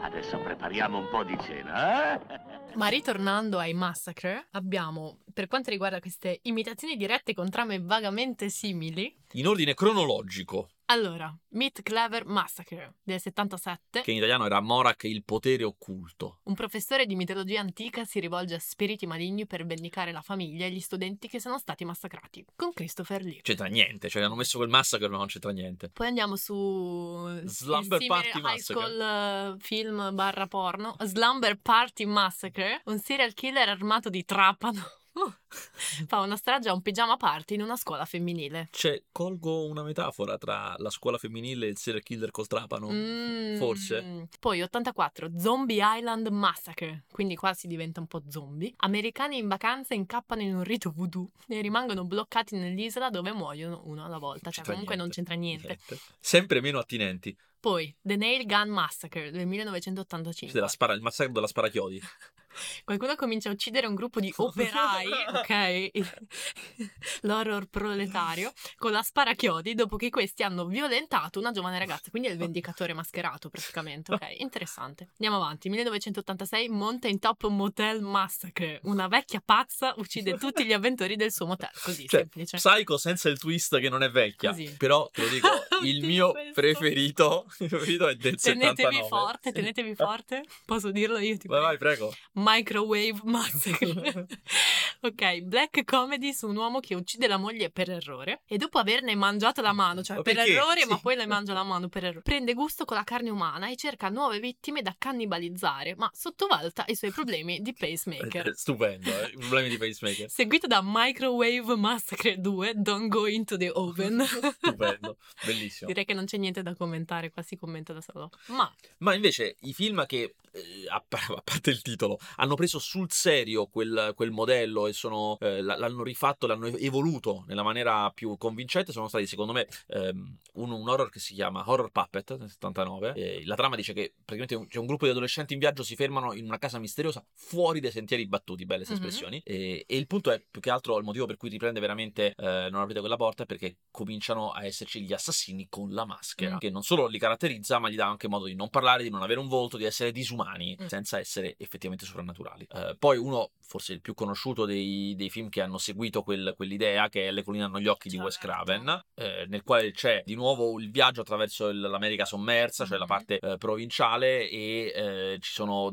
adesso 0.00 0.36
prepariamo 0.36 0.98
un 0.98 1.08
po' 1.08 1.24
di 1.24 1.34
cena, 1.40 2.12
eh? 2.12 2.40
Ma 2.74 2.88
ritornando 2.88 3.56
ai 3.56 3.72
Massacre, 3.72 4.48
abbiamo, 4.50 5.20
per 5.32 5.46
quanto 5.46 5.70
riguarda 5.70 5.98
queste 5.98 6.40
imitazioni 6.42 6.94
dirette 6.94 7.32
con 7.32 7.48
trame 7.48 7.80
vagamente 7.80 8.50
simili, 8.50 9.16
In 9.32 9.46
ordine 9.46 9.72
cronologico, 9.72 10.68
allora, 10.86 11.34
Meet 11.48 11.82
Clever 11.82 12.26
Massacre 12.26 12.96
del 13.02 13.18
77, 13.18 14.02
che 14.02 14.10
in 14.10 14.18
italiano 14.18 14.44
era 14.44 14.60
Morak 14.60 15.04
il 15.04 15.24
potere 15.24 15.64
occulto. 15.64 16.40
un 16.44 16.54
professore 16.54 17.06
di 17.06 17.14
mitologia 17.14 17.60
antica 17.60 18.04
si 18.04 18.20
rivolge 18.20 18.54
a 18.54 18.58
spiriti 18.58 19.06
maligni 19.06 19.46
per 19.46 19.64
vendicare 19.64 20.12
la 20.12 20.20
famiglia 20.20 20.66
e 20.66 20.70
gli 20.70 20.80
studenti 20.80 21.26
che 21.26 21.40
sono 21.40 21.58
stati 21.58 21.86
massacrati, 21.86 22.44
con 22.54 22.72
Christopher 22.74 23.22
Lee. 23.22 23.40
C'entra 23.40 23.66
niente, 23.66 24.10
cioè 24.10 24.22
hanno 24.22 24.34
messo 24.34 24.58
quel 24.58 24.68
massacre 24.68 25.08
ma 25.08 25.16
non 25.16 25.26
c'entra 25.26 25.52
niente. 25.52 25.88
Poi 25.88 26.06
andiamo 26.06 26.36
su 26.36 27.42
Slumber 27.54 28.04
Party 28.06 28.30
high 28.32 28.40
Massacre. 28.42 28.80
school 28.80 29.00
eh, 29.00 29.54
film 29.60 30.14
barra 30.14 30.46
porno. 30.46 30.96
Slumber 31.04 31.56
Party 31.60 32.04
Massacre, 32.04 32.82
un 32.86 32.98
serial 32.98 33.32
killer 33.32 33.68
armato 33.68 34.10
di 34.10 34.24
trapano. 34.24 34.82
Uh, 35.14 35.32
fa 36.06 36.20
una 36.20 36.36
strage 36.36 36.68
a 36.68 36.72
un 36.72 36.82
pigiama 36.82 37.16
party 37.16 37.54
in 37.54 37.62
una 37.62 37.76
scuola 37.76 38.04
femminile. 38.04 38.68
Cioè, 38.70 39.02
colgo 39.12 39.66
una 39.66 39.82
metafora 39.82 40.36
tra 40.38 40.74
la 40.78 40.90
scuola 40.90 41.18
femminile 41.18 41.66
e 41.66 41.70
il 41.70 41.78
serial 41.78 42.02
killer 42.02 42.30
col 42.30 42.46
trapano. 42.46 42.88
Mm. 42.90 43.56
Forse. 43.56 44.28
Poi 44.40 44.62
84, 44.62 45.38
Zombie 45.38 45.80
Island 45.82 46.26
Massacre, 46.28 47.04
quindi 47.10 47.36
qua 47.36 47.54
si 47.54 47.66
diventa 47.66 48.00
un 48.00 48.06
po' 48.06 48.22
zombie. 48.28 48.72
Americani 48.76 49.38
in 49.38 49.48
vacanza 49.48 49.94
incappano 49.94 50.42
in 50.42 50.54
un 50.54 50.64
rito 50.64 50.90
voodoo 50.90 51.30
e 51.46 51.60
rimangono 51.60 52.04
bloccati 52.04 52.56
nell'isola 52.56 53.10
dove 53.10 53.32
muoiono 53.32 53.82
uno 53.84 54.04
alla 54.04 54.18
volta, 54.18 54.50
cioè 54.50 54.64
comunque 54.64 54.96
non 54.96 55.08
niente. 55.14 55.14
c'entra 55.14 55.34
niente. 55.34 55.78
Sempre 56.18 56.60
meno 56.60 56.78
attinenti. 56.78 57.36
Poi 57.60 57.94
The 58.02 58.16
Nail 58.16 58.44
Gun 58.44 58.68
Massacre 58.68 59.30
del 59.30 59.46
1985. 59.46 60.52
Della 60.52 60.68
spara- 60.68 60.92
il 60.92 61.00
massacro 61.00 61.32
della 61.32 61.46
sparachiodi. 61.46 61.98
Qualcuno 62.84 63.14
comincia 63.16 63.48
a 63.48 63.52
uccidere 63.52 63.86
un 63.86 63.94
gruppo 63.94 64.20
di 64.20 64.32
operai, 64.34 65.08
ok? 65.34 65.90
L'horror 67.22 67.66
proletario, 67.66 68.52
con 68.76 68.92
la 68.92 69.02
sparachiodi 69.02 69.74
dopo 69.74 69.96
che 69.96 70.10
questi 70.10 70.42
hanno 70.42 70.66
violentato 70.66 71.38
una 71.38 71.50
giovane 71.50 71.78
ragazza. 71.78 72.10
Quindi 72.10 72.28
è 72.28 72.32
il 72.32 72.38
vendicatore 72.38 72.92
mascherato 72.94 73.48
praticamente, 73.48 74.12
ok? 74.14 74.34
Interessante. 74.38 75.08
Andiamo 75.12 75.36
avanti. 75.36 75.68
1986 75.68 76.68
Mountain 76.68 77.18
Top 77.18 77.46
Motel 77.46 78.02
Massacre. 78.02 78.80
Una 78.84 79.08
vecchia 79.08 79.42
pazza 79.44 79.94
uccide 79.96 80.36
tutti 80.38 80.64
gli 80.64 80.72
avventori 80.72 81.16
del 81.16 81.32
suo 81.32 81.46
motel. 81.46 81.70
Così, 81.82 82.06
Cioè, 82.06 82.20
semplice. 82.20 82.56
Psycho 82.56 82.96
senza 82.98 83.28
il 83.28 83.38
twist 83.38 83.78
che 83.78 83.88
non 83.88 84.02
è 84.02 84.10
vecchia. 84.10 84.50
Così. 84.50 84.74
Però 84.76 85.08
te 85.10 85.22
lo 85.22 85.28
dico, 85.28 85.48
il 85.82 86.04
mio 86.04 86.32
preferito, 86.52 87.46
il 87.58 87.68
preferito 87.68 88.08
è 88.08 88.14
del 88.14 88.36
Tenetevi 88.40 88.96
79. 88.96 89.08
forte, 89.08 89.52
tenetevi 89.52 89.94
forte. 89.94 90.42
Posso 90.64 90.90
dirlo 90.90 91.18
io? 91.18 91.36
Ti 91.36 91.48
Vai, 91.48 91.60
vai, 91.60 91.78
prego? 91.78 92.14
Microwave 92.44 93.20
Massacre. 93.24 94.26
ok, 95.00 95.40
black 95.42 95.84
comedy 95.84 96.32
su 96.32 96.48
un 96.48 96.56
uomo 96.56 96.80
che 96.80 96.94
uccide 96.94 97.26
la 97.26 97.36
moglie 97.36 97.70
per 97.70 97.90
errore 97.90 98.42
e 98.46 98.56
dopo 98.58 98.78
averne 98.78 99.14
mangiato 99.14 99.60
la 99.62 99.72
mano, 99.72 100.02
cioè 100.02 100.16
Ma 100.16 100.22
per 100.22 100.34
perché? 100.34 100.52
errore, 100.52 100.84
ma 100.86 100.96
Sì. 100.96 101.00
poi 101.02 101.16
le 101.16 101.26
mangia 101.26 101.52
la 101.54 101.62
mano 101.62 101.88
per 101.88 102.04
errore. 102.04 102.22
Prende 102.22 102.52
gusto 102.54 102.84
con 102.84 102.96
la 102.96 103.04
carne 103.04 103.30
umana 103.30 103.68
e 103.70 103.76
cerca 103.76 104.08
nuove 104.08 104.38
vittime 104.40 104.82
da 104.82 104.94
cannibalizzare, 104.96 105.94
ma 105.96 106.10
sottovaluta 106.12 106.84
i 106.88 106.94
suoi 106.94 107.10
problemi 107.10 107.60
di 107.60 107.72
pacemaker. 107.72 108.48
Eh, 108.48 108.54
Stupendo, 108.54 109.10
eh? 109.10 109.28
i 109.28 109.36
problemi 109.38 109.68
di 109.68 109.78
pacemaker. 109.78 110.30
Seguito 110.30 110.66
da 110.66 110.80
Microwave 110.82 111.76
Massacre 111.76 112.38
2, 112.40 112.72
Don't 112.76 113.08
Go 113.08 113.26
Into 113.26 113.56
the 113.56 113.70
Oven. 113.72 114.22
Stupendo, 114.24 115.16
bellissimo. 115.44 115.88
Direi 115.88 116.04
che 116.04 116.14
non 116.14 116.24
c'è 116.26 116.36
niente 116.36 116.62
da 116.62 116.74
commentare, 116.74 117.30
qua 117.30 117.42
si 117.42 117.56
commenta 117.56 117.92
da 117.92 118.00
solo. 118.00 118.30
Ma 118.46 118.72
Ma 118.98 119.14
invece 119.14 119.56
i 119.60 119.72
film 119.72 120.04
che, 120.06 120.34
eh, 120.52 120.62
a 120.88 121.02
parte 121.04 121.70
il 121.70 121.82
titolo, 121.82 122.18
hanno 122.36 122.54
preso 122.54 122.78
sul 122.78 123.10
serio 123.10 123.66
quel, 123.66 124.12
quel 124.14 124.30
modello 124.30 124.86
e 124.86 124.92
sono, 124.92 125.36
eh, 125.40 125.60
l'hanno 125.62 126.02
rifatto, 126.02 126.46
l'hanno 126.46 126.66
evoluto 126.66 127.44
nella 127.46 127.62
maniera 127.62 128.10
più 128.10 128.36
convincente 128.36 128.92
sono 128.92 129.08
stati 129.08 129.26
secondo 129.26 129.52
me 129.52 129.66
ehm, 129.88 130.38
un, 130.54 130.70
un 130.70 130.88
horror 130.88 131.10
che 131.10 131.18
si 131.18 131.34
chiama 131.34 131.62
Horror 131.68 131.90
Puppet 131.90 132.36
nel 132.36 132.48
79. 132.50 133.12
E 133.14 133.42
la 133.44 133.54
trama 133.56 133.76
dice 133.76 133.92
che 133.92 134.12
praticamente 134.24 134.54
un- 134.54 134.66
c'è 134.68 134.78
un 134.78 134.86
gruppo 134.86 135.04
di 135.04 135.10
adolescenti 135.10 135.52
in 135.52 135.58
viaggio, 135.58 135.82
si 135.82 135.96
fermano 135.96 136.32
in 136.32 136.44
una 136.44 136.58
casa 136.58 136.78
misteriosa 136.78 137.24
fuori 137.34 137.80
dai 137.80 137.90
sentieri 137.90 138.26
battuti, 138.26 138.64
belle 138.64 138.84
queste 138.84 138.94
Mhm. 138.94 139.08
espressioni. 139.08 139.40
E, 139.44 139.84
e 139.86 139.96
il 139.96 140.06
punto 140.06 140.30
è 140.30 140.40
più 140.50 140.60
che 140.60 140.70
altro 140.70 140.96
il 140.98 141.04
motivo 141.04 141.26
per 141.26 141.36
cui 141.36 141.48
riprende 141.48 141.80
veramente 141.80 142.34
eh, 142.36 142.68
Non 142.70 142.80
aprite 142.80 143.00
quella 143.00 143.16
porta 143.16 143.42
è 143.42 143.46
perché 143.46 143.76
cominciano 143.90 144.50
a 144.50 144.64
esserci 144.64 145.02
gli 145.02 145.12
assassini 145.12 145.66
con 145.68 145.90
la 145.90 146.04
maschera, 146.04 146.54
Mm. 146.54 146.58
che 146.58 146.70
non 146.70 146.82
solo 146.82 147.06
li 147.06 147.18
caratterizza, 147.18 147.78
ma 147.78 147.88
gli 147.90 147.94
dà 147.96 148.06
anche 148.06 148.28
modo 148.28 148.44
di 148.46 148.54
non 148.54 148.68
parlare, 148.70 149.02
di 149.02 149.10
non 149.10 149.22
avere 149.22 149.40
un 149.40 149.48
volto, 149.48 149.76
di 149.76 149.84
essere 149.84 150.12
disumani, 150.12 150.76
Mm. 150.80 150.86
senza 150.86 151.18
essere 151.18 151.54
effettivamente 151.58 152.04
soprannaturali. 152.04 152.23
Eh, 152.32 152.96
poi 152.98 153.18
uno, 153.18 153.50
forse 153.60 153.92
il 153.92 154.00
più 154.00 154.14
conosciuto 154.14 154.64
dei, 154.64 155.14
dei 155.16 155.30
film 155.30 155.48
che 155.48 155.60
hanno 155.60 155.78
seguito 155.78 156.22
quel- 156.22 156.54
quell'idea, 156.56 157.08
che 157.08 157.28
è 157.28 157.30
Le 157.30 157.42
colline 157.42 157.64
hanno 157.64 157.80
gli 157.80 157.86
occhi 157.88 158.08
di 158.08 158.16
Wes 158.16 158.34
Certo. 158.34 158.48
Craven, 158.48 159.04
eh, 159.14 159.46
nel 159.48 159.62
quale 159.62 159.90
c'è 159.92 160.22
di 160.24 160.34
nuovo 160.34 160.78
il 160.80 160.90
viaggio 160.90 161.20
attraverso 161.22 161.68
il- 161.68 161.80
l'America 161.80 162.24
sommersa, 162.24 162.84
cioè 162.86 162.98
la 162.98 163.04
Mhm. 163.04 163.08
parte 163.10 163.38
eh, 163.38 163.56
provinciale, 163.58 164.48
e 164.48 164.92
eh, 164.94 165.38
ci 165.40 165.52
sono 165.52 165.92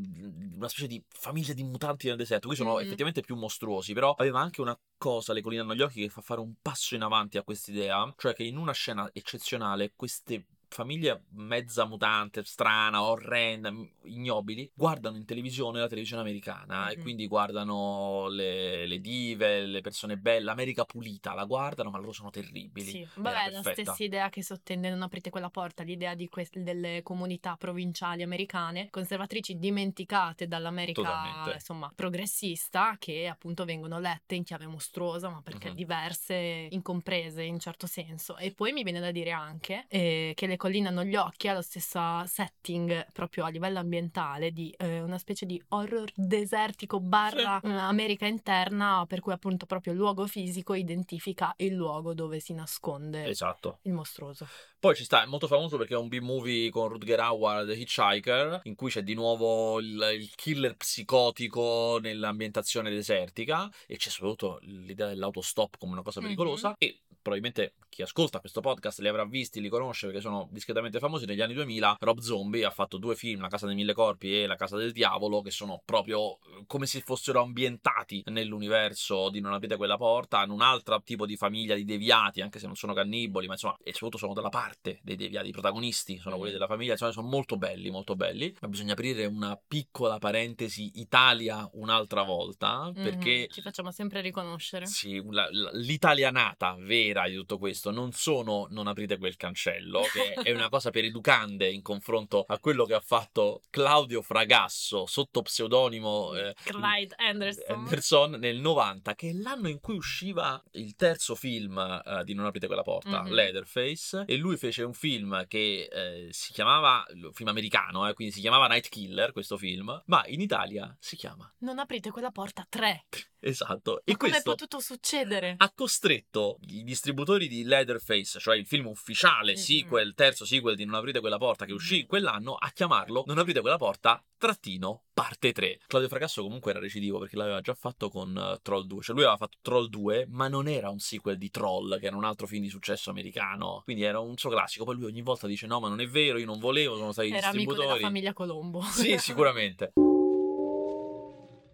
una 0.55 0.67
specie 0.67 0.87
di 0.87 1.03
famiglia 1.09 1.53
di 1.53 1.63
mutanti 1.63 2.07
nel 2.07 2.17
deserto. 2.17 2.47
Qui 2.47 2.55
sono 2.55 2.75
Mhm. 2.75 2.81
effettivamente 2.81 3.21
più 3.21 3.35
mostruosi, 3.35 3.93
però 3.93 4.13
aveva 4.13 4.39
anche 4.39 4.61
una 4.61 4.77
cosa, 4.97 5.33
Le 5.33 5.41
colline 5.41 5.61
hanno 5.61 5.75
gli 5.75 5.81
occhi, 5.81 6.01
che 6.01 6.09
fa 6.09 6.21
fare 6.21 6.39
un 6.41 6.53
passo 6.61 6.95
in 6.95 7.01
avanti 7.01 7.37
a 7.37 7.43
quest'idea, 7.43 8.13
cioè 8.17 8.33
che 8.33 8.43
in 8.43 8.57
una 8.57 8.71
scena 8.73 9.09
eccezionale 9.13 9.93
queste 9.95 10.45
famiglie 10.73 11.25
mezza 11.31 11.85
mutante, 11.85 12.43
strana, 12.43 13.03
orrenda, 13.03 13.71
ignobili, 14.03 14.71
guardano 14.73 15.17
in 15.17 15.25
televisione 15.25 15.79
la 15.79 15.87
televisione 15.87 16.21
americana 16.21 16.89
e 16.89 16.97
Mhm. 16.97 17.01
quindi 17.01 17.27
guardano 17.27 18.27
le, 18.29 18.85
le 18.87 18.99
dive, 18.99 19.65
le 19.65 19.81
persone 19.81 20.17
belle, 20.17 20.45
l'America 20.45 20.85
pulita, 20.85 21.33
la 21.33 21.45
guardano, 21.45 21.89
ma 21.91 21.97
loro 21.99 22.13
sono 22.13 22.29
terribili. 22.29 22.97
Sì, 22.97 23.07
vabbè, 23.13 23.49
la 23.51 23.61
stessa 23.61 24.03
idea 24.03 24.29
che 24.29 24.41
sottende 24.43 24.89
Non 24.89 25.03
aprite 25.03 25.29
quella 25.29 25.51
porta, 25.51 25.83
l'idea 25.83 26.15
di 26.15 26.27
quest- 26.29 26.57
delle 26.57 27.01
comunità 27.03 27.55
provinciali 27.55 28.23
americane, 28.23 28.89
conservatrici 28.89 29.57
dimenticate 29.59 30.47
dall'America, 30.47 31.51
Totalmente. 31.51 31.51
insomma, 31.53 31.91
progressista, 31.93 32.95
che 32.97 33.27
appunto 33.27 33.65
vengono 33.65 33.99
lette 33.99 34.33
in 34.33 34.43
chiave 34.43 34.65
mostruosa, 34.65 35.29
ma 35.29 35.41
perché 35.43 35.69
Mhm. 35.69 35.73
diverse, 35.73 36.67
incomprese 36.71 37.43
in 37.43 37.59
certo 37.59 37.85
senso. 37.85 38.35
E 38.37 38.51
poi 38.53 38.71
mi 38.73 38.81
viene 38.83 38.99
da 38.99 39.11
dire 39.11 39.31
anche 39.31 39.85
eh, 39.87 40.31
che 40.35 40.47
Le 40.47 40.57
colline 40.61 40.89
hanno 40.89 41.03
gli 41.03 41.15
occhi, 41.15 41.47
ha 41.47 41.53
lo 41.55 41.63
stesso 41.63 41.99
setting 42.27 43.07
proprio 43.13 43.45
a 43.45 43.49
livello 43.49 43.79
ambientale 43.79 44.51
di 44.51 44.71
eh, 44.77 45.01
una 45.01 45.17
specie 45.17 45.47
di 45.47 45.59
horror 45.69 46.11
desertico 46.13 46.99
barra 46.99 47.59
eh, 47.61 47.67
America 47.71 48.27
interna, 48.27 49.03
per 49.07 49.21
cui 49.21 49.33
appunto 49.33 49.65
proprio 49.65 49.93
il 49.93 49.97
luogo 49.97 50.27
fisico 50.27 50.75
identifica 50.75 51.51
il 51.57 51.73
luogo 51.73 52.13
dove 52.13 52.39
si 52.39 52.53
nasconde 52.53 53.25
Esatto. 53.25 53.79
il 53.83 53.93
mostruoso. 53.93 54.47
Poi 54.79 54.95
ci 54.95 55.03
sta, 55.03 55.23
è 55.23 55.25
molto 55.25 55.47
famoso 55.47 55.77
perché 55.77 55.95
è 55.95 55.97
un 55.97 56.07
B-movie 56.07 56.69
con 56.69 56.89
Rutger 56.89 57.19
Hauer, 57.19 57.65
The 57.65 57.73
Hitchhiker, 57.73 58.61
in 58.63 58.75
cui 58.75 58.91
c'è 58.91 59.01
di 59.01 59.15
nuovo 59.15 59.79
il, 59.79 59.87
il 60.19 60.29
killer 60.35 60.75
psicotico 60.75 61.97
nell'ambientazione 61.99 62.89
desertica 62.91 63.67
e 63.87 63.97
c'è 63.97 64.09
soprattutto 64.09 64.59
l'idea 64.61 65.07
dell'autostop 65.07 65.77
come 65.79 65.93
una 65.93 66.01
cosa 66.03 66.19
Mhm. 66.19 66.25
pericolosa 66.27 66.75
e 66.77 66.99
probabilmente 67.21 67.73
chi 67.91 68.01
ascolta 68.01 68.39
questo 68.39 68.61
podcast 68.61 68.99
li 68.99 69.07
avrà 69.07 69.25
visti, 69.25 69.59
li 69.61 69.67
conosce 69.69 70.05
perché 70.07 70.21
sono 70.21 70.47
discretamente 70.51 70.99
famosi. 70.99 71.25
Negli 71.25 71.41
anni 71.41 71.53
2000 71.53 71.97
Rob 71.99 72.19
Zombie 72.19 72.63
ha 72.65 72.69
fatto 72.71 72.97
due 72.97 73.15
film, 73.15 73.41
La 73.41 73.47
casa 73.49 73.65
dei 73.67 73.75
mille 73.75 73.93
corpi 73.93 74.41
e 74.41 74.47
La 74.47 74.55
casa 74.55 74.77
del 74.77 74.91
diavolo, 74.93 75.41
che 75.41 75.51
sono 75.51 75.81
proprio 75.83 76.37
come 76.67 76.85
se 76.85 77.01
fossero 77.01 77.41
ambientati 77.41 78.23
nell'universo 78.27 79.29
di 79.29 79.39
Non 79.41 79.53
aprite 79.53 79.75
quella 79.75 79.97
porta, 79.97 80.39
hanno 80.39 80.53
un 80.53 80.61
altro 80.61 81.01
tipo 81.03 81.25
di 81.25 81.35
famiglia 81.35 81.75
di 81.75 81.83
deviati, 81.83 82.41
anche 82.41 82.59
se 82.59 82.65
non 82.67 82.75
sono 82.75 82.93
cannibali, 82.93 83.47
ma 83.47 83.53
insomma, 83.53 83.75
e 83.83 83.91
soprattutto 83.91 84.17
sono 84.17 84.33
dalla 84.33 84.49
parte 84.49 84.99
dei 85.03 85.15
deviati, 85.17 85.49
i 85.49 85.51
protagonisti 85.51 86.17
sono 86.17 86.37
quelli 86.37 86.53
della 86.53 86.67
famiglia, 86.67 86.93
insomma, 86.93 87.11
sono 87.11 87.27
molto 87.27 87.57
belli, 87.57 87.89
molto 87.89 88.15
belli. 88.15 88.55
Ma 88.61 88.67
bisogna 88.69 88.93
aprire 88.93 89.25
una 89.25 89.59
piccola 89.67 90.17
parentesi 90.17 90.91
Italia 90.95 91.67
un'altra 91.73 92.23
volta, 92.23 92.89
perché 92.93 93.39
Mhm, 93.41 93.47
ci 93.49 93.61
facciamo 93.61 93.91
sempre 93.91 94.21
riconoscere. 94.21 94.85
sì, 94.85 95.21
la- 95.29 95.47
la- 95.51 95.71
l'italianata 95.73 96.75
vera 96.79 97.10
di 97.13 97.35
tutto 97.35 97.57
questo 97.57 97.91
non 97.91 98.11
sono 98.13 98.67
non 98.69 98.87
aprite 98.87 99.17
quel 99.17 99.35
cancello, 99.35 100.01
che 100.13 100.33
è 100.33 100.51
una 100.53 100.69
cosa 100.69 100.89
per 100.89 101.03
educande 101.05 101.69
in 101.69 101.81
confronto 101.81 102.43
a 102.47 102.57
quello 102.59 102.85
che 102.85 102.93
ha 102.93 102.99
fatto 103.01 103.61
Claudio 103.69 104.21
Fragasso 104.21 105.05
sotto 105.05 105.41
pseudonimo 105.41 106.33
eh, 106.35 106.55
Clyde 106.63 107.15
Anderson. 107.17 107.75
Anderson 107.75 108.31
nel 108.31 108.59
90, 108.59 109.15
che 109.15 109.29
è 109.29 109.33
l'anno 109.33 109.67
in 109.67 109.79
cui 109.79 109.95
usciva 109.95 110.61
il 110.73 110.95
terzo 110.95 111.35
film 111.35 111.77
eh, 111.77 112.23
di 112.23 112.33
Non 112.33 112.45
aprite 112.45 112.67
quella 112.67 112.83
porta, 112.83 113.21
Mhm. 113.21 113.31
Leatherface, 113.33 114.23
e 114.27 114.37
lui 114.37 114.57
fece 114.57 114.83
un 114.83 114.93
film 114.93 115.45
che 115.47 115.89
eh, 115.91 116.27
si 116.31 116.53
chiamava, 116.53 117.05
film 117.33 117.49
americano, 117.49 118.07
eh, 118.07 118.13
quindi 118.13 118.33
si 118.33 118.39
chiamava 118.41 118.67
Night 118.67 118.89
Killer, 118.89 119.31
questo 119.31 119.57
film, 119.57 120.01
ma 120.05 120.23
in 120.27 120.39
Italia 120.41 120.95
si 120.99 121.15
chiama, 121.15 121.51
Non 121.59 121.79
aprite 121.79 122.11
quella 122.11 122.31
porta 122.31 122.65
3. 122.69 123.05
esatto, 123.41 124.01
Ma 124.05 124.13
e 124.13 124.15
come 124.17 124.37
è 124.37 124.41
potuto 124.41 124.79
succedere? 124.79 125.55
ha 125.57 125.71
costretto 125.73 126.59
i 126.67 126.83
distributori 126.83 127.47
di 127.47 127.63
Leatherface, 127.63 128.39
cioè 128.39 128.55
il 128.55 128.65
film 128.65 128.87
ufficiale, 128.87 129.51
Mhm. 129.53 129.57
sequel, 129.57 130.13
terzo 130.13 130.45
sequel 130.45 130.75
di 130.75 130.85
Non 130.85 130.95
aprite 130.95 131.19
quella 131.19 131.37
porta 131.37 131.65
che 131.65 131.73
uscì 131.73 132.05
quell'anno, 132.05 132.53
a 132.55 132.69
chiamarlo 132.71 133.23
Non 133.27 133.37
aprite 133.37 133.61
quella 133.61 133.77
porta, 133.77 134.23
trattino, 134.37 135.03
parte 135.13 135.51
3. 135.51 135.79
Claudio 135.87 136.09
Fracasso 136.09 136.41
comunque 136.41 136.71
era 136.71 136.79
recidivo 136.79 137.19
perché 137.19 137.35
l'aveva 137.35 137.61
già 137.61 137.73
fatto 137.73 138.09
con 138.09 138.35
eh, 138.37 138.59
Troll 138.61 138.85
2, 138.85 139.01
cioè 139.03 139.15
lui 139.15 139.23
aveva 139.23 139.37
fatto 139.37 139.57
Troll 139.61 139.87
2, 139.89 140.25
ma 140.29 140.47
non 140.47 140.67
era 140.67 140.89
un 140.89 140.99
sequel 140.99 141.37
di 141.37 141.49
Troll, 141.49 141.99
che 141.99 142.05
era 142.07 142.15
un 142.15 142.23
altro 142.23 142.47
film 142.47 142.63
di 142.63 142.69
successo 142.69 143.09
americano, 143.09 143.81
quindi 143.83 144.03
era 144.03 144.19
un 144.19 144.37
suo 144.37 144.49
classico, 144.49 144.85
poi 144.85 144.95
lui 144.95 145.05
ogni 145.05 145.21
volta 145.21 145.47
dice 145.47 145.67
no, 145.67 145.79
ma 145.79 145.87
non 145.89 145.99
è 145.99 146.07
vero, 146.07 146.37
io 146.37 146.45
non 146.45 146.59
volevo, 146.59 146.95
sono 146.97 147.11
stati 147.11 147.29
i 147.29 147.31
Era 147.33 147.47
amico 147.49 147.73
della 147.73 147.93
distributori. 147.93 148.03
famiglia 148.03 148.33
Colombo. 148.33 148.81
Sì, 148.81 149.17
sicuramente. 149.17 149.93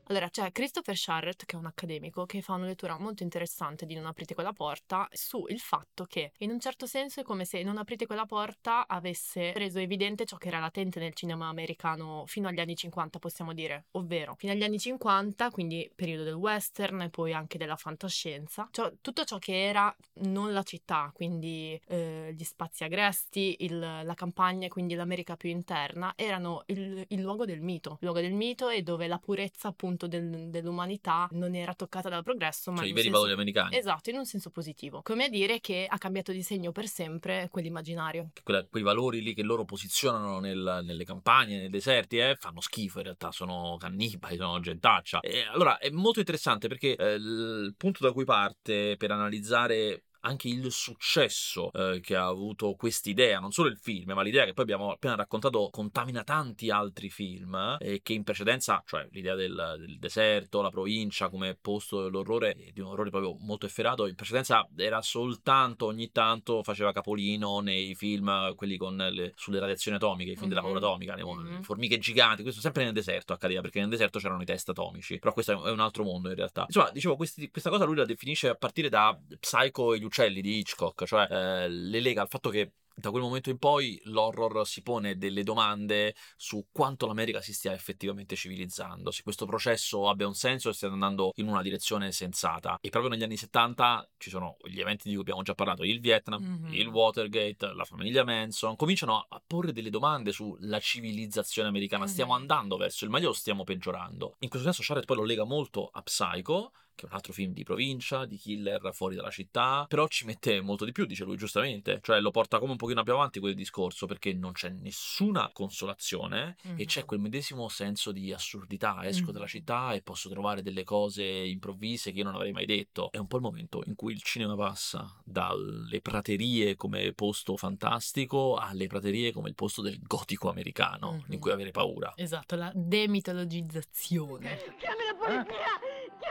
Allora, 0.10 0.30
c'è 0.30 0.53
Christopher 0.53 0.95
Sharrett, 0.95 1.43
che 1.43 1.58
è 1.58 1.60
un 1.60 1.66
accademico, 1.66 2.26
che 2.26 2.41
fa 2.41 2.53
una 2.53 2.66
lettura 2.66 2.97
molto 2.97 3.24
interessante 3.24 3.86
di 3.86 3.93
Non 3.93 4.05
aprite 4.05 4.36
quella 4.36 4.53
porta 4.53 5.05
sul 5.12 5.60
fatto 5.60 6.05
che, 6.05 6.32
in 6.38 6.51
un 6.51 6.62
certo 6.62 6.86
senso, 6.86 7.20
è 7.20 7.24
come 7.24 7.43
se 7.43 7.62
Non 7.62 7.78
aprite 7.78 8.05
quella 8.05 8.26
porta 8.26 8.88
avesse 8.88 9.51
reso 9.51 9.80
evidente 9.80 10.24
ciò 10.24 10.38
che 10.38 10.47
era 10.47 10.60
latente 10.60 11.01
nel 11.01 11.14
cinema 11.14 11.49
americano 11.49 12.24
fino 12.26 12.47
agli 12.47 12.62
anni 12.62 12.78
50, 12.78 13.20
possiamo 13.20 13.51
dire, 13.51 13.88
ovvero 13.91 14.36
fino 14.36 14.53
agli 14.53 14.64
anni 14.64 14.80
50, 14.80 15.51
quindi 15.51 15.91
periodo 15.93 16.24
del 16.24 16.36
western 16.36 17.01
e 17.01 17.10
poi 17.10 17.34
anche 17.34 17.58
della 17.58 17.76
fantascienza, 17.76 18.70
cioè, 18.72 18.93
tutto 19.01 19.26
ciò 19.26 19.38
che 19.39 19.66
era 19.66 19.93
non 20.22 20.53
la 20.53 20.64
città, 20.64 21.12
quindi 21.14 21.78
eh, 21.86 22.34
gli 22.34 22.43
spazi 22.45 22.86
agresti, 22.86 23.58
il, 23.60 23.78
la 23.78 24.14
campagna, 24.14 24.70
quindi 24.70 24.95
l'America 24.95 25.36
più 25.36 25.49
interna, 25.49 26.14
erano 26.16 26.64
il, 26.68 27.03
il 27.10 27.20
luogo 27.20 27.43
del 27.43 27.60
mito, 27.60 27.97
il 27.99 28.05
luogo 28.05 28.22
del 28.22 28.34
mito 28.34 28.70
e 28.70 28.84
dove 28.84 29.08
la 29.08 29.20
purezza 29.20 29.68
appunto 29.68 29.95
del, 30.06 30.50
dell'umanità 30.50 31.28
non 31.32 31.56
era 31.56 31.74
toccata 31.74 32.10
dal 32.10 32.22
progresso, 32.24 32.70
ma 32.72 32.78
Cioè 32.78 32.88
i 32.88 32.89
veri 32.91 33.04
senso- 33.04 33.18
valori 33.18 33.34
americani. 33.34 33.76
Esatto, 33.78 34.10
in 34.12 34.18
un 34.18 34.26
senso 34.26 34.52
positivo. 34.52 35.02
Come 35.02 35.26
a 35.26 35.30
dire 35.30 35.60
che 35.60 35.88
ha 35.89 35.98
cambiato 35.98 36.32
di 36.32 36.43
segno 36.43 36.72
per 36.72 36.88
sempre 36.88 37.48
quell'immaginario. 37.50 38.30
Quella- 38.43 38.66
quei 38.66 38.84
valori 38.84 39.22
lì 39.24 39.34
che 39.34 39.41
loro 39.41 39.66
posizionano 39.66 40.39
nel- 40.39 40.82
nelle 40.84 41.04
campagne, 41.06 41.58
nei 41.58 41.70
deserti, 41.70 42.18
eh, 42.18 42.36
fanno 42.39 42.60
schifo 42.62 42.98
in 43.00 43.06
realtà, 43.06 43.32
sono 43.32 43.78
cannibali, 43.80 44.36
sono 44.38 44.60
gentaccia. 44.60 45.22
E 45.22 45.45
allora 45.52 45.78
è 45.78 45.89
molto 45.89 46.20
interessante 46.20 46.68
perché 46.68 46.95
eh, 46.95 47.14
il 47.14 47.74
punto 47.78 48.04
da 48.06 48.12
cui 48.12 48.26
parte 48.26 48.95
per 48.98 49.12
analizzare 49.12 50.04
anche 50.28 50.48
il 50.48 50.72
successo 50.72 51.72
eh, 51.72 52.00
che 52.02 52.16
ha 52.16 52.26
avuto 52.28 52.74
quest'idea, 52.76 53.40
non 53.40 53.52
solo 53.52 53.70
il 53.70 53.78
film, 53.78 54.12
ma 54.14 54.22
l'idea 54.22 54.46
che 54.46 54.54
poi 54.54 54.64
abbiamo 54.64 54.92
appena 54.92 55.16
raccontato 55.16 55.70
contamina 55.72 56.24
tanti 56.24 56.70
altri 56.70 57.10
film 57.10 57.78
eh, 57.80 57.94
e 57.96 58.02
che 58.02 58.14
in 58.14 58.24
precedenza, 58.24 58.84
cioè 58.86 59.08
l'idea 59.12 59.36
del, 59.36 59.76
del 59.80 59.98
deserto, 60.00 60.62
la 60.62 60.70
provincia 60.70 61.30
come 61.30 61.58
posto 61.60 62.04
dell'orrore, 62.04 62.56
eh, 62.56 62.72
di 62.74 62.82
un 62.82 62.88
orrore 62.88 63.10
proprio 63.10 63.36
molto 63.40 63.66
efferato, 63.66 64.06
in 64.08 64.16
precedenza 64.16 64.68
era 64.76 65.02
soltanto 65.02 65.86
ogni 65.86 66.12
tanto 66.12 66.62
faceva 66.64 66.92
capolino 66.92 67.60
nei 67.62 67.96
film, 67.96 68.54
quelli 68.56 68.78
con 68.78 68.96
le- 68.98 69.34
sulle 69.36 69.60
radiazioni 69.60 69.98
atomiche, 69.98 70.32
i 70.32 70.36
film 70.36 70.50
della 70.50 70.62
Mhm. 70.62 70.68
paura 70.72 70.86
atomica, 70.86 71.16
le, 71.16 71.24
Mhm. 71.24 71.44
le 71.58 71.62
formiche 71.64 71.98
giganti, 71.98 72.42
questo 72.44 72.60
sempre 72.62 72.84
nel 72.84 72.94
deserto 72.94 73.34
accadeva, 73.34 73.62
perché 73.62 73.80
nel 73.80 73.90
deserto 73.90 74.20
c'erano 74.20 74.42
i 74.42 74.46
test 74.46 74.70
atomici, 74.70 75.20
però 75.20 75.32
questo 75.34 75.64
è 75.66 75.72
un 75.72 75.80
altro 75.80 76.04
mondo 76.04 76.30
in 76.30 76.36
realtà. 76.36 76.64
Insomma, 76.68 76.90
dicevo, 76.92 77.16
questi- 77.16 77.50
questa 77.50 77.70
cosa 77.70 77.86
lui 77.86 77.96
la 77.96 78.06
definisce 78.06 78.50
a 78.50 78.56
partire 78.56 78.90
da 78.90 79.18
Psycho 79.40 79.94
e 79.94 80.00
gli 80.00 80.04
uccelli 80.04 80.16
di 80.26 80.57
Hitchcock, 80.57 81.05
cioè 81.05 81.28
eh, 81.30 81.70
le 81.70 81.99
lega 81.99 82.22
al 82.22 82.28
fatto 82.30 82.49
che 82.49 82.74
da 82.99 83.11
quel 83.11 83.22
momento 83.22 83.51
in 83.51 83.59
poi 83.59 84.01
l'horror 84.05 84.65
si 84.65 84.82
pone 84.82 85.18
delle 85.20 85.43
domande 85.43 86.15
su 86.36 86.65
quanto 86.72 87.05
l'America 87.05 87.41
si 87.41 87.53
stia 87.53 87.72
effettivamente 87.72 88.36
civilizzando, 88.36 89.11
se 89.11 89.22
questo 89.22 89.45
processo 89.45 90.09
abbia 90.09 90.26
un 90.26 90.34
senso 90.34 90.70
e 90.70 90.74
stia 90.74 90.88
andando 90.88 91.32
in 91.36 91.47
una 91.47 91.61
direzione 91.61 92.11
sensata. 92.11 92.80
E 92.82 92.89
proprio 92.89 93.11
negli 93.11 93.22
anni 93.22 93.38
70 93.38 94.09
ci 94.18 94.32
sono 94.32 94.57
gli 94.63 94.80
eventi 94.80 95.03
di 95.09 95.11
cui 95.11 95.22
abbiamo 95.22 95.43
già 95.43 95.53
parlato, 95.53 95.84
il 95.84 95.99
Vietnam, 95.99 96.41
Mhm. 96.41 96.74
il 96.74 96.88
Watergate, 96.88 97.72
la 97.76 97.84
famiglia 97.86 98.24
Manson, 98.24 98.76
cominciano 98.76 99.28
a 99.30 99.43
porre 99.45 99.72
delle 99.74 99.91
domande 99.91 100.32
sulla 100.32 100.80
civilizzazione 100.80 101.68
americana. 101.70 102.07
Stiamo 102.07 102.34
Mhm. 102.34 102.39
andando 102.39 102.78
verso 102.78 103.05
il 103.05 103.11
meglio 103.11 103.30
o 103.30 103.34
stiamo 103.34 103.63
peggiorando? 103.63 104.38
In 104.39 104.49
questo 104.49 104.65
senso 104.68 104.82
Charlotte 104.84 105.05
poi 105.05 105.18
lo 105.18 105.24
lega 105.30 105.43
molto 105.43 105.88
a 105.93 106.01
Psycho, 106.01 106.72
che 106.98 107.06
è 107.06 107.10
un 107.10 107.14
altro 107.16 107.32
film 107.32 107.54
di 107.54 107.64
provincia, 107.64 108.26
di 108.26 108.38
killer 108.38 108.89
fuori 108.91 109.16
dalla 109.16 109.30
città, 109.30 109.86
però 109.88 110.08
ci 110.08 110.26
mette 110.26 110.60
molto 110.62 110.84
di 110.84 110.91
più, 110.91 111.06
dice 111.06 111.24
lui 111.24 111.38
giustamente, 111.38 112.00
cioè 112.02 112.20
lo 112.20 112.32
porta 112.32 112.58
come 112.58 112.72
un 112.72 112.78
pochino 112.78 113.04
più 113.04 113.14
avanti 113.14 113.39
quel 113.39 113.54
discorso 113.54 114.08
perché 114.08 114.34
non 114.34 114.54
c'è 114.54 114.70
nessuna 114.70 115.52
consolazione 115.54 116.56
e 116.76 116.86
c'è 116.86 117.02
Mhm. 117.02 117.06
quel 117.06 117.20
medesimo 117.20 117.70
senso 117.70 118.12
di 118.12 118.34
assurdità, 118.34 119.06
esco 119.06 119.28
Mhm. 119.28 119.32
dalla 119.32 119.45
città 119.48 119.93
e 119.93 120.02
posso 120.02 120.28
trovare 120.30 120.64
delle 120.64 120.84
cose 120.84 121.24
improvvise 121.24 122.12
che 122.12 122.18
io 122.18 122.24
non 122.24 122.34
avrei 122.36 122.52
mai 122.52 122.66
detto. 122.66 123.12
È 123.12 123.18
un 123.20 123.28
po' 123.28 123.36
il 123.38 123.43
momento 123.43 123.84
in 123.86 123.93
cui 123.95 124.14
il 124.14 124.22
cinema 124.24 124.56
passa 124.56 125.22
dalle 125.24 126.02
praterie 126.02 126.76
come 126.76 127.14
posto 127.14 127.56
fantastico 127.58 128.56
alle 128.56 128.88
praterie 128.88 129.32
come 129.32 129.50
il 129.50 129.56
posto 129.56 129.84
del 129.84 130.00
gotico 130.02 130.50
americano, 130.50 131.12
Mhm. 131.26 131.34
in 131.34 131.39
cui 131.39 131.52
avere 131.52 131.70
paura. 131.72 132.14
Esatto, 132.16 132.56
la 132.56 132.72
demitologizzazione. 132.74 134.58
Chiami 134.80 135.04
la 135.06 135.16
polizia! 135.18 135.87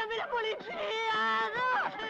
Chiami 0.06 0.16
la 0.16 0.28
polizia! 0.28 1.48
No! 1.50 2.04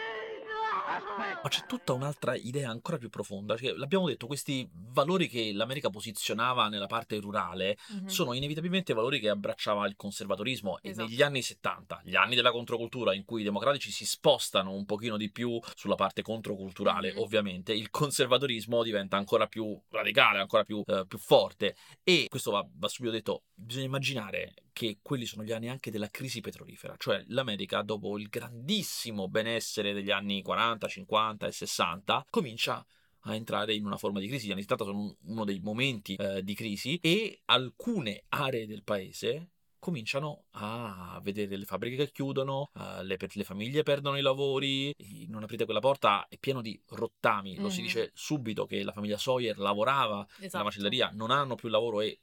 No! 1.17 1.39
Ma 1.41 1.49
c'è 1.49 1.65
tutta 1.65 1.93
un'altra 1.93 2.35
idea 2.35 2.69
ancora 2.69 2.97
più 2.97 3.09
profonda, 3.09 3.55
cioè, 3.57 3.71
l'abbiamo 3.73 4.07
detto, 4.07 4.27
questi 4.27 4.67
valori 4.71 5.27
che 5.27 5.51
l'America 5.53 5.89
posizionava 5.89 6.67
nella 6.67 6.85
parte 6.87 7.17
rurale 7.19 7.77
Mhm. 7.89 8.07
sono 8.07 8.33
inevitabilmente 8.33 8.93
valori 8.93 9.19
che 9.19 9.29
abbracciava 9.29 9.87
il 9.87 9.95
conservatorismo 9.95 10.79
e 10.81 10.89
Esatto. 10.89 11.07
negli 11.07 11.21
anni 11.21 11.41
70, 11.41 12.01
gli 12.03 12.15
anni 12.15 12.35
della 12.35 12.51
controcultura 12.51 13.13
in 13.13 13.23
cui 13.25 13.41
i 13.41 13.43
democratici 13.43 13.91
si 13.91 14.05
spostano 14.05 14.73
un 14.73 14.85
pochino 14.85 15.17
di 15.17 15.31
più 15.31 15.59
sulla 15.75 15.95
parte 15.95 16.21
controculturale, 16.21 17.13
Mhm. 17.13 17.19
ovviamente, 17.19 17.73
il 17.73 17.89
conservatorismo 17.89 18.83
diventa 18.83 19.17
ancora 19.17 19.47
più 19.47 19.79
radicale, 19.89 20.39
ancora 20.39 20.63
più, 20.63 20.83
eh, 20.85 21.05
più 21.07 21.17
forte 21.17 21.75
e 22.03 22.27
questo 22.29 22.51
va, 22.51 22.65
va 22.75 22.87
subito 22.87 23.13
detto, 23.13 23.43
bisogna 23.53 23.85
immaginare 23.85 24.53
che 24.77 24.99
quelli 25.01 25.25
sono 25.25 25.43
gli 25.43 25.51
anni 25.51 25.69
anche 25.69 25.89
della 25.89 26.09
crisi 26.11 26.39
petrolifera, 26.39 26.95
cioè 26.99 27.23
l'America 27.29 27.81
dopo 27.81 28.17
il 28.19 28.27
grandissimo 28.29 29.27
benessere 29.27 29.91
degli 29.91 30.11
anni 30.11 30.43
40, 30.43 30.87
50 30.87 31.47
e 31.47 31.51
60 31.51 32.25
comincia 32.29 32.85
a 33.21 33.33
entrare 33.33 33.73
in 33.73 33.85
una 33.87 33.97
forma 33.97 34.19
di 34.19 34.27
crisi. 34.27 34.47
Gli 34.47 34.51
anni 34.51 34.61
70 34.61 34.83
sono 34.83 34.99
un- 34.99 35.15
uno 35.23 35.45
dei 35.45 35.59
momenti 35.59 36.13
eh, 36.15 36.43
di 36.43 36.53
crisi 36.53 36.99
e 37.01 37.41
alcune 37.45 38.25
aree 38.29 38.67
del 38.67 38.83
paese 38.83 39.49
cominciano 39.79 40.45
a 40.51 41.19
vedere 41.23 41.55
le 41.55 41.65
fabbriche 41.65 41.95
che 42.05 42.11
chiudono, 42.11 42.69
eh, 42.75 43.03
le, 43.03 43.17
le 43.19 43.43
famiglie 43.43 43.83
perdono 43.83 44.17
i 44.17 44.21
lavori, 44.21 44.93
non 45.27 45.43
aprite 45.43 45.65
quella 45.65 45.79
porta, 45.79 46.27
è 46.27 46.37
pieno 46.37 46.61
di 46.61 46.79
rottami, 46.89 47.57
lo 47.57 47.69
si 47.69 47.79
Mhm. 47.79 47.85
dice 47.85 48.11
subito 48.13 48.65
che 48.65 48.83
la 48.83 48.91
famiglia 48.91 49.17
Sawyer 49.17 49.57
lavorava 49.57 50.17
nella 50.17 50.45
Esatto. 50.45 50.63
macelleria, 50.63 51.09
non 51.13 51.31
hanno 51.31 51.55
più 51.55 51.69
lavoro 51.69 52.01
e 52.01 52.19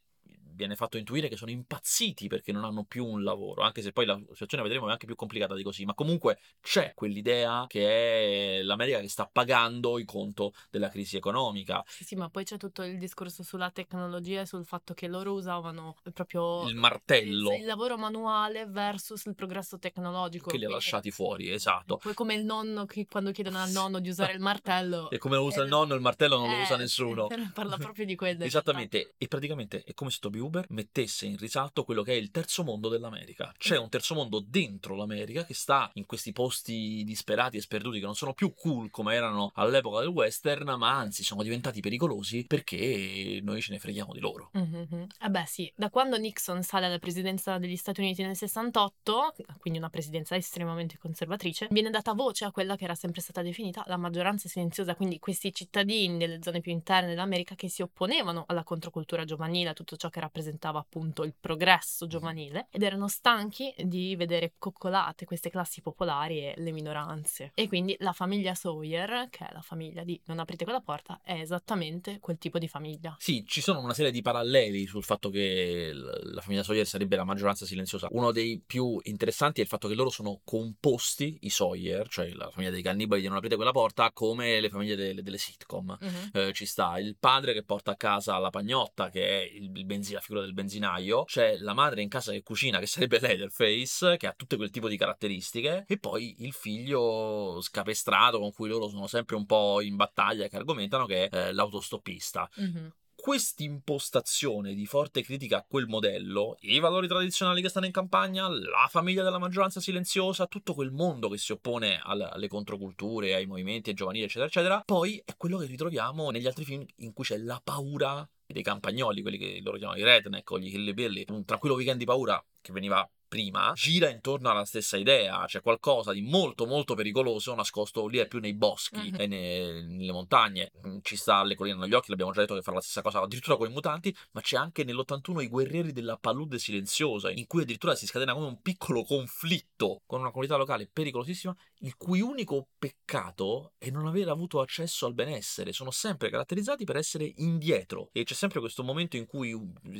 viene 0.55 0.77
fatto 0.77 0.97
intuire 0.97 1.29
che 1.29 1.37
sono 1.37 1.51
impazziti 1.51 2.29
perché 2.29 2.53
non 2.53 2.65
hanno 2.65 2.85
più 2.85 3.05
un 3.05 3.23
lavoro, 3.23 3.63
anche 3.63 3.83
se 3.83 3.93
poi 3.93 4.07
la 4.07 4.19
situazione 4.33 4.63
vedremo 4.63 4.89
è 4.89 4.93
anche 4.93 5.07
più 5.07 5.15
complicata 5.15 5.55
di 5.55 5.63
così, 5.63 5.85
ma 5.85 5.95
comunque 5.95 6.39
c'è 6.61 6.93
quell'idea 6.95 7.65
che 7.69 8.59
è 8.59 8.63
l'America 8.63 9.01
che 9.01 9.09
sta 9.09 9.29
pagando 9.31 9.99
il 9.99 10.05
conto 10.05 10.53
della 10.71 10.89
crisi 10.89 11.17
economica, 11.17 11.83
Sì, 11.87 12.05
sì, 12.05 12.17
ma 12.17 12.29
poi 12.29 12.45
c'è 12.45 12.57
tutto 12.57 12.83
il 12.83 12.99
discorso 12.99 13.43
sulla 13.43 13.71
tecnologia 13.71 14.43
e 14.43 14.47
sul 14.47 14.65
fatto 14.65 14.95
che 14.95 15.09
loro 15.09 15.33
usavano 15.33 15.97
proprio 16.13 16.69
il 16.69 16.75
martello 16.75 17.53
il, 17.53 17.61
il 17.61 17.67
lavoro 17.67 17.97
manuale 17.97 18.67
versus 18.67 19.25
il 19.27 19.35
progresso 19.35 19.79
tecnologico. 19.79 20.51
che 20.51 20.57
li 20.57 20.65
ha 20.65 20.71
lasciati 20.71 21.11
fuori, 21.11 21.51
esatto. 21.51 21.99
Poi 21.99 22.15
come 22.15 22.35
il 22.35 22.45
nonno 22.45 22.87
che 22.87 23.07
quando 23.07 23.31
chiedono 23.33 23.59
al 23.59 23.71
nonno 23.71 23.99
di 24.01 24.09
usare 24.09 24.33
il 24.33 24.41
martello. 24.41 25.11
E 25.15 25.19
come 25.19 25.37
lo 25.37 25.45
usa 25.45 25.61
il 25.61 25.67
eh, 25.67 25.71
nonno, 25.71 25.95
il 25.95 26.01
martello 26.01 26.39
non 26.39 26.49
lo 26.49 26.57
eh, 26.57 26.63
usa 26.63 26.77
nessuno. 26.77 27.29
Parla 27.53 27.77
proprio 27.77 28.05
di 28.05 28.17
quello. 28.17 28.45
Esattamente, 28.45 29.15
e 29.17 29.29
praticamente 29.29 29.83
è 29.85 29.95
come 29.95 30.11
se 30.11 30.19
Toby 30.21 30.41
Uber 30.45 30.67
mettesse 30.69 31.27
in 31.27 31.37
risalto 31.37 31.85
quello 31.85 32.03
che 32.03 32.13
è 32.13 32.17
il 32.17 32.31
terzo 32.31 32.65
mondo 32.65 32.89
dell'America. 32.89 33.53
C'è 33.57 33.79
un 33.79 33.89
terzo 33.89 34.15
mondo 34.15 34.41
dentro 34.41 34.95
l'America 34.95 35.45
che 35.45 35.55
sta 35.55 35.91
in 35.95 36.07
questi 36.07 36.33
posti 36.33 37.03
disperati 37.05 37.57
e 37.57 37.61
sperduti 37.61 37.99
che 37.99 38.05
non 38.05 38.15
sono 38.15 38.35
più 38.35 38.55
cool 38.55 38.91
come 38.91 39.15
erano 39.15 39.53
all'epoca 39.55 40.01
del 40.01 40.09
western, 40.09 40.75
ma 40.77 40.97
anzi 40.97 41.25
sono 41.25 41.43
diventati 41.43 41.81
pericolosi 41.81 42.45
perché 42.47 43.41
noi 43.43 43.61
ce 43.61 43.73
ne 43.73 43.79
freghiamo 43.79 44.13
di 44.13 44.21
loro. 44.21 44.51
Mhm. 44.53 45.07
Eh 45.21 45.29
beh 45.29 45.47
sì, 45.47 45.71
da 45.75 45.91
quando 45.91 46.17
Nixon 46.17 46.63
sale 46.63 46.87
alla 46.87 46.99
presidenza 46.99 47.59
degli 47.59 47.77
Stati 47.77 48.01
Uniti 48.01 48.23
nel 48.23 48.37
68, 48.37 49.35
quindi 49.59 49.79
una 49.79 49.91
presidenza 49.91 50.37
estremamente 50.37 50.99
conservatrice, 50.99 51.69
viene 51.71 51.91
data 51.91 52.13
voce 52.13 52.45
a 52.45 52.51
quella 52.51 52.77
che 52.77 52.85
era 52.85 52.95
sempre 52.95 53.21
stata 53.21 53.43
definita 53.43 53.85
la 53.87 53.97
maggioranza 53.97 54.49
silenziosa, 54.49 54.95
quindi 54.95 55.19
questi 55.19 55.53
cittadini 55.53 56.19
delle 56.19 56.39
zone 56.43 56.61
più 56.61 56.73
interne 56.73 57.09
dell'America 57.09 57.55
che 57.55 57.69
si 57.69 57.83
opponevano 57.83 58.45
alla 58.47 58.65
controcultura 58.65 59.25
giovanile, 59.25 59.71
a 59.71 59.73
tutto 59.73 59.97
ciò 59.97 60.09
che 60.09 60.19
rappresentava 60.35 60.81
appunto 60.81 61.23
il 61.23 61.35
progresso 61.39 62.09
giovanile 62.09 62.67
ed 62.71 62.83
erano 62.83 63.07
stanchi 63.07 63.73
di 63.79 64.17
vedere 64.17 64.55
coccolate 64.59 65.25
queste 65.25 65.49
classi 65.49 65.81
popolari 65.81 66.41
e 66.41 66.55
le 66.57 66.73
minoranze. 66.73 67.53
E 67.55 67.69
quindi 67.69 67.95
la 68.01 68.13
famiglia 68.13 68.55
Sawyer, 68.55 69.29
che 69.31 69.47
è 69.47 69.53
la 69.53 69.61
famiglia 69.61 70.03
di 70.03 70.21
Non 70.25 70.41
aprite 70.41 70.65
quella 70.65 70.81
porta, 70.81 71.21
è 71.23 71.35
esattamente 71.35 72.19
quel 72.19 72.39
tipo 72.39 72.59
di 72.59 72.67
famiglia. 72.67 73.15
Sì, 73.21 73.45
ci 73.47 73.61
sono 73.61 73.79
una 73.81 73.95
serie 73.95 74.11
di 74.11 74.23
paralleli 74.23 74.87
sul 74.87 75.05
fatto 75.05 75.31
che 75.31 75.93
la 75.93 76.41
famiglia 76.41 76.65
Sawyer 76.65 76.87
sarebbe 76.87 77.15
la 77.15 77.25
maggioranza 77.25 77.65
silenziosa. 77.65 78.09
Uno 78.11 78.33
dei 78.33 78.61
più 78.65 78.99
interessanti 79.05 79.61
è 79.61 79.63
il 79.63 79.69
fatto 79.69 79.87
che 79.87 79.95
loro 79.95 80.11
sono 80.11 80.41
composti, 80.43 81.39
i 81.43 81.51
Sawyer, 81.51 82.09
cioè 82.09 82.33
la 82.33 82.51
famiglia 82.51 82.73
dei 82.73 82.83
cannibali 82.83 83.21
di 83.21 83.29
Non 83.29 83.37
aprite 83.37 83.55
quella 83.55 83.71
porta, 83.71 84.11
come 84.13 84.59
le 84.59 84.69
famiglie 84.69 84.97
delle, 84.97 85.23
delle 85.23 85.39
sitcom. 85.39 85.97
Mhm. 86.01 86.31
Eh, 86.33 86.53
ci 86.53 86.67
sta 86.67 86.99
il 86.99 87.17
padre 87.19 87.53
che 87.53 87.63
porta 87.63 87.93
a 87.93 87.97
casa 87.97 88.39
la 88.39 88.51
pagnotta, 88.51 89.11
che 89.11 89.27
è 89.27 89.43
il, 89.45 89.71
il 89.73 89.85
benzi- 89.85 90.15
la 90.15 90.23
figura 90.25 90.43
del 90.45 90.55
benzinaio, 90.55 91.25
c'è 91.25 91.59
la 91.59 91.75
madre 91.75 92.03
in 92.03 92.09
casa 92.09 92.33
che 92.33 92.43
cucina, 92.43 92.79
che 92.79 92.87
sarebbe 92.87 93.21
Leatherface, 93.21 94.17
che 94.17 94.27
ha 94.27 94.35
tutte 94.37 94.57
quel 94.57 94.71
tipo 94.71 94.89
di 94.89 94.97
caratteristiche, 94.97 95.85
e 95.87 95.99
poi 95.99 96.37
il 96.39 96.53
figlio 96.53 97.61
scapestrato 97.61 98.39
con 98.39 98.53
cui 98.53 98.69
loro 98.69 98.89
sono 98.89 99.07
sempre 99.07 99.37
un 99.37 99.47
po' 99.47 99.81
in 99.81 99.97
battaglia, 99.97 100.49
che 100.49 100.57
argomentano 100.57 101.07
che 101.07 101.29
è 101.29 101.37
eh, 101.49 101.53
l'autostoppista. 101.53 102.49
Mhm. 102.57 102.93
quest'impostazione 103.25 104.75
di 104.75 104.85
forte 104.85 105.23
critica 105.23 105.59
a 105.59 105.65
quel 105.67 105.87
modello, 105.87 106.57
i 106.61 106.79
valori 106.79 107.09
tradizionali 107.09 107.63
che 107.63 107.71
stanno 107.71 107.87
in 107.87 107.93
campagna, 107.93 108.47
la 108.49 108.87
famiglia 108.91 109.23
della 109.23 109.39
maggioranza 109.39 109.81
silenziosa, 109.81 110.47
tutto 110.47 110.75
quel 110.75 110.91
mondo 110.91 111.31
che 111.31 111.39
si 111.39 111.53
oppone 111.53 112.01
alle 112.03 112.49
controculture, 112.49 113.35
ai 113.35 113.47
movimenti, 113.47 113.89
ai 113.89 113.95
giovanili, 113.97 114.25
eccetera, 114.25 114.47
eccetera, 114.47 114.83
poi 114.85 115.23
è 115.25 115.37
quello 115.39 115.57
che 115.57 115.65
ritroviamo 115.65 116.29
negli 116.31 116.47
altri 116.47 116.65
film 116.67 116.85
in 116.97 117.15
cui 117.15 117.25
c'è 117.25 117.39
la 117.39 117.59
paura 117.65 118.29
dei 118.47 118.63
campagnoli, 118.63 119.23
quelli 119.23 119.39
che 119.39 119.61
loro 119.63 119.79
chiamano 119.79 119.99
i 119.99 120.03
redneck 120.03 120.51
o 120.51 120.59
gli 120.59 120.75
hillbilly, 120.75 121.25
un 121.29 121.45
tranquillo 121.45 121.75
weekend 121.75 121.99
di 121.99 122.05
paura 122.05 122.43
che 122.61 122.73
veniva 122.73 123.09
prima, 123.35 123.73
gira 123.75 124.09
intorno 124.11 124.49
alla 124.49 124.65
stessa 124.65 124.97
idea, 124.97 125.45
c'è 125.47 125.61
qualcosa 125.61 126.13
di 126.13 126.23
molto 126.23 126.67
molto 126.67 126.95
pericoloso 126.95 127.53
nascosto 127.53 128.07
lì 128.07 128.19
è 128.19 128.29
più 128.29 128.39
nei 128.39 128.55
boschi 128.55 129.11
uh-huh. 129.13 129.21
e 129.21 129.27
ne, 129.27 129.83
nelle 129.83 130.13
montagne, 130.13 130.71
mm, 130.87 130.99
ci 131.03 131.17
sta 131.17 131.39
alle 131.39 131.57
colline 131.57 131.77
negli 131.77 131.95
occhi, 131.95 132.11
l'abbiamo 132.11 132.31
già 132.31 132.43
detto 132.43 132.55
che 132.55 132.63
fa 132.63 132.71
la 132.71 132.81
stessa 132.81 133.03
cosa 133.03 133.21
addirittura 133.21 133.57
con 133.57 133.69
i 133.69 133.73
mutanti, 133.73 134.17
ma 134.31 134.41
c'è 134.41 134.57
anche 134.57 134.85
nell'81 134.85 135.43
i 135.43 135.49
guerrieri 135.49 135.93
della 135.93 136.17
palude 136.17 136.61
silenziosa, 136.61 137.29
in 137.33 137.49
cui 137.49 137.63
addirittura 137.63 137.97
si 137.97 138.07
scatena 138.07 138.35
come 138.35 138.47
un 138.47 138.63
piccolo 138.63 139.03
conflitto 139.03 140.03
con 140.07 140.21
una 140.21 140.31
comunità 140.31 140.55
locale 140.55 140.89
pericolosissima, 140.93 141.57
il 141.85 141.97
cui 141.97 142.21
unico 142.21 142.69
peccato 142.79 143.75
è 143.79 143.91
non 143.91 144.07
aver 144.07 144.29
avuto 144.29 144.61
accesso 144.61 145.07
al 145.07 145.15
benessere, 145.15 145.73
sono 145.73 145.91
sempre 145.91 146.31
caratterizzati 146.31 146.85
per 146.85 146.97
essere 146.97 147.31
indietro 147.37 148.09
e 148.13 148.25
c'è 148.25 148.35
sempre 148.35 148.61
questo 148.61 148.83
momento 148.83 149.17
in 149.17 149.27
cui 149.27 149.55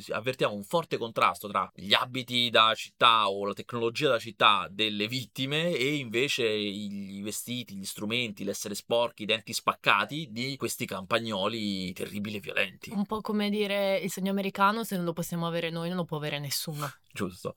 avvertiamo 0.09 0.53
un 0.53 0.63
forte 0.63 0.97
contrasto 0.97 1.47
tra 1.47 1.71
gli 1.75 1.93
abiti 1.93 2.49
da 2.49 2.73
città 2.75 3.29
o 3.29 3.45
la 3.45 3.53
tecnologia 3.53 4.07
della 4.07 4.19
città 4.19 4.67
delle 4.69 5.07
vittime 5.07 5.75
e 5.75 5.95
invece 5.95 6.47
i 6.47 7.21
vestiti, 7.23 7.75
gli 7.75 7.85
strumenti, 7.85 8.43
l'essere 8.43 8.73
sporchi, 8.73 9.23
i 9.23 9.27
denti 9.27 9.53
spaccati 9.53 10.29
di 10.31 10.55
questi 10.57 10.85
campagnoli 10.85 11.93
terribili 11.93 12.37
e 12.37 12.39
violenti. 12.39 12.91
Un 12.91 13.05
po' 13.05 13.21
come 13.21 13.49
dire 13.49 13.99
il 13.99 14.11
sogno 14.11 14.31
americano, 14.31 14.83
se 14.83 14.95
non 14.95 15.05
lo 15.05 15.13
possiamo 15.13 15.45
avere 15.45 15.69
noi 15.69 15.89
non 15.89 15.97
lo 15.97 16.05
può 16.05 16.17
avere 16.17 16.39
nessuno. 16.39 16.91
Giusto 17.13 17.55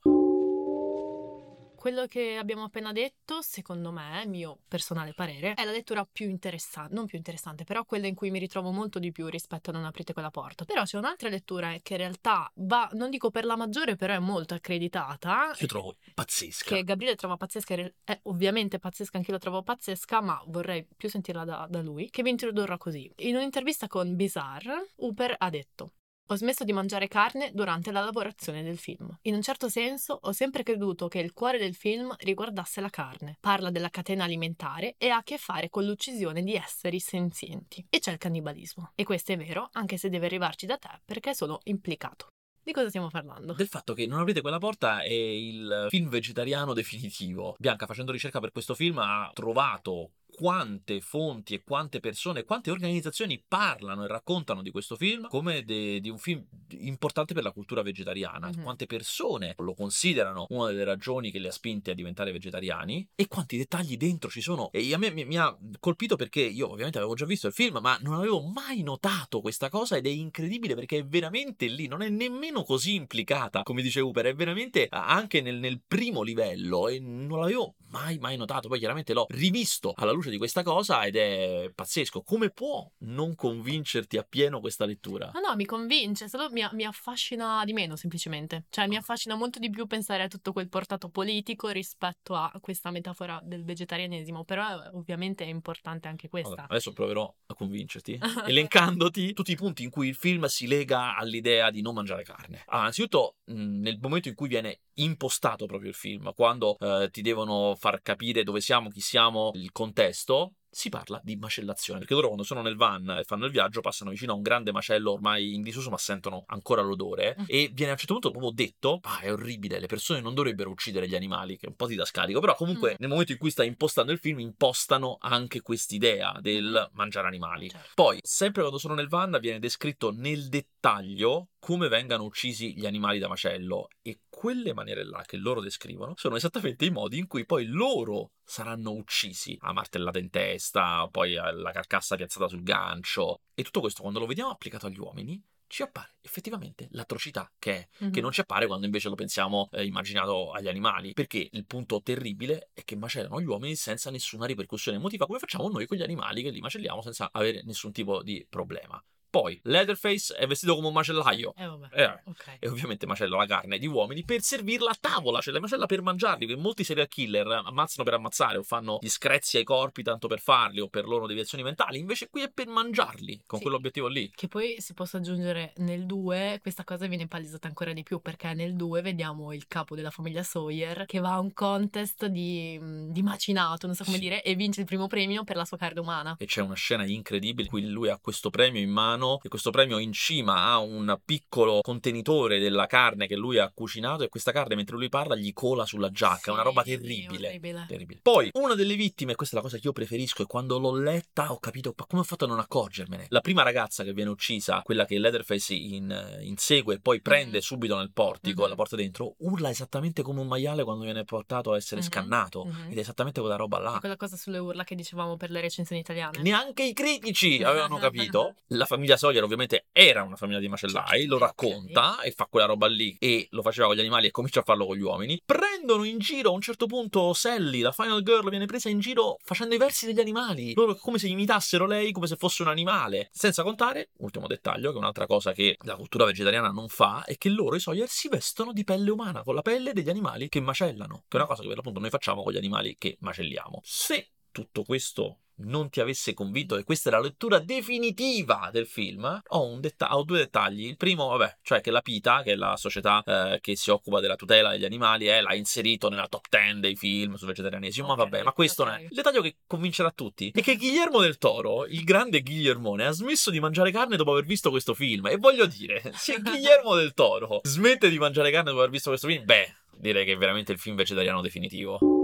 quello 1.79 2.07
che 2.07 2.35
abbiamo 2.35 2.63
appena 2.63 2.91
detto, 2.91 3.41
secondo 3.41 3.93
me, 3.93 4.25
mio 4.27 4.59
personale 4.67 5.13
parere, 5.13 5.53
è 5.53 5.63
la 5.63 5.71
lettura 5.71 6.05
più 6.05 6.27
interessante, 6.27 6.93
non 6.93 7.05
più 7.05 7.17
interessante, 7.17 7.63
però 7.63 7.85
quella 7.85 8.05
in 8.05 8.15
cui 8.15 8.31
mi 8.31 8.37
ritrovo 8.39 8.71
molto 8.71 8.99
di 8.99 9.13
più 9.13 9.27
rispetto 9.27 9.69
a 9.69 9.73
Non 9.73 9.85
aprite 9.85 10.11
quella 10.11 10.29
porta. 10.29 10.65
Però 10.65 10.83
c'è 10.83 10.97
un'altra 10.97 11.29
lettura 11.29 11.73
che 11.81 11.93
in 11.93 11.99
realtà 11.99 12.51
va, 12.55 12.89
non 12.95 13.09
dico 13.09 13.31
per 13.31 13.45
la 13.45 13.55
maggiore, 13.55 13.95
però 13.95 14.13
è 14.13 14.19
molto 14.19 14.55
accreditata. 14.55 15.53
Io 15.57 15.67
trovo 15.67 15.95
pazzesca. 16.13 16.75
Che 16.75 16.83
Gabriele 16.83 17.15
trova 17.15 17.37
pazzesca, 17.37 17.75
è 18.03 18.19
ovviamente 18.23 18.77
pazzesca, 18.77 19.15
anche 19.15 19.29
io 19.29 19.37
la 19.37 19.41
trovo 19.41 19.63
pazzesca, 19.63 20.19
ma 20.19 20.43
vorrei 20.47 20.85
più 20.97 21.07
sentirla 21.07 21.45
da, 21.45 21.65
da 21.69 21.81
lui, 21.81 22.09
che 22.09 22.23
vi 22.23 22.31
introdurrà 22.31 22.77
così. 22.77 23.09
In 23.19 23.37
un'intervista 23.37 23.87
con 23.87 24.17
Bizarre, 24.17 24.89
Uper 24.97 25.33
ha 25.37 25.49
detto 25.49 25.93
ho 26.31 26.35
smesso 26.35 26.63
di 26.63 26.73
mangiare 26.73 27.07
carne 27.07 27.49
durante 27.53 27.91
la 27.91 28.03
lavorazione 28.03 28.61
del 28.61 28.77
film. 28.77 29.17
In 29.23 29.33
un 29.33 29.41
certo 29.41 29.67
senso 29.67 30.19
ho 30.21 30.31
sempre 30.31 30.61
creduto 30.61 31.07
che 31.07 31.17
il 31.17 31.33
cuore 31.33 31.57
del 31.57 31.73
film 31.73 32.13
riguardasse 32.19 32.81
la 32.81 32.89
carne. 32.89 33.37
Parla 33.39 33.71
della 33.71 33.89
catena 33.89 34.25
alimentare 34.25 34.93
e 34.99 35.09
ha 35.09 35.17
a 35.17 35.23
che 35.23 35.39
fare 35.39 35.69
con 35.69 35.85
l'uccisione 35.85 36.43
di 36.43 36.53
esseri 36.53 36.99
senzienti. 36.99 37.83
E 37.89 37.97
c'è 37.97 38.11
il 38.11 38.19
cannibalismo. 38.19 38.91
E 38.93 39.03
questo 39.03 39.31
è 39.31 39.37
vero, 39.37 39.69
anche 39.73 39.97
se 39.97 40.09
deve 40.09 40.27
arrivarci 40.27 40.67
da 40.67 40.77
te 40.77 41.01
perché 41.03 41.33
sono 41.33 41.61
implicato. 41.63 42.27
Di 42.61 42.73
cosa 42.73 42.89
stiamo 42.89 43.07
parlando? 43.07 43.53
Del 43.53 43.67
fatto 43.67 43.93
che 43.93 44.05
Non 44.05 44.19
aprite 44.19 44.41
quella 44.41 44.59
porta 44.59 45.01
è 45.01 45.11
il 45.11 45.87
film 45.89 46.09
vegetariano 46.09 46.73
definitivo. 46.73 47.55
Bianca, 47.57 47.87
facendo 47.87 48.11
ricerca 48.11 48.39
per 48.39 48.51
questo 48.51 48.75
film, 48.75 48.99
ha 48.99 49.31
trovato 49.33 50.11
quante 50.39 51.01
fonti 51.01 51.53
e 51.53 51.63
quante 51.65 51.99
persone, 51.99 52.45
quante 52.45 52.71
organizzazioni 52.71 53.43
parlano 53.45 54.05
e 54.05 54.07
raccontano 54.07 54.61
di 54.61 54.71
questo 54.71 54.95
film 54.95 55.27
come 55.27 55.65
de, 55.65 55.99
di 55.99 56.09
un 56.09 56.17
film 56.17 56.45
importante 56.77 57.33
per 57.33 57.43
la 57.43 57.51
cultura 57.51 57.81
vegetariana, 57.81 58.47
mm-hmm. 58.47 58.63
quante 58.63 58.85
persone 58.85 59.53
lo 59.57 59.73
considerano 59.73 60.45
una 60.51 60.67
delle 60.67 60.85
ragioni 60.85 61.29
che 61.29 61.39
le 61.39 61.49
ha 61.49 61.51
spinte 61.51 61.91
a 61.91 61.93
diventare 61.93 62.31
vegetariani 62.31 63.05
e 63.15 63.27
quanti 63.27 63.57
dettagli 63.57 63.97
dentro 63.97 64.29
ci 64.29 64.39
sono. 64.39 64.71
E 64.71 64.93
a 64.93 64.97
me 64.97 65.11
mi, 65.11 65.25
mi 65.25 65.37
ha 65.37 65.53
colpito 65.77 66.15
perché 66.15 66.39
io 66.39 66.71
ovviamente 66.71 66.99
avevo 66.99 67.15
già 67.15 67.25
visto 67.25 67.47
il 67.47 67.53
film, 67.53 67.79
ma 67.81 67.97
non 67.99 68.13
avevo 68.13 68.39
mai 68.39 68.81
notato 68.81 69.41
questa 69.41 69.67
cosa 69.67 69.97
ed 69.97 70.05
è 70.05 70.09
incredibile 70.09 70.73
perché 70.73 70.99
è 70.99 71.05
veramente 71.05 71.67
lì, 71.67 71.87
non 71.87 72.01
è 72.01 72.07
nemmeno 72.07 72.63
così 72.63 72.95
implicata, 72.95 73.63
come 73.63 73.81
dice 73.81 73.99
Uber, 73.99 74.25
è 74.25 74.33
veramente 74.33 74.87
anche 74.89 75.41
nel, 75.41 75.59
nel 75.59 75.81
primo 75.85 76.21
livello 76.21 76.87
e 76.87 77.01
non 77.01 77.41
l'avevo 77.41 77.75
mai 77.89 78.17
mai 78.17 78.37
notato, 78.37 78.67
poi 78.67 78.79
chiaramente 78.79 79.13
l'ho 79.13 79.25
rivisto 79.29 79.93
alla 79.95 80.11
luce 80.11 80.29
di 80.29 80.37
questa 80.37 80.63
cosa 80.63 81.05
ed 81.05 81.15
è 81.15 81.71
pazzesco. 81.73 82.21
Come 82.23 82.49
può 82.49 82.89
non 82.99 83.35
convincerti 83.35 84.17
appieno 84.17 84.59
questa 84.59 84.85
lettura? 84.85 85.31
No, 85.33 85.39
no, 85.39 85.55
mi 85.55 85.65
convince, 85.65 86.27
solo 86.27 86.49
mi, 86.51 86.67
mi 86.73 86.85
affascina 86.85 87.63
di 87.65 87.73
meno 87.73 87.95
semplicemente. 87.95 88.65
Cioè 88.69 88.87
mi 88.87 88.95
ah. 88.95 88.99
affascina 88.99 89.35
molto 89.35 89.59
di 89.59 89.69
più 89.69 89.85
pensare 89.87 90.23
a 90.23 90.27
tutto 90.27 90.51
quel 90.53 90.69
portato 90.69 91.09
politico 91.09 91.69
rispetto 91.69 92.35
a 92.35 92.51
questa 92.59 92.91
metafora 92.91 93.39
del 93.43 93.63
vegetarianesimo, 93.63 94.43
però 94.43 94.83
eh, 94.83 94.89
ovviamente 94.93 95.43
è 95.43 95.47
importante 95.47 96.07
anche 96.07 96.29
questa. 96.29 96.49
Allora, 96.49 96.67
adesso 96.69 96.93
proverò 96.93 97.33
a 97.47 97.53
convincerti, 97.53 98.19
elencandoti 98.45 99.33
tutti 99.33 99.51
i 99.51 99.55
punti 99.55 99.83
in 99.83 99.89
cui 99.89 100.07
il 100.09 100.15
film 100.15 100.45
si 100.45 100.67
lega 100.67 101.15
all'idea 101.15 101.69
di 101.71 101.81
non 101.81 101.93
mangiare 101.93 102.23
carne. 102.23 102.63
Allora, 102.65 102.81
innanzitutto 102.81 103.35
nel 103.45 103.97
momento 103.99 104.27
in 104.27 104.35
cui 104.35 104.47
viene 104.47 104.81
impostato 104.95 105.65
proprio 105.65 105.89
il 105.89 105.95
film, 105.95 106.31
quando 106.33 106.77
eh, 106.77 107.09
ti 107.11 107.21
devono 107.21 107.75
far 107.79 108.01
capire 108.01 108.43
dove 108.43 108.61
siamo, 108.61 108.89
chi 108.89 109.01
siamo, 109.01 109.51
il 109.55 109.71
contesto, 109.71 110.55
si 110.69 110.89
parla 110.89 111.19
di 111.23 111.35
macellazione, 111.35 111.99
perché 111.99 112.13
loro 112.13 112.27
quando 112.27 112.43
sono 112.43 112.61
nel 112.61 112.75
van 112.75 113.09
e 113.19 113.23
fanno 113.23 113.45
il 113.45 113.51
viaggio 113.51 113.81
passano 113.81 114.11
vicino 114.11 114.33
a 114.33 114.35
un 114.35 114.41
grande 114.41 114.71
macello 114.71 115.11
ormai 115.11 115.53
in 115.53 115.61
disuso 115.61 115.89
ma 115.89 115.97
sentono 115.97 116.43
ancora 116.47 116.81
l'odore 116.81 117.35
mm. 117.39 117.43
e 117.47 117.69
viene 117.73 117.91
a 117.91 117.93
un 117.93 117.97
certo 117.97 118.13
punto 118.13 118.31
proprio 118.31 118.51
detto 118.51 118.99
ah 119.03 119.19
è 119.19 119.31
orribile, 119.31 119.79
le 119.79 119.87
persone 119.87 120.21
non 120.21 120.33
dovrebbero 120.33 120.69
uccidere 120.69 121.07
gli 121.07 121.15
animali, 121.15 121.57
che 121.57 121.65
è 121.65 121.69
un 121.69 121.75
po' 121.75 121.87
didascalico, 121.87 122.39
però 122.39 122.55
comunque 122.55 122.91
mm. 122.91 122.95
nel 122.99 123.09
momento 123.09 123.31
in 123.31 123.37
cui 123.37 123.49
sta 123.49 123.63
impostando 123.63 124.11
il 124.11 124.19
film 124.19 124.39
impostano 124.39 125.17
anche 125.19 125.61
quest'idea 125.61 126.37
del 126.39 126.89
mangiare 126.93 127.27
animali. 127.27 127.69
Certo. 127.69 127.89
Poi, 127.95 128.19
sempre 128.21 128.61
quando 128.61 128.79
sono 128.79 128.93
nel 128.93 129.07
van 129.07 129.37
viene 129.41 129.59
descritto 129.59 130.11
nel 130.11 130.49
dettaglio 130.49 131.49
come 131.59 131.87
vengano 131.87 132.23
uccisi 132.23 132.73
gli 132.75 132.85
animali 132.85 133.19
da 133.19 133.27
macello 133.27 133.89
e 134.01 134.21
quelle 134.29 134.73
maniere 134.73 135.03
là 135.03 135.23
che 135.25 135.37
loro 135.37 135.61
descrivono 135.61 136.13
sono 136.15 136.35
esattamente 136.35 136.85
i 136.85 136.91
modi 136.91 137.17
in 137.17 137.27
cui 137.27 137.45
poi 137.45 137.65
loro 137.65 138.31
saranno 138.49 138.91
uccisi 138.91 139.55
a 139.61 139.73
martellata 139.73 140.17
in 140.17 140.31
testa, 140.31 141.07
poi 141.11 141.33
la 141.33 141.71
carcassa 141.71 142.15
piazzata 142.15 142.47
sul 142.47 142.63
gancio 142.63 143.41
e 143.53 143.61
tutto 143.61 143.79
questo 143.79 144.01
quando 144.01 144.19
lo 144.19 144.25
vediamo 144.25 144.49
applicato 144.49 144.87
agli 144.87 144.97
uomini 144.97 145.39
ci 145.67 145.83
appare 145.83 146.15
effettivamente 146.21 146.87
l'atrocità 146.93 147.51
che 147.59 147.75
è, 147.75 147.87
mm-hmm. 148.01 148.11
che 148.11 148.21
non 148.21 148.31
ci 148.31 148.41
appare 148.41 148.65
quando 148.65 148.87
invece 148.87 149.07
lo 149.07 149.13
pensiamo 149.13 149.69
eh, 149.71 149.85
immaginato 149.85 150.51
agli 150.51 150.67
animali, 150.67 151.13
perché 151.13 151.47
il 151.51 151.65
punto 151.67 152.01
terribile 152.01 152.71
è 152.73 152.83
che 152.83 152.95
macellano 152.95 153.39
gli 153.39 153.45
uomini 153.45 153.75
senza 153.75 154.09
nessuna 154.09 154.47
ripercussione 154.47 154.97
emotiva, 154.97 155.27
come 155.27 155.37
facciamo 155.37 155.69
noi 155.69 155.85
con 155.85 155.97
gli 155.97 156.01
animali 156.01 156.41
che 156.41 156.49
li 156.49 156.59
macelliamo 156.59 157.03
senza 157.03 157.29
avere 157.31 157.61
nessun 157.63 157.91
tipo 157.91 158.23
di 158.23 158.43
problema. 158.49 158.99
Poi 159.29 159.59
Leatherface 159.63 160.35
è 160.35 160.47
vestito 160.47 160.75
come 160.75 160.87
un 160.87 160.93
macellaio. 160.93 161.53
Eh, 161.55 162.01
eh, 162.01 162.21
okay. 162.25 162.57
E 162.59 162.67
ovviamente 162.67 163.05
macella 163.05 163.37
la 163.37 163.45
carne 163.45 163.77
di 163.77 163.85
uomini 163.85 164.23
per 164.23 164.41
servirla 164.41 164.89
a 164.89 164.97
tavola. 164.99 165.39
Cioè 165.39 165.53
la 165.53 165.59
macella 165.59 165.85
per 165.85 166.01
mangiarli. 166.01 166.47
Perché 166.47 166.61
molti 166.61 166.83
serial 166.83 167.07
killer 167.07 167.47
ammazzano 167.65 168.03
per 168.03 168.15
ammazzare 168.15 168.57
o 168.57 168.63
fanno 168.63 168.97
gli 169.01 169.09
screzi 169.09 169.57
ai 169.57 169.63
corpi 169.63 170.01
tanto 170.01 170.27
per 170.27 170.39
farli 170.39 170.79
o 170.79 170.87
per 170.87 171.05
loro 171.05 171.27
deviazioni 171.27 171.63
mentali. 171.63 171.99
Invece 171.99 172.29
qui 172.29 172.41
è 172.41 172.51
per 172.51 172.67
mangiarli 172.67 173.43
con 173.45 173.59
sì. 173.59 173.65
quell'obiettivo 173.65 174.07
lì. 174.07 174.31
Che 174.33 174.47
poi 174.47 174.77
si 174.79 174.93
possa 174.93 175.17
aggiungere 175.17 175.73
nel 175.77 176.05
2, 176.05 176.59
questa 176.61 176.83
cosa 176.83 177.05
viene 177.05 177.27
palesata 177.27 177.67
ancora 177.67 177.93
di 177.93 178.03
più 178.03 178.19
perché 178.21 178.53
nel 178.53 178.75
2 178.75 179.01
vediamo 179.01 179.53
il 179.53 179.67
capo 179.67 179.95
della 179.95 180.09
famiglia 180.09 180.43
Sawyer 180.43 181.05
che 181.05 181.19
va 181.19 181.33
a 181.33 181.39
un 181.39 181.53
contest 181.53 182.25
di, 182.25 182.79
di 183.11 183.21
macinato, 183.21 183.85
non 183.85 183.95
so 183.95 184.03
come 184.03 184.17
sì. 184.17 184.23
dire, 184.23 184.41
e 184.41 184.55
vince 184.55 184.81
il 184.81 184.87
primo 184.87 185.07
premio 185.07 185.43
per 185.43 185.55
la 185.55 185.65
sua 185.65 185.77
carne 185.77 185.99
umana. 185.99 186.35
E 186.39 186.45
c'è 186.45 186.61
una 186.61 186.73
scena 186.73 187.05
incredibile 187.05 187.63
in 187.63 187.69
cui 187.69 187.87
lui 187.87 188.09
ha 188.09 188.17
questo 188.17 188.49
premio 188.49 188.81
in 188.81 188.89
mano 188.89 189.18
mano 189.19 189.39
e 189.43 189.49
questo 189.49 189.69
premio 189.69 189.99
in 189.99 190.13
cima 190.13 190.63
ha 190.65 190.79
un 190.79 191.19
piccolo 191.23 191.81
contenitore 191.81 192.59
della 192.59 192.87
carne 192.87 193.27
che 193.27 193.35
lui 193.35 193.59
ha 193.59 193.69
cucinato 193.73 194.23
e 194.23 194.29
questa 194.29 194.51
carne 194.51 194.75
mentre 194.75 194.95
lui 194.95 195.09
parla 195.09 195.35
gli 195.35 195.51
cola 195.53 195.85
sulla 195.85 196.09
giacca, 196.09 196.39
sì, 196.45 196.49
una 196.51 196.61
roba 196.61 196.81
terribile, 196.81 197.59
terribile. 197.87 198.19
Poi 198.21 198.49
una 198.53 198.75
delle 198.75 198.95
vittime, 198.95 199.35
questa 199.35 199.55
è 199.55 199.57
la 199.59 199.65
cosa 199.65 199.77
che 199.77 199.85
io 199.85 199.93
preferisco 199.93 200.43
e 200.43 200.45
quando 200.45 200.79
l'ho 200.79 200.95
letta 200.95 201.51
ho 201.51 201.59
capito 201.59 201.93
come 202.07 202.21
ho 202.21 202.25
fatto 202.25 202.45
a 202.45 202.47
non 202.47 202.59
accorgermene. 202.59 203.25
La 203.29 203.41
prima 203.41 203.61
ragazza 203.61 204.03
che 204.03 204.13
viene 204.13 204.29
uccisa, 204.29 204.81
quella 204.83 205.05
che 205.05 205.19
Leatherface 205.19 205.73
in, 205.73 206.39
insegue 206.41 206.95
e 206.95 206.99
poi 206.99 207.21
prende 207.21 207.51
mm-hmm. 207.51 207.59
subito 207.59 207.97
nel 207.97 208.11
portico, 208.11 208.61
mm-hmm. 208.61 208.69
la 208.69 208.75
porta 208.75 208.95
dentro, 208.95 209.35
urla 209.39 209.69
esattamente 209.69 210.21
come 210.21 210.39
un 210.39 210.47
maiale 210.47 210.83
quando 210.83 211.03
viene 211.03 211.23
portato 211.25 211.73
a 211.73 211.75
essere 211.75 212.01
mm-hmm. 212.01 212.09
scannato 212.09 212.67
ed 212.89 212.97
è 212.97 213.01
esattamente 213.01 213.39
quella 213.41 213.55
roba 213.55 213.79
là. 213.79 213.97
Quella 213.99 214.15
cosa 214.15 214.37
sulle 214.37 214.57
urla 214.57 214.83
che 214.83 214.95
dicevamo 214.95 215.35
per 215.35 215.51
le 215.51 215.61
recensioni 215.61 216.01
italiane. 216.01 216.41
Neanche 216.41 216.83
i 216.83 216.93
critici 216.93 217.61
avevano 217.63 217.97
capito. 217.97 218.55
La 218.79 218.85
famiglia 218.85 219.08
famiglia 219.09 219.17
Sawyer 219.17 219.43
ovviamente 219.43 219.87
era 219.91 220.23
una 220.23 220.35
famiglia 220.35 220.59
di 220.59 220.67
macellai, 220.67 221.25
lo 221.25 221.35
Ok. 221.35 221.41
racconta 221.41 222.21
e 222.21 222.31
fa 222.31 222.45
quella 222.49 222.67
roba 222.67 222.87
lì 222.87 223.15
e 223.19 223.47
lo 223.51 223.61
faceva 223.61 223.87
con 223.87 223.95
gli 223.95 223.99
animali 223.99 224.27
e 224.27 224.31
comincia 224.31 224.59
a 224.59 224.63
farlo 224.63 224.85
con 224.85 224.95
gli 224.95 225.01
uomini. 225.01 225.41
Prendono 225.43 226.03
in 226.03 226.19
giro 226.19 226.49
a 226.49 226.53
un 226.53 226.61
certo 226.61 226.85
punto 226.85 227.33
Sally, 227.33 227.81
la 227.81 227.91
final 227.91 228.21
girl, 228.21 228.49
viene 228.49 228.65
presa 228.65 228.89
in 228.89 228.99
giro 228.99 229.37
facendo 229.43 229.73
i 229.73 229.77
versi 229.77 230.05
degli 230.05 230.19
animali. 230.19 230.73
Loro 230.75 230.95
come 230.95 231.17
se 231.17 231.27
imitassero 231.27 231.85
lei 231.85 232.11
come 232.11 232.27
se 232.27 232.35
fosse 232.35 232.61
un 232.61 232.67
animale. 232.67 233.29
Senza 233.31 233.63
contare, 233.63 234.09
ultimo 234.17 234.47
dettaglio, 234.47 234.89
che 234.89 234.95
è 234.95 234.99
un'altra 234.99 235.25
cosa 235.25 235.53
che 235.53 235.77
la 235.83 235.95
cultura 235.95 236.25
vegetariana 236.25 236.69
non 236.69 236.87
fa, 236.87 237.23
è 237.25 237.37
che 237.37 237.49
loro, 237.49 237.75
i 237.75 237.79
Sawyer, 237.79 238.07
si 238.07 238.27
vestono 238.27 238.73
di 238.73 238.83
pelle 238.83 239.09
umana, 239.09 239.43
con 239.43 239.55
la 239.55 239.61
pelle 239.61 239.93
degli 239.93 240.09
animali 240.09 240.49
che 240.49 240.59
macellano. 240.59 241.23
Che 241.27 241.37
è 241.37 241.39
una 241.39 241.47
cosa 241.47 241.61
che 241.61 241.67
per 241.67 241.77
l'appunto 241.77 241.99
noi 241.99 242.09
facciamo 242.09 242.43
con 242.43 242.53
gli 242.53 242.57
animali 242.57 242.95
che 242.97 243.17
macelliamo. 243.19 243.79
Se 243.83 244.29
tutto 244.51 244.83
questo 244.83 245.39
non 245.61 245.89
ti 245.89 245.99
avesse 245.99 246.33
convinto 246.33 246.77
e 246.77 246.83
questa 246.83 247.09
è 247.09 247.11
la 247.11 247.19
lettura 247.19 247.59
definitiva 247.59 248.69
del 248.71 248.87
film, 248.87 249.41
ho, 249.45 249.65
un 249.65 249.81
detta- 249.81 250.15
ho 250.15 250.23
due 250.23 250.37
dettagli. 250.37 250.85
Il 250.85 250.95
primo, 250.95 251.27
vabbè, 251.27 251.57
cioè 251.61 251.81
che 251.81 251.91
la 251.91 252.01
PITA, 252.01 252.43
che 252.43 252.53
è 252.53 252.55
la 252.55 252.77
società 252.77 253.21
eh, 253.25 253.59
che 253.59 253.75
si 253.75 253.89
occupa 253.91 254.19
della 254.19 254.35
tutela 254.35 254.71
degli 254.71 254.85
animali, 254.85 255.27
eh, 255.27 255.41
l'ha 255.41 255.53
inserito 255.55 256.09
nella 256.09 256.27
top 256.27 256.45
10 256.49 256.79
dei 256.79 256.95
film 256.95 257.35
sul 257.35 257.47
vegetarianesimo, 257.47 258.07
ma 258.07 258.13
Ok, 258.13 258.19
vabbè, 258.19 258.43
ma 258.43 258.53
questo 258.53 258.83
non 258.83 258.93
ok. 258.93 258.99
è. 258.99 259.03
Il 259.03 259.09
dettaglio 259.11 259.41
che 259.41 259.57
convincerà 259.67 260.11
tutti 260.11 260.51
è 260.53 260.61
che 260.61 260.77
Guillermo 260.77 261.19
del 261.19 261.37
Toro, 261.37 261.85
il 261.85 262.03
grande 262.03 262.41
Guillermone, 262.41 263.05
ha 263.05 263.11
smesso 263.11 263.51
di 263.51 263.59
mangiare 263.59 263.91
carne 263.91 264.15
dopo 264.15 264.31
aver 264.31 264.45
visto 264.45 264.69
questo 264.69 264.93
film. 264.93 265.27
E 265.27 265.35
voglio 265.37 265.65
dire, 265.65 266.01
se 266.15 266.39
Guillermo 266.39 266.95
del 266.95 267.13
Toro 267.13 267.59
smette 267.63 268.09
di 268.09 268.17
mangiare 268.17 268.51
carne 268.51 268.69
dopo 268.69 268.79
aver 268.79 268.91
visto 268.91 269.09
questo 269.09 269.27
film, 269.27 269.43
beh, 269.43 269.75
direi 269.97 270.23
che 270.25 270.33
è 270.33 270.37
veramente 270.37 270.71
il 270.71 270.79
film 270.79 270.95
vegetariano 270.95 271.41
definitivo. 271.41 272.18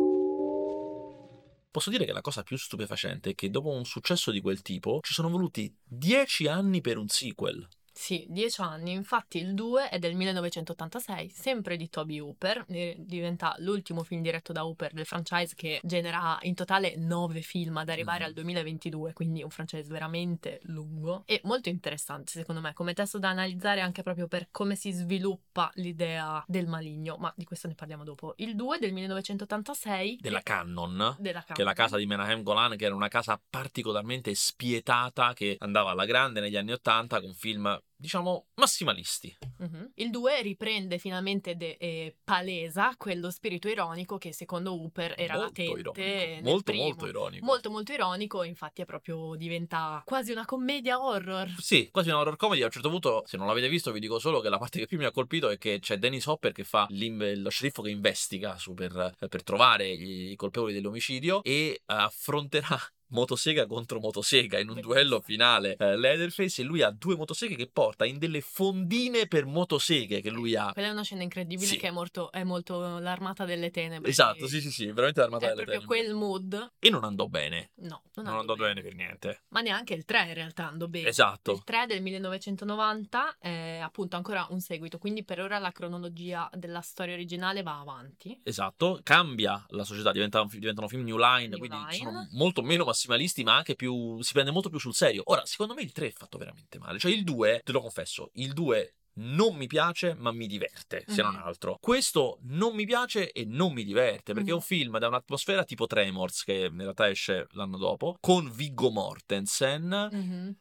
Posso 1.75 1.89
dire 1.89 2.05
che 2.05 2.13
la 2.13 2.21
cosa 2.21 2.41
più 2.41 2.55
stupefacente 2.55 3.31
è 3.31 3.35
che 3.35 3.49
dopo 3.49 3.69
un 3.69 3.83
successo 3.83 4.31
di 4.31 4.39
quel 4.39 4.61
tipo 4.61 4.99
ci 5.01 5.11
sono 5.11 5.27
voluti 5.27 5.77
dieci 5.83 6.47
anni 6.47 6.79
per 6.79 6.97
un 6.97 7.09
sequel. 7.09 7.67
Sì, 7.97 8.25
dieci 8.27 8.59
anni. 8.61 8.91
Infatti 8.91 9.37
il 9.37 9.53
2 9.53 9.87
è 9.87 9.99
del 9.99 10.15
1986, 10.15 11.29
sempre 11.29 11.77
di 11.77 11.89
Toby 11.89 12.19
Hooper. 12.19 12.65
Diventa 12.97 13.55
l'ultimo 13.59 14.03
film 14.03 14.21
diretto 14.21 14.51
da 14.51 14.65
Hooper 14.65 14.91
del 14.91 15.05
franchise 15.05 15.55
che 15.55 15.79
genera 15.81 16.37
in 16.41 16.55
totale 16.55 16.95
nove 16.97 17.41
film 17.41 17.77
ad 17.77 17.87
arrivare 17.87 18.19
Mhm. 18.19 18.25
al 18.25 18.33
2022, 18.33 19.13
quindi 19.13 19.43
un 19.43 19.49
franchise 19.49 19.87
veramente 19.89 20.59
lungo 20.63 21.23
e 21.25 21.39
molto 21.45 21.69
interessante 21.69 22.31
secondo 22.31 22.59
me, 22.59 22.73
come 22.73 22.93
testo 22.93 23.17
da 23.17 23.29
analizzare 23.29 23.79
anche 23.79 24.03
proprio 24.03 24.27
per 24.27 24.49
come 24.51 24.75
si 24.75 24.91
sviluppa 24.91 25.71
l'idea 25.75 26.43
del 26.47 26.67
maligno, 26.67 27.15
ma 27.17 27.33
di 27.35 27.45
questo 27.45 27.67
ne 27.69 27.75
parliamo 27.75 28.03
dopo. 28.03 28.33
Il 28.37 28.55
2 28.55 28.77
del 28.77 28.91
1986 28.91 30.17
Della 30.19 30.41
Cannon, 30.41 31.15
della 31.19 31.43
che 31.45 31.61
è 31.61 31.63
la 31.63 31.73
casa 31.73 31.95
di 31.95 32.05
Menahem 32.05 32.43
Golan, 32.43 32.75
che 32.75 32.85
era 32.85 32.93
una 32.93 33.07
casa 33.07 33.41
particolarmente 33.49 34.35
spietata 34.35 35.33
che 35.33 35.55
andava 35.59 35.91
alla 35.91 36.05
grande 36.05 36.41
negli 36.41 36.57
anni 36.57 36.73
Ottanta 36.73 37.21
con 37.21 37.33
film, 37.33 37.81
diciamo, 37.95 38.47
massimalisti. 38.55 39.35
Mhm. 39.57 39.91
Il 39.95 40.09
2 40.09 40.41
riprende 40.41 40.97
finalmente 40.97 41.55
de- 41.55 41.77
e 41.79 42.15
palesa 42.23 42.93
quello 42.97 43.31
spirito 43.31 43.67
ironico 43.67 44.17
che 44.17 44.33
secondo 44.33 44.73
Hooper 44.73 45.15
era 45.17 45.35
molto 45.37 45.61
latente 45.63 46.41
Molto, 46.43 46.71
primo. 46.71 46.83
molto 46.83 47.07
ironico. 47.07 47.45
Molto 47.45 47.69
molto 47.71 47.93
ironico, 47.93 48.43
infatti 48.43 48.81
è 48.81 48.85
proprio 48.85 49.35
diventa 49.35 50.01
quasi 50.05 50.31
una 50.31 50.45
commedia 50.45 51.01
horror. 51.01 51.49
Sì, 51.59 51.89
quasi 51.89 52.09
una 52.09 52.19
horror 52.19 52.35
comedy. 52.35 52.61
A 52.61 52.65
un 52.65 52.71
certo 52.71 52.89
punto, 52.89 53.23
se 53.25 53.37
non 53.37 53.47
l'avete 53.47 53.69
visto, 53.69 53.91
vi 53.91 53.99
dico 53.99 54.19
solo 54.19 54.41
che 54.41 54.49
la 54.49 54.57
parte 54.57 54.79
che 54.79 54.85
più 54.87 54.97
mi 54.97 55.05
ha 55.05 55.11
colpito 55.11 55.49
è 55.49 55.57
che 55.57 55.79
c'è 55.79 55.97
Dennis 55.97 56.25
Hopper 56.25 56.51
che 56.51 56.63
fa 56.63 56.87
lo 56.89 57.49
sceriffo 57.49 57.81
che 57.81 57.89
investiga 57.89 58.57
su 58.57 58.73
per, 58.73 59.15
per 59.29 59.43
trovare 59.43 59.87
i 59.87 60.35
colpevoli 60.35 60.73
dell'omicidio 60.73 61.41
e 61.43 61.81
affronterà 61.85 62.79
motosega 63.15 63.65
contro 63.65 63.99
motosega 63.99 64.59
in 64.59 64.69
un 64.69 64.79
duello 64.79 65.19
finale 65.21 65.75
eh, 65.77 65.97
Leatherface 65.97 66.61
e 66.61 66.65
lui 66.65 66.81
ha 66.81 66.91
due 66.91 67.15
motoseghe 67.15 67.55
che 67.55 67.67
porta 67.71 68.05
in 68.05 68.17
delle 68.19 68.41
fondine 68.41 69.27
per 69.27 69.45
motoseghe 69.45 70.21
che 70.21 70.29
lui 70.29 70.55
ha. 70.55 70.71
Quella 70.73 70.89
è 70.89 70.91
una 70.91 71.03
scena 71.03 71.23
incredibile 71.23 71.67
Sì. 71.67 71.77
che 71.77 71.87
è 71.87 71.91
molto, 71.91 72.31
è 72.31 72.43
molto 72.43 72.99
l'armata 72.99 73.45
delle 73.45 73.71
tenebre. 73.71 74.09
Esatto, 74.09 74.47
sì, 74.47 74.61
sì, 74.61 74.69
sì, 74.71 74.85
veramente 74.87 75.21
l'armata 75.21 75.45
È 75.45 75.49
delle 75.49 75.63
proprio 75.63 75.87
tenebre. 75.87 76.03
quel 76.05 76.15
mood. 76.15 76.71
E 76.79 76.89
non 76.89 77.03
andò 77.03 77.27
bene. 77.27 77.71
No, 77.75 78.03
Non, 78.15 78.25
non, 78.25 78.37
andò 78.37 78.55
bene 78.55 78.81
per 78.81 78.93
niente. 78.95 79.43
Ma 79.49 79.61
neanche 79.61 79.93
il 79.93 80.05
3 80.05 80.27
in 80.27 80.33
realtà 80.33 80.67
andò 80.67 80.87
bene. 80.87 81.07
Esatto. 81.07 81.51
Il 81.53 81.63
3 81.63 81.85
del 81.87 82.01
1990 82.01 83.37
è 83.39 83.79
appunto 83.81 84.15
ancora 84.15 84.45
un 84.49 84.59
seguito, 84.59 84.97
quindi 84.97 85.23
per 85.23 85.39
ora 85.39 85.57
la 85.59 85.71
cronologia 85.71 86.49
della 86.53 86.81
storia 86.81 87.13
originale 87.13 87.61
va 87.63 87.79
avanti. 87.79 88.39
Esatto, 88.43 88.99
cambia 89.03 89.63
la 89.69 89.83
società, 89.83 90.11
diventa 90.11 90.41
un 90.41 90.49
fi- 90.49 90.59
diventano 90.59 90.87
film 90.87 91.03
New 91.03 91.17
Line, 91.17 91.47
New 91.47 91.57
quindi 91.57 91.77
Line. 91.77 91.93
sono 91.95 92.27
molto 92.31 92.61
meno 92.61 92.83
massimalisti, 93.05 93.43
ma 93.43 93.55
anche 93.55 93.75
più. 93.75 94.21
si 94.21 94.33
prende 94.33 94.51
molto 94.51 94.69
più 94.69 94.79
sul 94.79 94.93
serio. 94.93 95.23
Ora, 95.25 95.45
secondo 95.45 95.73
me 95.73 95.81
il 95.81 95.91
3 95.91 96.07
è 96.07 96.11
fatto 96.11 96.37
veramente 96.37 96.77
male. 96.79 96.99
Cioè, 96.99 97.11
il 97.11 97.23
2, 97.23 97.61
te 97.63 97.71
lo 97.71 97.81
confesso, 97.81 98.31
il 98.33 98.53
2 98.53 98.95
non 99.15 99.55
mi 99.55 99.67
piace, 99.67 100.13
ma 100.15 100.31
mi 100.31 100.47
diverte, 100.47 101.03
se 101.07 101.21
non 101.21 101.35
Mhm. 101.35 101.41
altro. 101.43 101.77
Questo 101.79 102.39
non 102.43 102.75
mi 102.75 102.85
piace 102.85 103.31
e 103.31 103.45
non 103.45 103.73
mi 103.73 103.83
diverte, 103.83 104.33
perché 104.33 104.51
è 104.51 104.53
un 104.53 104.59
Mhm. 104.59 104.65
film 104.65 104.97
da 104.99 105.07
un'atmosfera 105.07 105.63
tipo 105.63 105.85
Tremors, 105.87 106.43
che 106.43 106.69
in 106.71 106.77
realtà 106.77 107.09
esce 107.09 107.47
l'anno 107.51 107.77
dopo, 107.77 108.17
con 108.19 108.51
Viggo 108.51 108.89
Mortensen. 108.91 110.11
Mhm. 110.11 110.55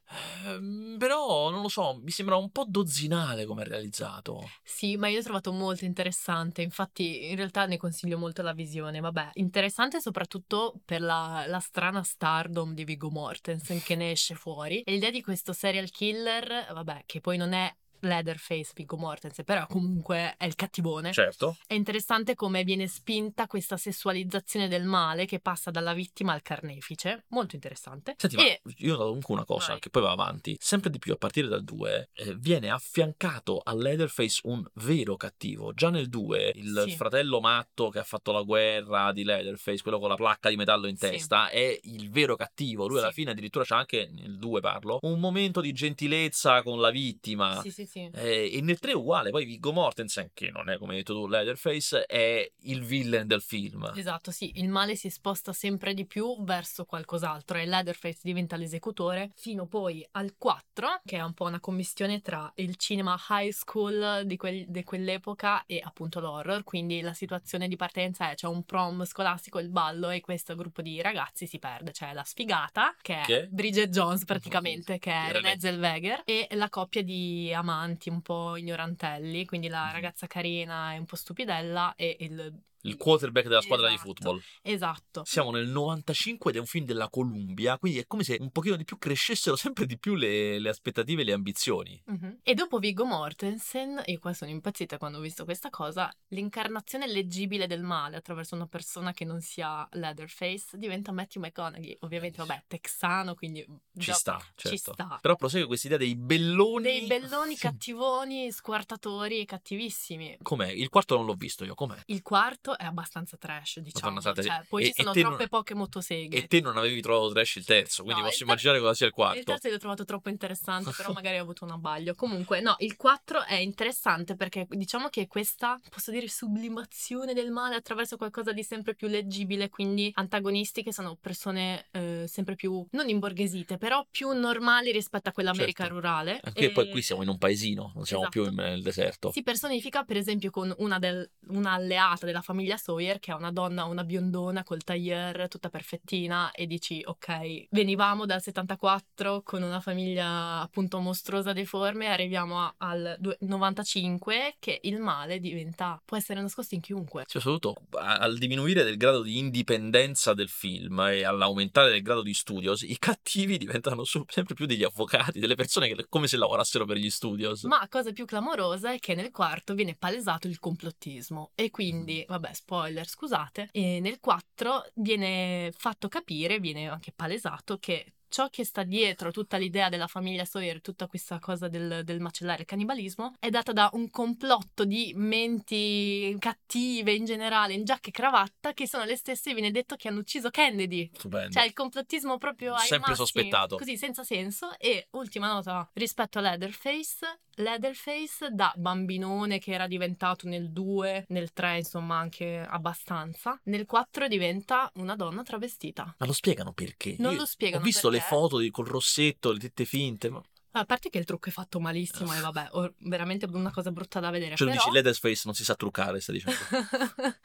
Ehm, 0.46 0.96
però, 0.98 1.50
non 1.50 1.62
lo 1.62 1.68
so, 1.68 1.98
mi 2.02 2.10
sembra 2.10 2.36
un 2.36 2.50
po' 2.50 2.64
dozzinale 2.66 3.44
come 3.46 3.62
è 3.62 3.66
realizzato. 3.66 4.54
Sì, 4.66 4.96
ma 4.96 5.08
io 5.08 5.16
l'ho 5.18 5.22
trovato 5.22 5.52
molto 5.52 5.84
interessante, 5.84 6.62
infatti 6.62 7.28
in 7.30 7.36
realtà 7.36 7.66
ne 7.66 7.76
consiglio 7.76 8.16
molto 8.16 8.40
la 8.42 8.54
visione, 8.54 9.00
vabbè, 9.00 9.32
interessante 9.34 10.00
soprattutto 10.00 10.80
per 10.84 11.02
la, 11.02 11.44
la 11.46 11.60
strana 11.60 12.02
stardom 12.02 12.72
di 12.72 12.84
Viggo 12.84 13.10
Mortensen 13.10 13.82
che 13.82 13.94
ne 13.94 14.12
esce 14.12 14.34
fuori 14.34 14.80
e 14.80 14.92
l'idea 14.92 15.10
di 15.10 15.20
questo 15.20 15.52
serial 15.52 15.90
killer, 15.90 16.68
vabbè, 16.72 17.02
che 17.04 17.20
poi 17.20 17.36
non 17.36 17.52
è 17.52 17.70
Leatherface 18.04 18.72
Viggo 18.74 18.96
Mortensen, 18.96 19.44
però 19.44 19.66
comunque 19.66 20.34
è 20.36 20.44
il 20.44 20.54
cattivone. 20.54 21.12
Certo. 21.12 21.56
È 21.66 21.74
interessante 21.74 22.34
come 22.34 22.62
viene 22.64 22.86
spinta 22.86 23.46
questa 23.46 23.76
sessualizzazione 23.76 24.68
del 24.68 24.84
male 24.84 25.26
che 25.26 25.40
passa 25.40 25.70
dalla 25.70 25.92
vittima 25.94 26.32
al 26.32 26.42
carnefice, 26.42 27.24
molto 27.28 27.54
interessante. 27.54 28.14
Senti, 28.16 28.36
e 28.36 28.60
ma 28.62 28.72
io 28.78 28.92
noto 28.92 29.04
comunque 29.06 29.34
una 29.34 29.44
cosa 29.44 29.72
Vai. 29.72 29.80
che 29.80 29.90
poi 29.90 30.02
va 30.02 30.10
avanti. 30.12 30.56
Sempre 30.60 30.90
di 30.90 30.98
più 30.98 31.12
a 31.12 31.16
partire 31.16 31.48
dal 31.48 31.64
2 31.64 32.10
eh, 32.12 32.34
viene 32.36 32.70
affiancato 32.70 33.60
a 33.62 33.74
Leatherface 33.74 34.40
un 34.44 34.64
vero 34.74 35.16
cattivo. 35.16 35.72
Già 35.72 35.90
nel 35.90 36.08
2 36.08 36.52
il 36.56 36.84
Sì. 36.88 36.96
fratello 36.96 37.40
matto 37.40 37.88
che 37.88 37.98
ha 37.98 38.04
fatto 38.04 38.32
la 38.32 38.42
guerra 38.42 39.12
di 39.12 39.24
Leatherface, 39.24 39.82
quello 39.82 39.98
con 39.98 40.08
la 40.08 40.14
placca 40.14 40.48
di 40.48 40.56
metallo 40.56 40.86
in 40.86 40.96
Sì. 40.96 41.08
testa, 41.10 41.48
è 41.48 41.78
il 41.84 42.10
vero 42.10 42.36
cattivo. 42.36 42.86
Lui 42.86 42.98
alla 42.98 43.08
Sì. 43.08 43.14
fine 43.14 43.30
addirittura 43.32 43.64
c'ha 43.64 43.76
anche, 43.78 44.08
nel 44.12 44.38
2 44.38 44.60
parlo, 44.60 44.98
un 45.02 45.18
momento 45.20 45.60
di 45.60 45.72
gentilezza 45.72 46.62
con 46.62 46.80
la 46.80 46.90
vittima. 46.90 47.60
sì, 47.62 47.70
sì, 47.70 47.86
sì. 47.86 47.93
Eh, 48.00 48.50
e 48.52 48.60
nel 48.60 48.78
3 48.78 48.92
è 48.92 48.94
uguale, 48.94 49.30
poi 49.30 49.44
Viggo 49.44 49.72
Mortensen, 49.72 50.30
che 50.34 50.50
non 50.50 50.68
è 50.68 50.78
come 50.78 50.92
hai 50.92 50.98
detto 50.98 51.14
tu 51.14 51.26
Leatherface, 51.26 52.04
è 52.06 52.50
il 52.62 52.82
villain 52.84 53.26
del 53.26 53.42
film. 53.42 53.92
Esatto, 53.94 54.30
sì, 54.30 54.52
il 54.56 54.68
male 54.68 54.96
si 54.96 55.10
sposta 55.10 55.52
sempre 55.52 55.94
di 55.94 56.06
più 56.06 56.42
verso 56.44 56.84
qualcos'altro 56.84 57.58
e 57.58 57.66
Leatherface 57.66 58.20
diventa 58.22 58.56
l'esecutore 58.56 59.30
fino 59.34 59.66
poi 59.66 60.06
al 60.12 60.34
4, 60.36 61.00
che 61.04 61.16
è 61.16 61.22
un 61.22 61.32
po' 61.34 61.44
una 61.44 61.60
commistione 61.60 62.20
tra 62.20 62.50
il 62.56 62.76
cinema 62.76 63.18
high 63.30 63.50
school 63.50 64.22
di, 64.24 64.36
quel- 64.36 64.64
di 64.68 64.82
quell'epoca 64.82 65.64
e 65.66 65.80
appunto 65.82 66.20
l'horror, 66.20 66.64
quindi 66.64 67.00
la 67.00 67.12
situazione 67.12 67.68
di 67.68 67.76
partenza 67.76 68.30
è 68.30 68.34
c'è 68.34 68.46
un 68.46 68.64
prom 68.64 69.04
scolastico, 69.04 69.58
il 69.58 69.70
ballo 69.70 70.10
e 70.10 70.20
questo 70.20 70.54
gruppo 70.54 70.82
di 70.82 71.00
ragazzi 71.00 71.46
si 71.46 71.58
perde, 71.58 71.92
c'è 71.92 72.12
la 72.12 72.24
sfigata 72.24 72.94
che 73.00 73.20
è 73.20 73.24
Che? 73.24 73.48
Bridget 73.50 73.90
Jones 73.90 74.24
praticamente, 74.24 74.98
che 74.98 75.12
è. 75.12 75.32
Renée 75.32 75.58
Zellweger 75.58 76.22
e 76.24 76.48
la 76.52 76.68
coppia 76.68 77.02
di 77.02 77.52
amanti 77.74 78.08
un 78.08 78.22
po' 78.22 78.56
ignorantelli, 78.56 79.44
quindi 79.46 79.68
la 79.68 79.90
ragazza 79.90 80.26
carina 80.26 80.94
e 80.94 80.98
un 80.98 81.04
po' 81.06 81.16
stupidella 81.16 81.94
e 81.96 82.16
il... 82.20 82.62
Il 82.84 82.96
quarterback 82.96 83.48
della 83.48 83.60
squadra 83.60 83.88
di 83.88 83.94
Esatto. 83.94 84.08
football. 84.08 84.42
Esatto. 84.62 85.22
Siamo 85.24 85.50
nel 85.50 85.66
95 85.68 86.50
ed 86.50 86.56
è 86.56 86.60
un 86.60 86.66
film 86.66 86.84
della 86.86 87.08
Columbia, 87.08 87.78
quindi 87.78 87.98
è 87.98 88.06
come 88.06 88.24
se 88.24 88.36
un 88.40 88.50
pochino 88.50 88.76
di 88.76 88.84
più 88.84 88.98
crescessero 88.98 89.56
sempre 89.56 89.86
di 89.86 89.98
più 89.98 90.14
le, 90.14 90.58
le 90.58 90.68
aspettative 90.68 91.22
e 91.22 91.24
le 91.24 91.32
ambizioni. 91.32 92.00
Mhm. 92.06 92.38
E 92.42 92.54
dopo 92.54 92.78
Viggo 92.78 93.04
Mortensen, 93.04 94.02
io 94.06 94.18
qua 94.18 94.32
sono 94.32 94.50
impazzita 94.50 94.98
quando 94.98 95.18
ho 95.18 95.20
visto 95.20 95.44
questa 95.44 95.70
cosa, 95.70 96.12
l'incarnazione 96.28 97.06
leggibile 97.06 97.66
del 97.66 97.82
male 97.82 98.16
attraverso 98.16 98.54
una 98.54 98.66
persona 98.66 99.12
che 99.12 99.24
non 99.24 99.40
sia 99.40 99.86
Leatherface 99.92 100.76
diventa 100.76 101.12
Matthew 101.12 101.42
McConaughey, 101.42 101.96
ovviamente 102.00 102.38
vabbè, 102.44 102.64
texano, 102.66 103.34
quindi 103.34 103.60
Ci 103.64 103.70
già- 103.92 104.12
sta, 104.14 104.38
ci 104.54 104.68
certo. 104.68 104.92
sta. 104.92 105.18
Però 105.20 105.36
prosegue 105.36 105.66
questa 105.66 105.86
idea 105.86 105.98
dei 105.98 106.16
belloni. 106.16 106.82
Dei 106.82 107.06
belloni 107.06 107.56
cattivoni, 107.56 108.52
squartatori 108.52 109.40
e 109.40 109.44
cattivissimi. 109.46 110.38
Com'è? 110.42 110.68
Il 110.70 110.88
quarto 110.90 111.16
non 111.16 111.24
l'ho 111.26 111.34
visto 111.34 111.64
io, 111.64 111.74
com'è? 111.74 111.98
Il 112.06 112.22
quarto 112.22 112.73
è 112.76 112.84
abbastanza 112.84 113.36
trash, 113.36 113.78
diciamo. 113.80 114.14
Madonna. 114.14 114.42
Cioè, 114.42 114.64
poi 114.68 114.82
E- 114.82 114.86
ci 114.86 114.92
sono 114.96 115.12
te 115.12 115.20
non- 115.22 115.30
troppe 115.32 115.48
poche 115.48 115.74
motoseghe. 115.74 116.36
E 116.36 116.46
te 116.46 116.60
non 116.60 116.76
avevi 116.76 117.00
trovato 117.00 117.32
trash 117.32 117.56
il 117.56 117.64
terzo, 117.64 118.02
quindi 118.02 118.20
No, 118.20 118.26
posso 118.28 118.42
il 118.42 118.48
ter- 118.48 118.48
immaginare 118.48 118.80
cosa 118.80 118.94
sia 118.94 119.06
il 119.06 119.12
Il 119.12 119.16
quarto. 119.18 119.42
terzo 119.44 119.68
l'ho 119.70 119.78
trovato 119.78 120.04
troppo 120.04 120.28
interessante, 120.28 120.90
però 120.96 121.12
magari 121.22 121.38
ho 121.38 121.42
avuto 121.42 121.64
un 121.64 121.70
abbaglio. 121.72 122.14
Comunque, 122.14 122.60
no, 122.60 122.74
il 122.78 122.96
4 122.96 123.44
è 123.44 123.54
interessante 123.56 124.34
perché 124.36 124.66
diciamo 124.68 125.08
che 125.08 125.26
questa, 125.26 125.78
posso 125.90 126.10
dire, 126.10 126.28
sublimazione 126.28 127.34
del 127.34 127.50
male 127.50 127.74
attraverso 127.76 128.16
qualcosa 128.16 128.52
di 128.52 128.62
sempre 128.62 128.94
più 128.94 129.08
leggibile, 129.08 129.68
quindi 129.68 130.10
antagonisti 130.14 130.82
che 130.82 130.92
sono 130.92 131.16
persone 131.20 131.86
eh, 131.92 132.24
sempre 132.28 132.54
più, 132.54 132.84
non 132.92 133.08
imborghesite, 133.08 133.76
però 133.76 134.04
più 134.10 134.30
normali 134.32 134.90
rispetto 134.92 135.28
a 135.28 135.32
quell'America 135.32 135.82
Certo. 135.84 135.94
rurale. 135.98 136.40
Anche 136.42 136.64
E- 136.66 136.70
poi 136.72 136.88
qui 136.90 137.02
siamo 137.02 137.22
in 137.22 137.28
un 137.28 137.38
paesino, 137.38 137.92
non 137.94 138.04
siamo 138.04 138.24
Esatto. 138.24 138.40
più 138.42 138.50
in- 138.50 138.54
nel 138.56 138.82
deserto. 138.82 139.30
Si 139.32 139.42
personifica 139.42 140.04
per 140.04 140.16
esempio 140.16 140.50
con 140.50 140.72
una, 140.78 140.98
del- 140.98 141.28
una 141.48 141.72
alleata 141.72 142.24
della 142.26 142.40
famiglia 142.42 142.63
Sawyer 142.76 143.18
che 143.18 143.32
è 143.32 143.34
una 143.34 143.52
donna, 143.52 143.84
una 143.84 144.04
biondona 144.04 144.62
col 144.64 144.82
tailleur 144.82 145.48
tutta 145.48 145.68
perfettina 145.68 146.50
e 146.52 146.66
dici 146.66 147.02
ok, 147.04 147.66
venivamo 147.70 148.26
dal 148.26 148.42
74 148.42 149.42
con 149.42 149.62
una 149.62 149.80
famiglia 149.80 150.60
appunto 150.60 150.98
mostruosa 151.00 151.52
deforme, 151.52 152.06
arriviamo 152.08 152.60
a- 152.60 152.74
al 152.78 153.16
due- 153.18 153.36
95 153.40 154.56
che 154.58 154.80
il 154.82 154.98
male 155.00 155.38
diventa, 155.40 156.00
può 156.04 156.16
essere 156.16 156.40
nascosto 156.40 156.74
in 156.74 156.80
chiunque. 156.80 157.24
Cioè, 157.26 157.40
soprattutto 157.42 157.82
al 157.98 158.38
diminuire 158.38 158.82
del 158.84 158.96
grado 158.96 159.22
di 159.22 159.38
indipendenza 159.38 160.32
del 160.34 160.48
film 160.48 160.98
e 161.00 161.24
all'aumentare 161.24 161.90
del 161.90 162.02
grado 162.02 162.22
di 162.22 162.34
studios, 162.34 162.82
i 162.82 162.96
cattivi 162.98 163.58
diventano 163.58 164.04
sempre 164.04 164.54
più 164.54 164.66
degli 164.66 164.84
avvocati, 164.84 165.38
delle 165.40 165.54
persone 165.54 165.88
che 165.88 166.06
come 166.08 166.26
se 166.26 166.36
lavorassero 166.36 166.84
per 166.84 166.96
gli 166.96 167.10
studios. 167.10 167.64
Ma 167.64 167.86
cosa 167.88 168.12
più 168.12 168.24
clamorosa 168.24 168.92
è 168.92 168.98
che 168.98 169.14
nel 169.14 169.30
quarto 169.30 169.74
viene 169.74 169.94
palesato 169.96 170.46
il 170.46 170.58
complottismo 170.58 171.50
e 171.54 171.64
Mm. 171.64 171.68
quindi, 171.70 172.24
vabbè, 172.26 172.53
spoiler, 172.54 173.06
scusate, 173.08 173.68
e 173.72 174.00
nel 174.00 174.20
4 174.20 174.90
viene 174.94 175.72
fatto 175.76 176.08
capire, 176.08 176.58
viene 176.58 176.88
anche 176.88 177.12
palesato 177.12 177.78
che 177.78 178.13
ciò 178.34 178.48
che 178.48 178.64
sta 178.64 178.82
dietro 178.82 179.30
tutta 179.30 179.56
l'idea 179.56 179.88
della 179.88 180.08
famiglia 180.08 180.44
Sawyer, 180.44 180.80
tutta 180.80 181.06
questa 181.06 181.38
cosa 181.38 181.68
del, 181.68 182.00
del 182.02 182.18
macellare 182.18 182.62
il 182.62 182.66
cannibalismo, 182.66 183.34
è 183.38 183.48
data 183.48 183.72
da 183.72 183.88
un 183.92 184.10
complotto 184.10 184.84
di 184.84 185.12
menti 185.14 186.34
cattive 186.40 187.12
in 187.12 187.26
generale, 187.26 187.74
in 187.74 187.84
giacca 187.84 188.08
e 188.08 188.10
cravatta, 188.10 188.72
che 188.72 188.88
sono 188.88 189.04
le 189.04 189.14
stesse, 189.14 189.54
viene 189.54 189.70
detto, 189.70 189.94
che 189.94 190.08
hanno 190.08 190.18
ucciso 190.18 190.50
Kennedy. 190.50 191.08
Stupendo. 191.14 191.52
Cioè 191.52 191.64
il 191.64 191.74
complottismo 191.74 192.36
proprio 192.36 192.74
ai 192.74 192.88
Sempre 192.88 193.10
massimi, 193.10 193.16
sospettato. 193.16 193.76
Così 193.76 193.96
senza 193.96 194.24
senso. 194.24 194.76
E 194.78 195.06
ultima 195.12 195.46
nota 195.46 195.88
rispetto 195.92 196.40
a 196.40 196.42
Leatherface. 196.42 197.38
Leatherface 197.56 198.48
da 198.50 198.72
bambinone 198.76 199.60
che 199.60 199.72
era 199.72 199.86
diventato 199.86 200.48
nel 200.48 200.72
2, 200.72 201.26
nel 201.28 201.52
3 201.52 201.78
insomma 201.78 202.18
anche 202.18 202.58
abbastanza. 202.58 203.60
Nel 203.64 203.86
4 203.86 204.26
diventa 204.26 204.90
una 204.94 205.14
donna 205.14 205.42
travestita. 205.42 206.16
Ma 206.18 206.26
lo 206.26 206.32
spiegano 206.32 206.72
perché? 206.72 207.14
Non 207.18 207.34
Io 207.34 207.38
lo 207.38 207.46
spiegano 207.46 207.82
Ho 207.82 207.84
visto 207.84 208.08
le 208.08 208.18
perché. 208.18 208.23
Foto 208.28 208.58
di- 208.58 208.70
col 208.70 208.86
rossetto, 208.86 209.52
le 209.52 209.58
tette 209.58 209.84
finte. 209.84 210.30
Ma... 210.30 210.42
A 210.72 210.84
parte 210.84 211.08
che 211.08 211.18
il 211.18 211.24
trucco 211.24 211.48
è 211.48 211.52
fatto 211.52 211.78
malissimo 211.78 212.34
e 212.34 212.40
vabbè, 212.40 212.68
or- 212.72 212.94
veramente 212.98 213.46
una 213.50 213.70
cosa 213.70 213.92
brutta 213.92 214.20
da 214.20 214.30
vedere. 214.30 214.56
Cioè, 214.56 214.68
però... 214.68 214.80
dici 214.80 214.92
Leatherface 214.92 215.42
non 215.44 215.54
si 215.54 215.64
sa 215.64 215.74
truccare, 215.74 216.20
sta 216.20 216.32
dicendo. 216.32 216.58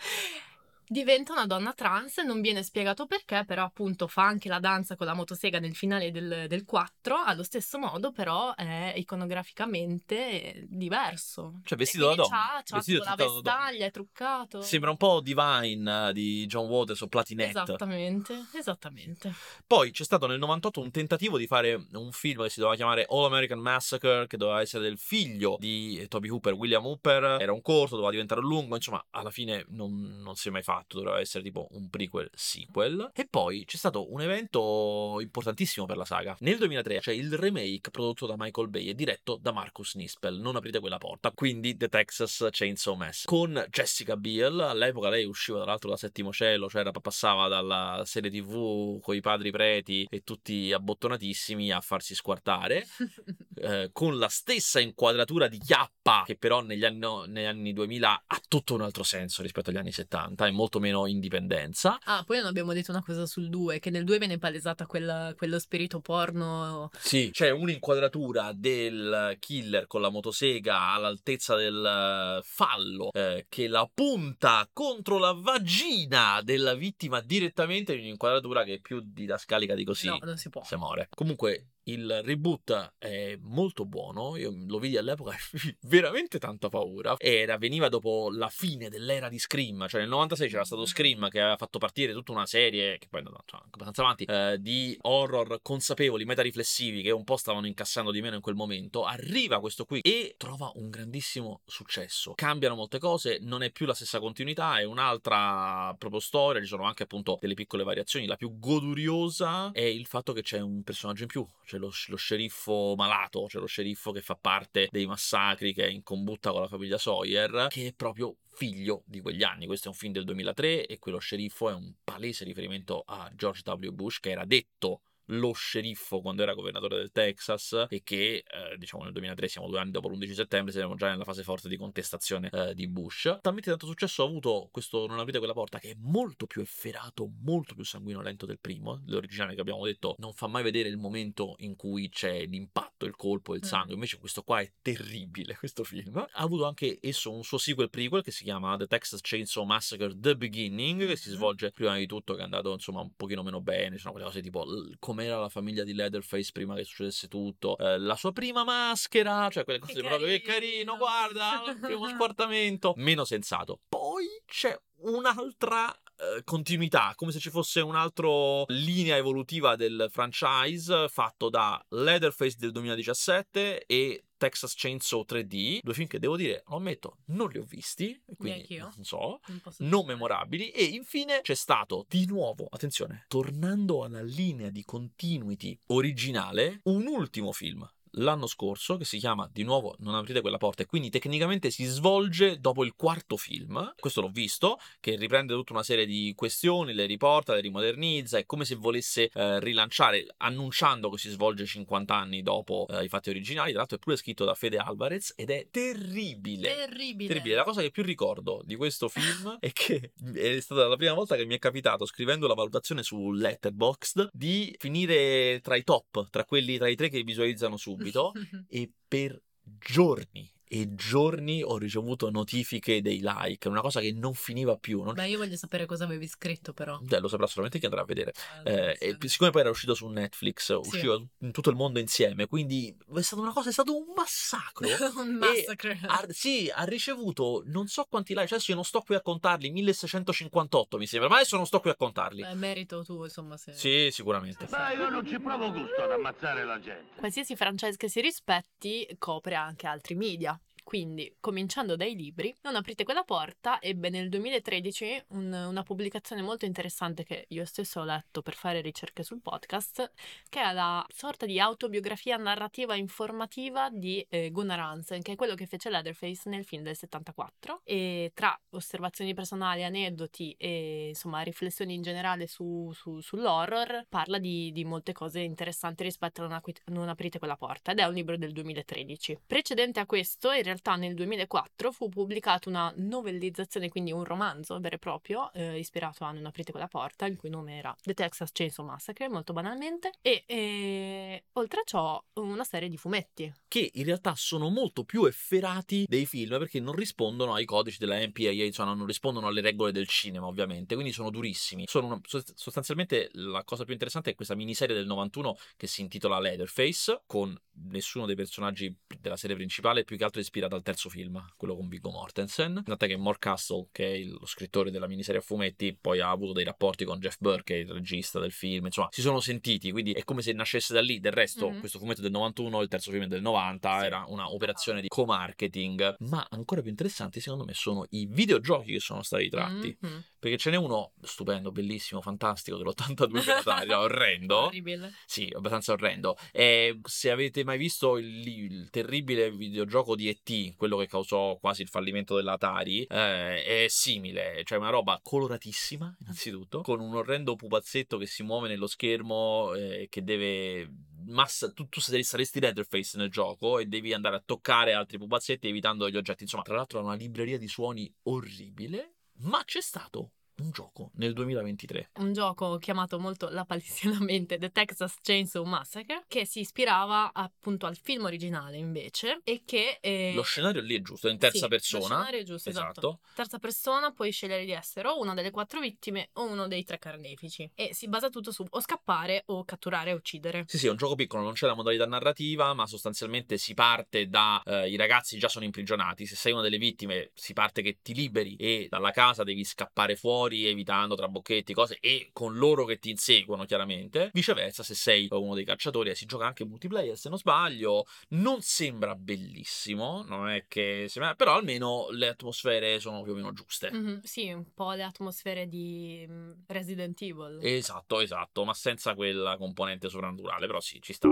Diventa 0.91 1.33
una 1.33 1.45
donna 1.45 1.71
trans, 1.73 2.17
non 2.17 2.41
viene 2.41 2.63
spiegato 2.63 3.05
perché, 3.05 3.43
però 3.45 3.63
appunto 3.63 4.07
fa 4.07 4.23
anche 4.23 4.49
la 4.49 4.59
danza 4.59 4.95
con 4.95 5.05
la 5.05 5.13
motosega 5.13 5.59
nel 5.59 5.75
finale 5.75 6.09
del, 6.09 6.45
del 6.47 6.65
4, 6.65 7.15
allo 7.15 7.43
stesso 7.43 7.77
modo 7.77 8.11
però 8.11 8.55
è 8.55 8.93
iconograficamente 8.95 10.65
diverso. 10.67 11.59
Cioè, 11.63 11.77
vestito 11.77 12.07
da 12.07 12.15
donna. 12.15 12.29
C'ha, 12.29 12.81
c'ha 12.81 13.03
la 13.03 13.15
vestaglia, 13.15 13.85
è 13.85 13.91
truccato. 13.91 14.63
Sembra 14.63 14.89
un 14.89 14.97
po' 14.97 15.21
Divine 15.21 16.09
eh, 16.09 16.13
di 16.13 16.47
John 16.47 16.67
Waters 16.67 17.01
o 17.01 17.07
Platinette. 17.07 17.61
Esattamente, 17.61 18.45
esattamente. 18.55 19.31
Poi 19.67 19.91
c'è 19.91 20.03
stato 20.03 20.25
nel 20.25 20.39
98 20.39 20.81
un 20.81 20.89
tentativo 20.89 21.37
di 21.37 21.45
fare 21.45 21.85
un 21.93 22.11
film 22.11 22.41
che 22.41 22.49
si 22.49 22.59
doveva 22.59 22.75
chiamare 22.75 23.05
All 23.09 23.25
American 23.25 23.59
Massacre, 23.59 24.25
che 24.25 24.37
doveva 24.37 24.61
essere 24.61 24.81
del 24.83 24.97
figlio 24.97 25.57
di 25.59 26.03
Toby 26.07 26.29
Hooper, 26.29 26.53
William 26.53 26.83
Hooper. 26.83 27.37
Era 27.39 27.53
un 27.53 27.61
corto, 27.61 27.93
doveva 27.93 28.09
diventare 28.09 28.41
un 28.41 28.47
lungo, 28.47 28.73
insomma, 28.73 29.05
alla 29.11 29.29
fine 29.29 29.65
non, 29.69 30.17
non 30.21 30.35
si 30.35 30.47
è 30.47 30.51
mai 30.51 30.63
fatto, 30.63 30.78
doveva 30.87 31.19
essere 31.19 31.43
tipo 31.43 31.67
un 31.71 31.89
prequel 31.89 32.29
sequel. 32.33 33.11
E 33.13 33.27
poi 33.29 33.65
c'è 33.65 33.77
stato 33.77 34.11
un 34.11 34.21
evento 34.21 35.17
importantissimo 35.19 35.85
per 35.85 35.97
la 35.97 36.05
saga. 36.05 36.35
Nel 36.39 36.57
2003 36.57 36.99
c'è 36.99 37.11
il 37.11 37.33
remake 37.33 37.91
prodotto 37.91 38.25
da 38.25 38.35
Michael 38.37 38.69
Bay 38.69 38.87
e 38.87 38.95
diretto 38.95 39.37
da 39.41 39.51
Marcus 39.51 39.95
Nispel. 39.95 40.39
Non 40.39 40.55
aprite 40.55 40.79
quella 40.79 40.97
porta, 40.97 41.31
quindi 41.31 41.75
The 41.77 41.87
Texas 41.87 42.47
Chainsaw 42.51 42.95
Massacre. 42.95 43.37
Con 43.37 43.65
Jessica 43.69 44.15
Biel, 44.17 44.59
all'epoca 44.59 45.09
lei 45.09 45.25
usciva 45.25 45.59
tra 45.59 45.71
l'altro 45.71 45.89
da 45.89 45.97
Settimo 45.97 46.31
Cielo, 46.31 46.69
cioè 46.69 46.81
era, 46.81 46.91
passava 46.91 47.47
dalla 47.47 48.03
serie 48.05 48.29
tv 48.29 48.99
con 49.01 49.15
i 49.15 49.21
padri 49.21 49.51
preti 49.51 50.07
e 50.09 50.23
tutti 50.23 50.71
abbottonatissimi 50.71 51.71
a 51.71 51.81
farsi 51.81 52.15
squartare. 52.15 52.85
eh, 53.55 53.89
con 53.91 54.17
la 54.17 54.27
stessa 54.27 54.79
inquadratura 54.79 55.47
di 55.47 55.57
chiappa 55.57 56.23
che 56.25 56.35
però 56.37 56.61
negli 56.61 56.85
anni, 56.85 57.05
negli 57.27 57.45
anni 57.45 57.73
2000 57.73 58.23
ha 58.27 58.41
tutto 58.47 58.73
un 58.73 58.81
altro 58.81 59.03
senso 59.03 59.41
rispetto 59.41 59.69
agli 59.69 59.77
anni 59.77 59.91
70 59.91 60.47
e 60.47 60.51
molto 60.51 60.68
meno 60.77 61.07
indipendenza. 61.07 61.97
Ah, 62.03 62.23
poi 62.23 62.37
non 62.37 62.45
abbiamo 62.45 62.73
detto 62.73 62.91
una 62.91 63.01
cosa 63.03 63.25
sul 63.25 63.49
2, 63.49 63.79
che 63.79 63.89
nel 63.89 64.03
2 64.03 64.19
viene 64.19 64.37
palesata 64.37 64.85
quella- 64.85 65.33
quello 65.35 65.57
spirito 65.57 66.01
porno. 66.01 66.91
Sì, 66.99 67.31
c'è 67.31 67.49
un'inquadratura 67.49 68.51
del 68.53 69.35
killer 69.39 69.87
con 69.87 70.01
la 70.01 70.09
motosega 70.11 70.91
all'altezza 70.91 71.55
del 71.55 71.83
eh, 71.83 72.41
fallo 72.43 73.09
eh, 73.13 73.47
che 73.49 73.67
la 73.67 73.89
punta 73.91 74.69
contro 74.71 75.17
la 75.17 75.31
vagina 75.33 76.41
della 76.43 76.73
vittima 76.75 77.21
direttamente 77.21 77.93
in 77.93 78.01
un'inquadratura 78.01 78.63
che 78.63 78.75
è 78.75 78.79
più 78.79 79.01
didascalica 79.03 79.73
di 79.73 79.83
così. 79.85 80.07
No, 80.07 80.19
non 80.21 80.37
si 80.37 80.49
può. 80.49 80.63
si 80.63 80.75
muore. 80.75 81.07
Comunque 81.15 81.69
il 81.91 82.21
reboot 82.23 82.93
è 82.97 83.37
molto 83.41 83.85
buono, 83.85 84.35
io 84.37 84.53
lo 84.67 84.79
vidi 84.79 84.97
all'epoca 84.97 85.33
e 85.33 85.77
veramente 85.81 86.39
tanta 86.39 86.69
paura. 86.69 87.15
Era, 87.17 87.57
veniva 87.57 87.89
dopo 87.89 88.29
la 88.31 88.49
fine 88.49 88.89
dell'era 88.89 89.29
di 89.29 89.39
Scream, 89.39 89.87
cioè 89.87 90.01
nel 90.01 90.09
96 90.09 90.49
c'era 90.49 90.63
stato 90.63 90.85
Scream 90.85 91.29
che 91.29 91.39
aveva 91.39 91.57
fatto 91.57 91.79
partire 91.79 92.13
tutta 92.13 92.31
una 92.31 92.45
serie, 92.45 92.97
che 92.97 93.07
poi 93.09 93.21
è 93.21 93.23
andata 93.25 93.43
cioè, 93.45 93.59
anche 93.61 93.71
abbastanza 93.73 94.01
avanti, 94.01 94.23
eh, 94.25 94.57
di 94.59 94.97
horror 95.01 95.59
consapevoli, 95.61 96.25
metariflessivi 96.25 97.01
che 97.01 97.11
un 97.11 97.23
po' 97.23 97.37
stavano 97.37 97.67
incassando 97.67 98.11
di 98.11 98.21
meno 98.21 98.35
in 98.35 98.41
quel 98.41 98.55
momento. 98.55 99.03
Arriva 99.03 99.59
questo 99.59 99.85
qui 99.85 100.01
e 100.01 100.35
trova 100.37 100.71
un 100.75 100.89
grandissimo 100.89 101.61
successo. 101.65 102.33
Cambiano 102.35 102.75
molte 102.75 102.99
cose, 102.99 103.39
non 103.41 103.63
è 103.63 103.71
più 103.71 103.85
la 103.85 103.93
stessa 103.93 104.19
continuità, 104.19 104.79
è 104.79 104.83
un'altra 104.83 105.95
proprio 105.97 106.19
storia, 106.19 106.61
ci 106.61 106.67
sono 106.67 106.83
anche 106.83 107.03
appunto 107.03 107.37
delle 107.41 107.55
piccole 107.55 107.83
variazioni. 107.83 108.27
La 108.27 108.35
più 108.35 108.59
goduriosa 108.59 109.71
è 109.71 109.81
il 109.81 110.05
fatto 110.05 110.33
che 110.33 110.41
c'è 110.41 110.59
un 110.59 110.83
personaggio 110.83 111.23
in 111.23 111.29
più, 111.29 111.45
c'è 111.65 111.77
lo, 111.79 111.91
lo 112.07 112.15
sceriffo 112.15 112.93
malato, 112.95 113.45
c'è 113.47 113.59
lo 113.59 113.65
sceriffo 113.65 114.11
che 114.11 114.21
fa 114.21 114.35
parte 114.35 114.87
dei 114.91 115.05
massacri, 115.05 115.73
che 115.73 115.85
è 115.85 115.89
in 115.89 116.03
combutta 116.03 116.51
con 116.51 116.61
la 116.61 116.67
famiglia 116.67 116.97
Sawyer, 116.97 117.67
che 117.69 117.87
è 117.87 117.93
proprio 117.93 118.35
figlio 118.51 119.03
di 119.05 119.21
quegli 119.21 119.43
anni. 119.43 119.65
Questo 119.65 119.87
è 119.87 119.91
un 119.91 119.97
film 119.97 120.13
del 120.13 120.25
2003 120.25 120.85
e 120.85 120.99
quello 120.99 121.17
sceriffo 121.17 121.69
è 121.69 121.73
un 121.73 121.93
palese 122.03 122.43
riferimento 122.43 123.03
a 123.07 123.31
George 123.33 123.63
W. 123.65 123.89
Bush, 123.91 124.19
che 124.19 124.31
era 124.31 124.45
detto 124.45 125.01
lo 125.31 125.53
sceriffo 125.53 126.21
quando 126.21 126.41
era 126.43 126.53
governatore 126.53 126.95
del 126.97 127.11
Texas 127.11 127.85
e 127.89 128.01
che 128.03 128.43
eh, 128.45 128.77
diciamo 128.77 129.03
nel 129.03 129.11
2003 129.13 129.47
siamo 129.47 129.67
due 129.67 129.79
anni 129.79 129.91
dopo 129.91 130.09
l'11 130.09 130.33
settembre 130.33 130.71
siamo 130.71 130.95
già 130.95 131.09
nella 131.09 131.23
fase 131.23 131.43
forte 131.43 131.67
di 131.69 131.77
contestazione 131.77 132.49
eh, 132.51 132.73
di 132.73 132.87
Bush 132.87 133.37
talmente 133.41 133.69
tanto 133.69 133.85
successo 133.85 134.23
ha 134.23 134.25
avuto 134.27 134.69
questo 134.71 135.05
non 135.07 135.19
aprite 135.19 135.37
quella 135.37 135.53
porta 135.53 135.79
che 135.79 135.91
è 135.91 135.95
molto 135.99 136.45
più 136.47 136.61
efferato 136.61 137.29
molto 137.41 137.75
più 137.75 137.83
sanguinolento 137.83 138.45
del 138.45 138.59
primo 138.59 139.01
l'originale 139.05 139.55
che 139.55 139.61
abbiamo 139.61 139.85
detto 139.85 140.15
non 140.19 140.33
fa 140.33 140.47
mai 140.47 140.63
vedere 140.63 140.89
il 140.89 140.97
momento 140.97 141.55
in 141.59 141.75
cui 141.75 142.09
c'è 142.09 142.45
l'impatto 142.45 143.05
il 143.05 143.15
colpo 143.15 143.53
il 143.53 143.61
Mm. 143.63 143.67
sangue 143.67 143.93
invece 143.93 144.17
questo 144.17 144.41
qua 144.43 144.61
è 144.61 144.71
terribile 144.81 145.55
questo 145.59 145.83
film 145.83 146.17
ha 146.17 146.27
avuto 146.33 146.65
anche 146.65 146.97
esso 147.01 147.31
un 147.31 147.43
suo 147.43 147.57
sequel 147.57 147.89
prequel 147.89 148.23
che 148.23 148.31
si 148.31 148.43
chiama 148.43 148.75
The 148.77 148.87
Texas 148.87 149.19
Chainsaw 149.21 149.63
Massacre 149.65 150.13
The 150.17 150.35
Beginning 150.35 151.05
che 151.05 151.15
si 151.15 151.29
Mhm. 151.29 151.35
svolge 151.35 151.71
prima 151.71 151.95
di 151.97 152.07
tutto 152.07 152.33
che 152.33 152.41
è 152.41 152.43
andato 152.43 152.73
insomma 152.73 153.01
un 153.01 153.13
pochino 153.15 153.43
meno 153.43 153.61
bene 153.61 153.97
sono 153.97 154.11
quelle 154.13 154.25
cose 154.27 154.41
tipo 154.41 154.63
l- 154.63 154.95
com'era 155.19 155.39
la 155.39 155.49
famiglia 155.49 155.83
di 155.83 155.93
Leatherface 155.93 156.51
prima 156.53 156.75
che 156.75 156.85
succedesse 156.85 157.27
tutto. 157.27 157.77
Eh, 157.77 157.99
la 157.99 158.15
sua 158.15 158.31
prima 158.31 158.63
maschera 158.63 159.49
cioè 159.51 159.65
quelle 159.65 159.79
cose 159.79 159.93
Che 160.01 160.07
proprio 160.07 160.27
che 160.27 160.41
carino. 160.41 160.95
guarda 160.95 161.63
il 161.67 161.77
primo 161.79 162.07
squartamento 162.15 162.93
meno 162.95 163.25
sensato. 163.25 163.81
Poi 163.89 164.25
c'è 164.45 164.77
un'altra 165.01 165.91
eh, 165.93 166.43
continuità, 166.43 167.13
come 167.15 167.31
se 167.31 167.39
ci 167.39 167.49
fosse 167.49 167.81
un'altra 167.81 168.63
linea 168.67 169.17
evolutiva 169.17 169.75
del 169.75 170.07
franchise 170.09 171.07
fatto 171.09 171.49
da 171.49 171.83
Leatherface 171.89 172.55
del 172.57 172.71
2017 172.71 173.85
e 173.85 174.23
Texas 174.39 174.73
Chainsaw 174.75 175.25
3D, 175.27 175.81
due 175.83 175.93
film 175.93 176.07
che 176.07 176.17
devo 176.17 176.37
dire, 176.37 176.63
lo 176.67 176.77
ammetto, 176.77 177.17
non 177.25 177.49
li 177.49 177.59
ho 177.59 177.63
visti, 177.63 178.19
quindi 178.37 178.77
non 178.77 179.03
so, 179.03 179.41
Non, 179.47 179.61
non 179.79 180.05
memorabili. 180.05 180.71
E 180.71 180.85
infine 180.85 181.41
c'è 181.41 181.55
stato 181.55 182.05
di 182.07 182.25
nuovo, 182.25 182.67
attenzione, 182.69 183.25
tornando 183.27 184.03
alla 184.03 184.23
linea 184.23 184.69
di 184.69 184.83
continuity 184.83 185.77
originale, 185.87 186.79
un 186.83 187.05
ultimo 187.05 187.51
film 187.51 187.87
l'anno 188.13 188.47
scorso 188.47 188.97
che 188.97 189.05
si 189.05 189.17
chiama 189.17 189.49
di 189.51 189.63
nuovo 189.63 189.95
Non 189.99 190.15
aprite 190.15 190.41
quella 190.41 190.57
porta 190.57 190.83
e 190.83 190.85
quindi 190.85 191.09
tecnicamente 191.09 191.69
si 191.69 191.85
svolge 191.85 192.59
dopo 192.59 192.83
il 192.83 192.93
quarto 192.95 193.37
film. 193.37 193.93
Questo 193.99 194.21
l'ho 194.21 194.29
visto, 194.29 194.79
che 194.99 195.15
riprende 195.15 195.53
tutta 195.53 195.73
una 195.73 195.83
serie 195.83 196.05
di 196.05 196.33
questioni, 196.35 196.93
le 196.93 197.05
riporta, 197.05 197.53
le 197.53 197.61
rimodernizza, 197.61 198.37
è 198.37 198.45
come 198.45 198.65
se 198.65 198.75
volesse 198.75 199.29
eh, 199.33 199.59
rilanciare 199.59 200.25
annunciando 200.37 201.09
che 201.09 201.17
si 201.17 201.29
svolge 201.29 201.65
50 201.65 202.15
anni 202.15 202.41
dopo 202.41 202.87
eh, 202.89 203.03
i 203.03 203.07
fatti 203.07 203.29
originali. 203.29 203.69
Tra 203.69 203.79
l'altro 203.79 203.97
è 203.97 203.99
pure 203.99 204.15
scritto 204.15 204.45
da 204.45 204.53
Fede 204.53 204.77
Alvarez 204.77 205.33
ed 205.35 205.49
è 205.49 205.67
terribile. 205.69 206.73
Terribile. 206.73 207.27
Terribile. 207.27 207.55
La 207.55 207.63
cosa 207.63 207.81
che 207.81 207.91
più 207.91 208.03
ricordo 208.03 208.61
di 208.65 208.75
questo 208.75 209.07
film 209.09 209.57
è 209.59 209.71
che 209.71 210.13
è 210.33 210.59
stata 210.59 210.87
la 210.87 210.95
prima 210.95 211.13
volta 211.13 211.35
che 211.35 211.45
mi 211.45 211.55
è 211.55 211.59
capitato 211.59 212.05
scrivendo 212.05 212.47
la 212.47 212.53
valutazione 212.53 213.03
su 213.03 213.31
Letterboxd 213.31 214.29
di 214.31 214.75
finire 214.79 215.59
tra 215.61 215.75
i 215.75 215.83
top, 215.83 216.29
tra 216.29 216.45
quelli 216.45 216.77
tra 216.77 216.87
i 216.87 216.95
tre 216.95 217.09
che 217.09 217.21
visualizzano 217.23 217.77
subito 217.99 218.31
e 218.67 218.91
per 219.07 219.41
giorni 219.61 220.51
e 220.71 220.93
giorni 220.93 221.63
ho 221.63 221.77
ricevuto 221.77 222.29
notifiche 222.29 223.01
dei 223.01 223.21
like, 223.23 223.67
una 223.67 223.81
cosa 223.81 223.99
che 223.99 224.11
non 224.13 224.35
finiva 224.35 224.77
più. 224.77 225.01
Non... 225.01 225.15
Beh, 225.15 225.27
io 225.27 225.39
voglio 225.39 225.57
sapere 225.57 225.87
cosa 225.87 226.03
avevi 226.03 226.27
scritto, 226.27 226.73
però. 226.73 227.01
Eh, 227.09 227.19
lo 227.19 227.27
saprà 227.27 227.47
solamente 227.47 227.79
chi 227.79 227.85
andrà 227.85 228.01
a 228.01 228.05
vedere. 228.05 228.33
Eh, 228.63 228.95
Eh, 228.99 229.17
e 229.21 229.27
siccome 229.27 229.49
poi 229.49 229.61
era 229.61 229.71
uscito 229.71 229.95
su 229.95 230.07
Netflix, 230.07 230.69
usciva 230.69 231.19
in 231.39 231.51
tutto 231.51 231.71
il 231.71 231.75
mondo 231.75 231.97
insieme, 231.99 232.45
quindi 232.45 232.95
è 233.15 233.21
stata 233.21 233.41
una 233.41 233.51
cosa, 233.51 233.69
è 233.69 233.71
stato 233.71 233.95
un 233.97 234.13
massacro. 234.15 234.87
Un 235.19 235.35
massacre. 235.35 235.99
ha, 236.05 236.25
sì, 236.29 236.71
ha 236.73 236.83
ricevuto 236.83 237.63
non 237.65 237.87
so 237.87 238.05
quanti 238.07 238.33
like, 238.33 238.53
adesso 238.53 238.69
io 238.69 238.75
non 238.75 238.85
sto 238.85 239.01
qui 239.01 239.15
a 239.15 239.21
contarli, 239.21 239.69
1658 239.71 240.97
mi 240.97 241.07
sembra, 241.07 241.29
ma 241.29 241.35
adesso 241.37 241.57
non 241.57 241.65
sto 241.65 241.79
qui 241.79 241.89
a 241.89 241.95
contarli. 241.95 242.41
Beh, 242.43 242.53
merito 242.53 243.03
tu, 243.03 243.23
insomma, 243.23 243.57
se... 243.57 243.73
Sì, 243.73 244.09
sicuramente. 244.11 244.67
Ma 244.69 244.91
io 244.91 245.09
non 245.09 245.25
ci 245.25 245.39
provo 245.39 245.71
gusto 245.71 246.03
ad 246.03 246.11
ammazzare 246.11 246.63
la 246.63 246.79
gente. 246.79 247.15
Qualsiasi 247.17 247.55
franchise 247.55 247.97
che 247.97 248.07
si 248.07 248.21
rispetti 248.21 249.07
copre 249.17 249.55
anche 249.55 249.87
altri 249.87 250.15
media. 250.15 250.58
Quindi, 250.89 251.35
cominciando 251.39 251.95
dai 251.95 252.15
libri, 252.15 252.51
Non 252.61 252.75
aprite 252.75 253.03
quella 253.03 253.21
porta 253.23 253.79
ebbe 253.79 254.09
nel 254.09 254.27
2013 254.27 255.23
un- 255.29 255.53
una 255.53 255.83
pubblicazione 255.83 256.41
molto 256.41 256.65
interessante 256.65 257.23
che 257.23 257.45
io 257.49 257.63
stesso 257.65 257.99
ho 257.99 258.03
letto 258.05 258.41
per 258.41 258.55
fare 258.55 258.81
ricerche 258.81 259.21
sul 259.21 259.39
podcast, 259.39 260.11
che 260.49 260.59
è 260.59 260.73
la 260.73 261.05
sorta 261.13 261.45
di 261.45 261.59
autobiografia 261.59 262.37
narrativa 262.37 262.95
informativa 262.95 263.91
di 263.91 264.25
eh, 264.29 264.49
Gunnar 264.49 264.79
Hansen, 264.79 265.21
che 265.21 265.33
è 265.33 265.35
quello 265.35 265.53
che 265.53 265.67
fece 265.67 265.91
Leatherface 265.91 266.49
nel 266.49 266.65
film 266.65 266.81
del 266.81 266.95
74. 266.95 267.81
E 267.83 268.31
tra 268.33 268.59
osservazioni 268.71 269.35
personali, 269.35 269.83
aneddoti 269.83 270.55
e 270.57 271.09
insomma 271.09 271.41
riflessioni 271.41 271.93
in 271.93 272.01
generale 272.01 272.47
su- 272.47 272.91
su- 272.93 273.19
sull'horror, 273.19 274.05
parla 274.09 274.39
di, 274.39 274.71
di 274.71 274.85
molte 274.85 275.13
cose 275.13 275.41
interessanti 275.41 276.01
rispetto 276.01 276.41
a 276.41 276.45
non, 276.47 276.53
Acqui- 276.53 276.73
Non 276.85 277.09
aprite 277.09 277.37
quella 277.37 277.55
porta 277.55 277.91
ed 277.91 277.99
è 277.99 278.05
un 278.05 278.13
libro 278.15 278.37
del 278.37 278.53
2013. 278.53 279.39
Precedente 279.45 279.99
a 279.99 280.07
questo, 280.07 280.49
in 280.51 280.63
realtà 280.63 280.77
nel 280.95 281.13
2004 281.13 281.91
fu 281.91 282.09
pubblicata 282.09 282.69
una 282.69 282.91
novellizzazione, 282.95 283.89
quindi 283.89 284.11
un 284.11 284.23
romanzo 284.23 284.79
vero 284.79 284.95
e 284.95 284.99
proprio, 284.99 285.51
eh, 285.53 285.77
ispirato 285.77 286.23
a 286.23 286.31
Non 286.31 286.45
aprite 286.45 286.71
quella 286.71 286.87
porta, 286.87 287.25
il 287.25 287.37
cui 287.37 287.49
nome 287.49 287.77
era 287.77 287.95
The 288.01 288.13
Texas 288.13 288.51
Chainsaw 288.51 288.85
Massacre, 288.85 289.29
molto 289.29 289.53
banalmente, 289.53 290.11
e 290.21 290.43
eh, 290.47 291.43
oltre 291.53 291.81
a 291.81 291.83
ciò 291.85 292.23
una 292.33 292.63
serie 292.63 292.89
di 292.89 292.97
fumetti. 292.97 293.53
Che 293.67 293.91
in 293.93 294.03
realtà 294.03 294.33
sono 294.35 294.69
molto 294.69 295.03
più 295.03 295.25
efferati 295.25 296.05
dei 296.07 296.25
film 296.25 296.57
perché 296.57 296.79
non 296.79 296.95
rispondono 296.95 297.53
ai 297.53 297.65
codici 297.65 297.97
della 297.99 298.17
MPAA, 298.17 298.65
insomma, 298.65 298.93
non 298.93 299.05
rispondono 299.05 299.47
alle 299.47 299.61
regole 299.61 299.91
del 299.91 300.07
cinema, 300.07 300.47
ovviamente, 300.47 300.95
quindi 300.95 301.11
sono 301.11 301.29
durissimi. 301.29 301.85
Sono 301.87 302.07
una- 302.07 302.21
sost- 302.23 302.53
sostanzialmente 302.55 303.29
la 303.33 303.63
cosa 303.63 303.83
più 303.83 303.93
interessante 303.93 304.31
è 304.31 304.35
questa 304.35 304.55
miniserie 304.55 304.95
del 304.95 305.05
91 305.05 305.57
che 305.77 305.87
si 305.87 306.01
intitola 306.01 306.39
Leatherface, 306.39 307.23
con 307.25 307.57
nessuno 307.89 308.25
dei 308.25 308.35
personaggi 308.35 308.93
della 309.19 309.37
serie 309.37 309.55
principale 309.55 310.03
più 310.03 310.17
che 310.17 310.23
altro 310.23 310.41
ispirata 310.41 310.68
al 310.75 310.83
terzo 310.83 311.09
film, 311.09 311.43
quello 311.57 311.75
con 311.75 311.87
Viggo 311.87 312.09
Mortensen. 312.11 312.81
Tant'è 312.85 313.07
che 313.07 313.17
Mark 313.17 313.39
Castle, 313.39 313.87
che 313.91 314.05
è 314.05 314.15
il- 314.15 314.31
lo 314.39 314.45
scrittore 314.45 314.91
della 314.91 315.07
miniserie 315.07 315.39
a 315.41 315.43
fumetti, 315.43 315.97
poi 315.99 316.19
ha 316.19 316.29
avuto 316.29 316.53
dei 316.53 316.63
rapporti 316.63 317.05
con 317.05 317.19
Jeff 317.19 317.35
Burke, 317.39 317.73
il 317.75 317.91
regista 317.91 318.39
del 318.39 318.51
film, 318.51 318.85
insomma, 318.85 319.07
si 319.11 319.21
sono 319.21 319.39
sentiti, 319.39 319.91
quindi 319.91 320.11
è 320.13 320.23
come 320.23 320.41
se 320.41 320.53
nascesse 320.53 320.93
da 320.93 321.01
lì. 321.01 321.19
Del 321.19 321.31
resto, 321.31 321.69
Mhm. 321.69 321.79
questo 321.79 321.99
fumetto 321.99 322.19
è 322.19 322.23
del 322.23 322.31
91, 322.31 322.81
il 322.81 322.87
terzo 322.87 323.11
film 323.11 323.23
è 323.23 323.27
del 323.27 323.41
90, 323.41 323.99
Sì. 323.99 324.05
era 324.05 324.23
una 324.27 324.51
operazione 324.51 325.01
di 325.01 325.07
co-marketing. 325.07 326.15
Ma 326.19 326.45
ancora 326.51 326.81
più 326.81 326.89
interessanti, 326.89 327.39
secondo 327.39 327.65
me, 327.65 327.73
sono 327.73 328.05
i 328.11 328.25
videogiochi 328.27 328.91
che 328.93 328.99
sono 328.99 329.21
stati 329.23 329.49
tratti. 329.49 329.95
Mhm. 329.99 330.23
Perché 330.39 330.57
ce 330.57 330.69
n'è 330.69 330.77
uno 330.77 331.11
stupendo, 331.21 331.71
bellissimo, 331.71 332.21
fantastico, 332.21 332.77
dell'82 332.77 333.41
per 333.43 333.55
Atari, 333.85 333.91
orrendo. 333.91 334.65
Orribile. 334.67 335.11
Sì, 335.25 335.51
abbastanza 335.53 335.91
orrendo. 335.91 336.37
E 336.53 336.99
se 337.03 337.29
avete 337.31 337.63
mai 337.65 337.77
visto 337.77 338.17
il, 338.17 338.47
il 338.47 338.89
terribile 338.89 339.51
videogioco 339.51 340.15
di 340.15 340.29
E.T., 340.29 340.48
quello 340.75 340.97
che 340.97 341.07
causò 341.07 341.57
quasi 341.57 341.81
il 341.81 341.87
fallimento 341.87 342.35
dell'Atari, 342.35 343.03
eh, 343.03 343.63
è 343.63 343.85
simile. 343.87 344.61
Cioè 344.63 344.77
una 344.77 344.89
roba 344.89 345.19
coloratissima, 345.21 346.15
innanzitutto, 346.21 346.81
con 346.81 346.99
un 346.99 347.15
orrendo 347.15 347.55
pupazzetto 347.55 348.17
che 348.17 348.25
si 348.25 348.43
muove 348.43 348.67
nello 348.67 348.87
schermo, 348.87 349.73
eh, 349.73 350.07
che 350.09 350.23
deve... 350.23 350.89
Massa, 351.29 351.71
tu, 351.71 351.87
tu 351.89 351.99
saresti 351.99 352.29
saresti 352.29 352.59
Leatherface 352.59 353.17
nel 353.17 353.29
gioco 353.29 353.77
e 353.77 353.85
devi 353.85 354.13
andare 354.13 354.37
a 354.37 354.43
toccare 354.43 354.93
altri 354.93 355.17
pupazzetti 355.17 355.67
evitando 355.67 356.09
gli 356.09 356.17
oggetti. 356.17 356.43
Insomma, 356.43 356.63
tra 356.63 356.75
l'altro 356.75 356.99
ha 356.99 357.03
una 357.03 357.13
libreria 357.13 357.57
di 357.57 357.67
suoni 357.67 358.11
orribile, 358.23 359.15
ma 359.41 359.63
c'è 359.63 359.81
stato 359.81 360.31
un 360.61 360.71
gioco 360.71 361.11
nel 361.15 361.33
2023. 361.33 362.11
un 362.17 362.33
gioco 362.33 362.77
chiamato 362.77 363.19
molto 363.19 363.49
lapalissianamente 363.49 364.57
The 364.57 364.71
Texas 364.71 365.17
Chainsaw 365.21 365.63
Massacre, 365.65 366.23
che 366.27 366.45
si 366.45 366.59
ispirava 366.61 367.31
appunto 367.33 367.85
al 367.85 367.97
film 367.97 368.25
originale 368.25 368.77
invece 368.77 369.41
e 369.43 369.63
che... 369.65 369.97
eh, 370.01 370.33
Lo 370.33 370.43
scenario 370.43 370.81
lì 370.81 370.95
è 370.95 371.01
giusto, 371.01 371.27
è 371.27 371.31
in 371.31 371.37
terza 371.37 371.63
sì, 371.63 371.67
persona. 371.67 371.99
Lo 372.01 372.05
scenario 372.07 372.39
è 372.39 372.43
giusto, 372.43 372.69
esatto. 372.69 372.87
Esatto. 372.89 373.19
Terza 373.35 373.59
persona 373.59 374.11
puoi 374.11 374.31
scegliere 374.31 374.65
di 374.65 374.71
essere 374.71 375.07
o 375.07 375.19
una 375.19 375.33
delle 375.33 375.51
quattro 375.51 375.79
vittime 375.79 376.29
o 376.33 376.45
uno 376.49 376.67
dei 376.67 376.83
tre 376.83 376.99
carnefici. 376.99 377.69
E 377.75 377.93
si 377.93 378.07
basa 378.07 378.29
tutto 378.29 378.51
su 378.51 378.65
o 378.67 378.81
scappare 378.81 379.43
o 379.47 379.63
catturare 379.63 380.11
e 380.11 380.13
uccidere. 380.13 380.65
Sì, 380.67 380.77
sì, 380.77 380.87
è 380.87 380.89
un 380.89 380.97
gioco 380.97 381.15
piccolo, 381.15 381.43
non 381.43 381.53
c'è 381.53 381.67
la 381.67 381.75
modalità 381.75 382.05
narrativa, 382.05 382.73
ma 382.73 382.85
sostanzialmente 382.85 383.57
si 383.57 383.73
parte 383.73 384.27
da 384.27 384.61
eh, 384.65 384.89
i 384.89 384.95
ragazzi 384.95 385.37
già 385.37 385.47
sono 385.47 385.65
imprigionati. 385.65 386.25
Se 386.25 386.35
sei 386.35 386.51
una 386.51 386.61
delle 386.61 386.77
vittime, 386.77 387.31
si 387.33 387.53
parte 387.53 387.81
che 387.81 387.99
ti 388.01 388.13
liberi 388.13 388.55
e 388.55 388.87
dalla 388.89 389.11
casa 389.11 389.43
devi 389.43 389.63
scappare 389.63 390.15
fuori 390.15 390.48
evitando 390.65 391.15
trabocchetti, 391.15 391.73
cose 391.73 391.97
e 391.99 392.29
con 392.33 392.55
loro 392.55 392.85
che 392.85 392.99
ti 392.99 393.09
inseguono, 393.09 393.65
chiaramente. 393.65 394.29
Viceversa, 394.33 394.83
se 394.83 394.95
sei 394.95 395.27
uno 395.31 395.53
dei 395.53 395.65
cacciatori, 395.65 396.09
e 396.09 396.15
si 396.15 396.25
gioca 396.25 396.45
anche 396.45 396.65
multiplayer, 396.65 397.17
se 397.17 397.29
non 397.29 397.37
sbaglio. 397.37 398.05
Non 398.29 398.61
sembra 398.61 399.15
bellissimo, 399.15 400.23
non 400.27 400.49
è 400.49 400.65
che 400.67 401.05
sembra, 401.07 401.35
però 401.35 401.55
almeno 401.55 402.07
le 402.11 402.27
atmosfere 402.27 402.99
sono 402.99 403.21
più 403.21 403.33
o 403.33 403.35
meno 403.35 403.53
giuste. 403.53 403.91
Mhm, 403.91 404.21
sì, 404.21 404.51
un 404.51 404.73
po' 404.73 404.91
le 404.93 405.03
atmosfere 405.03 405.67
di 405.67 406.25
mm, 406.27 406.51
Resident 406.67 407.21
Evil. 407.21 407.59
Esatto, 407.61 408.19
esatto, 408.19 408.65
ma 408.65 408.73
senza 408.73 409.15
quella 409.15 409.57
componente 409.57 410.09
sovrannaturale, 410.09 410.67
però 410.67 410.79
sì, 410.79 411.01
ci 411.01 411.13
sta. 411.13 411.29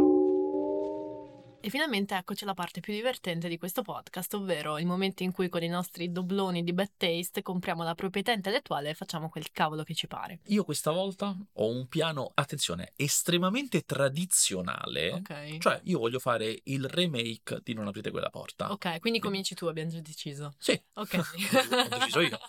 E 1.60 1.70
finalmente 1.70 2.16
eccoci 2.16 2.43
alla 2.43 2.53
parte 2.53 2.80
più 2.80 2.93
divertente 2.93 3.49
di 3.49 3.58
questo 3.58 3.82
podcast, 3.82 4.34
ovvero 4.36 4.78
il 4.78 4.86
momento 4.86 5.24
in 5.24 5.32
cui 5.34 5.49
con 5.49 5.64
i 5.64 5.68
nostri 5.68 6.12
dobloni 6.12 6.64
di 6.64 6.72
bad 6.72 6.91
taste 6.95 7.41
compriamo 7.41 7.84
la 7.84 7.93
proprietà 7.95 8.32
intellettuale 8.32 8.91
e 8.91 8.93
facciamo 8.93 9.28
quel 9.28 9.51
cavolo 9.51 9.84
che 9.84 9.93
ci 9.93 10.08
pare. 10.08 10.39
Io 10.45 10.64
questa 10.64 10.91
volta 10.91 11.36
ho 11.53 11.68
un 11.68 11.88
piano, 11.88 12.32
attenzione, 12.36 12.93
estremamente 12.95 13.82
tradizionale. 13.82 15.12
Ok. 15.14 15.58
Cioè, 15.58 15.82
io 15.86 15.99
voglio 15.99 16.20
fare 16.20 16.58
il 16.66 16.86
remake 16.88 17.60
di 17.64 17.74
Non 17.74 17.88
aprite 17.88 18.12
quella 18.12 18.30
porta. 18.30 18.72
Ok, 18.72 18.99
quindi 18.99 19.20
cominci 19.20 19.53
tu, 19.55 19.66
abbiamo 19.66 19.89
già 19.89 19.99
deciso. 19.99 20.53
Sì, 20.58 20.80
Ok. 20.93 21.16
ho 21.91 21.97
deciso 21.97 22.22
io. 22.22 22.39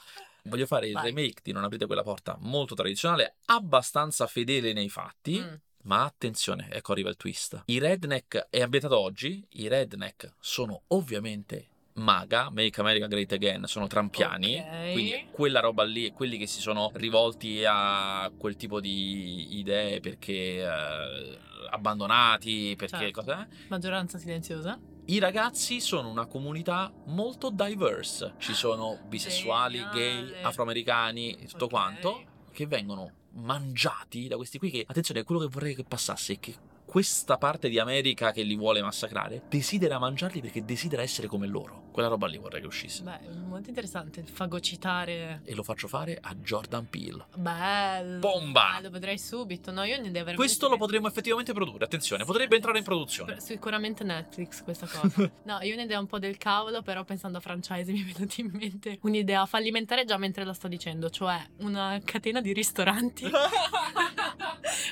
Voglio 0.45 0.67
fare 0.67 0.87
il 0.87 0.93
Vai. 0.93 1.07
remake 1.07 1.41
di 1.43 1.53
Non 1.53 1.65
aprite 1.65 1.87
quella 1.87 2.03
porta 2.03 2.37
molto 2.41 2.75
tradizionale, 2.75 3.37
abbastanza 3.47 4.27
fedele 4.29 4.73
nei 4.73 4.89
fatti. 4.89 5.41
Mm. 5.41 5.55
Ma 5.89 6.05
attenzione, 6.05 6.69
ecco 6.71 6.93
arriva 6.93 7.09
il 7.09 7.17
twist. 7.17 7.63
I 7.67 7.79
redneck 7.79 8.49
è 8.51 8.61
ambientato 8.61 8.99
oggi. 8.99 9.43
I 9.53 9.69
redneck 9.69 10.35
sono 10.39 10.83
ovviamente 10.89 11.67
MAGA, 11.95 12.51
Make 12.51 12.79
America 12.79 13.07
Great 13.07 13.33
Again, 13.33 13.65
sono 13.65 13.87
trampiani. 13.87 14.59
Ok. 14.59 14.93
Quindi 14.93 15.27
quella 15.31 15.61
roba 15.61 15.85
lì, 15.85 16.13
quelli 16.13 16.37
che 16.37 16.47
si 16.47 16.61
sono 16.61 16.91
rivolti 16.95 17.65
a 17.67 18.31
quel 18.37 18.57
tipo 18.57 18.81
di 18.81 19.57
idee 19.59 20.01
perché 20.01 20.59
eh, 20.63 21.39
abbandonati, 21.71 22.75
perché 22.77 22.99
Certo. 22.99 23.21
cosa 23.23 23.43
è? 23.43 23.47
Maggioranza 23.69 24.19
silenziosa. 24.19 24.79
I 25.07 25.19
ragazzi 25.19 25.81
sono 25.81 26.11
una 26.11 26.27
comunità 26.27 26.93
molto 27.07 27.49
diverse. 27.49 28.35
Ci 28.37 28.53
sono 28.53 28.99
bisessuali, 29.09 29.79
gay, 29.91 30.17
Geniale. 30.27 30.43
afroamericani, 30.43 31.47
tutto 31.49 31.65
Ok. 31.65 31.71
quanto, 31.71 32.23
che 32.53 32.67
vengono 32.67 33.11
mangiati 33.39 34.29
da 34.29 34.37
questi 34.37 34.59
qui 34.59 34.71
che, 34.71 34.85
attenzione, 34.87 35.23
quello 35.25 35.41
che 35.41 35.49
vorrei 35.49 35.75
che 35.75 35.85
passasse 35.85 36.35
è 36.35 36.39
che 36.39 36.55
questa 36.85 37.37
parte 37.37 37.69
di 37.69 37.79
America 37.79 38.33
che 38.33 38.43
li 38.43 38.57
vuole 38.57 38.81
massacrare 38.81 39.43
desidera 39.49 39.99
mangiarli 39.99 40.41
perché 40.41 40.65
desidera 40.65 41.03
essere 41.03 41.27
come 41.27 41.47
loro. 41.47 41.88
Quella 41.99 42.13
roba 42.13 42.29
lì 42.29 42.39
vorrei 42.39 42.61
che 42.61 42.69
uscisse. 42.69 43.03
Beh, 43.03 43.19
molto 43.49 43.71
interessante 43.71 44.21
il 44.21 44.29
fagocitare. 44.29 45.41
E 45.43 45.53
lo 45.57 45.65
faccio 45.65 45.89
fare 45.89 46.17
a 46.23 46.33
Jordan 46.37 46.89
Peele. 46.89 47.27
Bello. 47.35 48.21
Bomba! 48.21 48.77
Ah, 48.77 48.81
lo 48.81 48.91
vedrei 48.91 49.19
subito. 49.19 49.73
No, 49.73 49.83
io 49.83 50.01
ne 50.01 50.13
devo. 50.13 50.33
Questo 50.35 50.69
lo 50.69 50.77
potremmo 50.77 51.09
effettivamente 51.09 51.53
produrre, 51.53 51.87
attenzione, 51.87 52.25
potrebbe 52.25 52.55
entrare 52.55 52.79
in 52.79 52.85
produzione. 52.85 53.41
Sicuramente 53.41 54.05
Netflix 54.05 54.63
questa 54.63 54.87
cosa. 54.87 55.29
no, 55.43 55.59
io 55.63 55.73
ho 55.73 55.77
un'idea 55.77 55.99
un 55.99 56.07
po' 56.07 56.21
del 56.21 56.37
cavolo, 56.37 56.83
però 56.83 57.03
pensando 57.03 57.39
a 57.39 57.41
franchise 57.41 57.91
mi 57.91 58.03
è 58.03 58.13
venuta 58.13 58.35
in 58.43 58.51
mente 58.53 58.99
un'idea 59.03 59.45
fallimentare 59.47 60.05
già 60.05 60.19
mentre 60.19 60.45
la 60.45 60.53
sto 60.53 60.69
dicendo, 60.69 61.11
cioè 61.11 61.45
una 61.63 62.01
catena 62.05 62.41
di 62.41 62.53
ristoranti. 62.53 63.29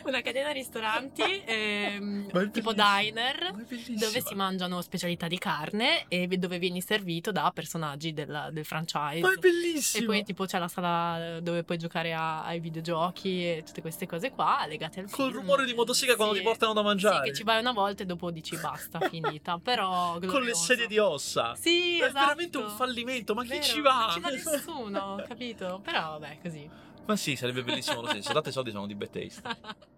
una 0.05 0.21
catena 0.23 0.49
di 0.49 0.59
ristoranti 0.59 1.43
ehm, 1.45 2.51
tipo 2.51 2.73
diner 2.73 3.53
dove 3.89 4.21
si 4.21 4.35
mangiano 4.35 4.81
specialità 4.81 5.27
di 5.29 5.39
carne 5.39 6.07
e 6.09 6.27
dove 6.27 6.59
vieni 6.59 6.81
servito 6.81 6.95
da 7.32 7.51
personaggi 7.55 8.12
del, 8.12 8.49
del 8.53 8.64
franchise. 8.64 9.20
Ma 9.20 9.32
è 9.32 9.36
bellissimo! 9.38 10.03
E 10.05 10.07
poi 10.07 10.24
tipo 10.24 10.44
c'è 10.44 10.59
la 10.59 10.68
sala 10.68 11.40
dove 11.40 11.62
puoi 11.64 11.78
giocare 11.78 12.12
a- 12.14 12.44
ai 12.44 12.61
videogiochi 12.61 13.44
e 13.44 13.62
tutte 13.64 13.80
queste 13.80 14.07
cose 14.07 14.30
qua 14.30 14.64
legate 14.66 15.01
al 15.01 15.11
Col 15.11 15.30
film. 15.30 15.40
rumore 15.40 15.64
di 15.64 15.74
motosega 15.74 16.16
quando 16.16 16.34
Sì. 16.34 16.40
ti 16.40 16.47
portano 16.47 16.72
da 16.72 16.82
mangiare. 16.82 17.24
Sì, 17.24 17.30
che 17.30 17.36
ci 17.36 17.42
vai 17.44 17.61
una 17.61 17.72
volta 17.72 18.03
e 18.03 18.07
dopo 18.07 18.30
dici 18.30 18.57
basta, 18.57 18.99
finita. 19.09 19.59
Però 19.62 20.12
Con 20.12 20.20
le 20.20 20.26
glorioso. 20.26 20.62
sedie 20.64 20.86
di 20.86 20.99
ossa. 20.99 21.55
Sì, 21.57 21.99
È 21.99 22.05
esatto. 22.05 22.18
veramente 22.20 22.59
un 22.59 22.68
fallimento, 22.70 23.34
ma 23.34 23.42
chi 23.42 23.49
Vero, 23.49 23.62
ci 23.62 23.80
va? 23.80 23.99
Non 24.07 24.11
ci 24.12 24.20
va 24.20 24.30
nessuno, 24.30 25.24
capito? 25.26 25.80
Però 25.82 26.18
vabbè, 26.18 26.38
così. 26.42 26.68
Ma 27.07 27.14
sì, 27.16 27.36
sarebbe 27.36 27.62
bellissimo 27.62 28.01
lo 28.01 28.09
stesso. 28.09 28.32
Date 28.32 28.51
soldi 28.51 28.70
sono 28.72 28.86
di 28.86 28.94
bad 28.94 29.11
taste. 29.11 29.42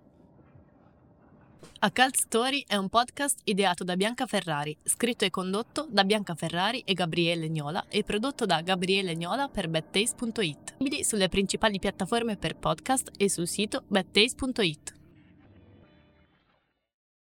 A 1.80 1.92
Cult 1.92 2.16
Story 2.16 2.64
è 2.66 2.74
un 2.74 2.88
podcast 2.88 3.38
ideato 3.44 3.84
da 3.84 3.94
Bianca 3.94 4.26
Ferrari, 4.26 4.76
scritto 4.82 5.24
e 5.24 5.30
condotto 5.30 5.86
da 5.88 6.02
Bianca 6.02 6.34
Ferrari 6.34 6.82
e 6.84 6.92
Gabriele 6.92 7.48
Gnola 7.48 7.84
e 7.88 8.02
prodotto 8.02 8.46
da 8.46 8.62
Gabriele 8.62 9.14
Gnola 9.14 9.48
per. 9.48 9.68
Disponibili 9.68 11.04
sulle 11.04 11.28
principali 11.28 11.78
piattaforme 11.78 12.36
per 12.36 12.56
podcast 12.56 13.12
e 13.16 13.30
sul 13.30 13.46
sito 13.46 13.84
badtaste.it. 13.86 14.97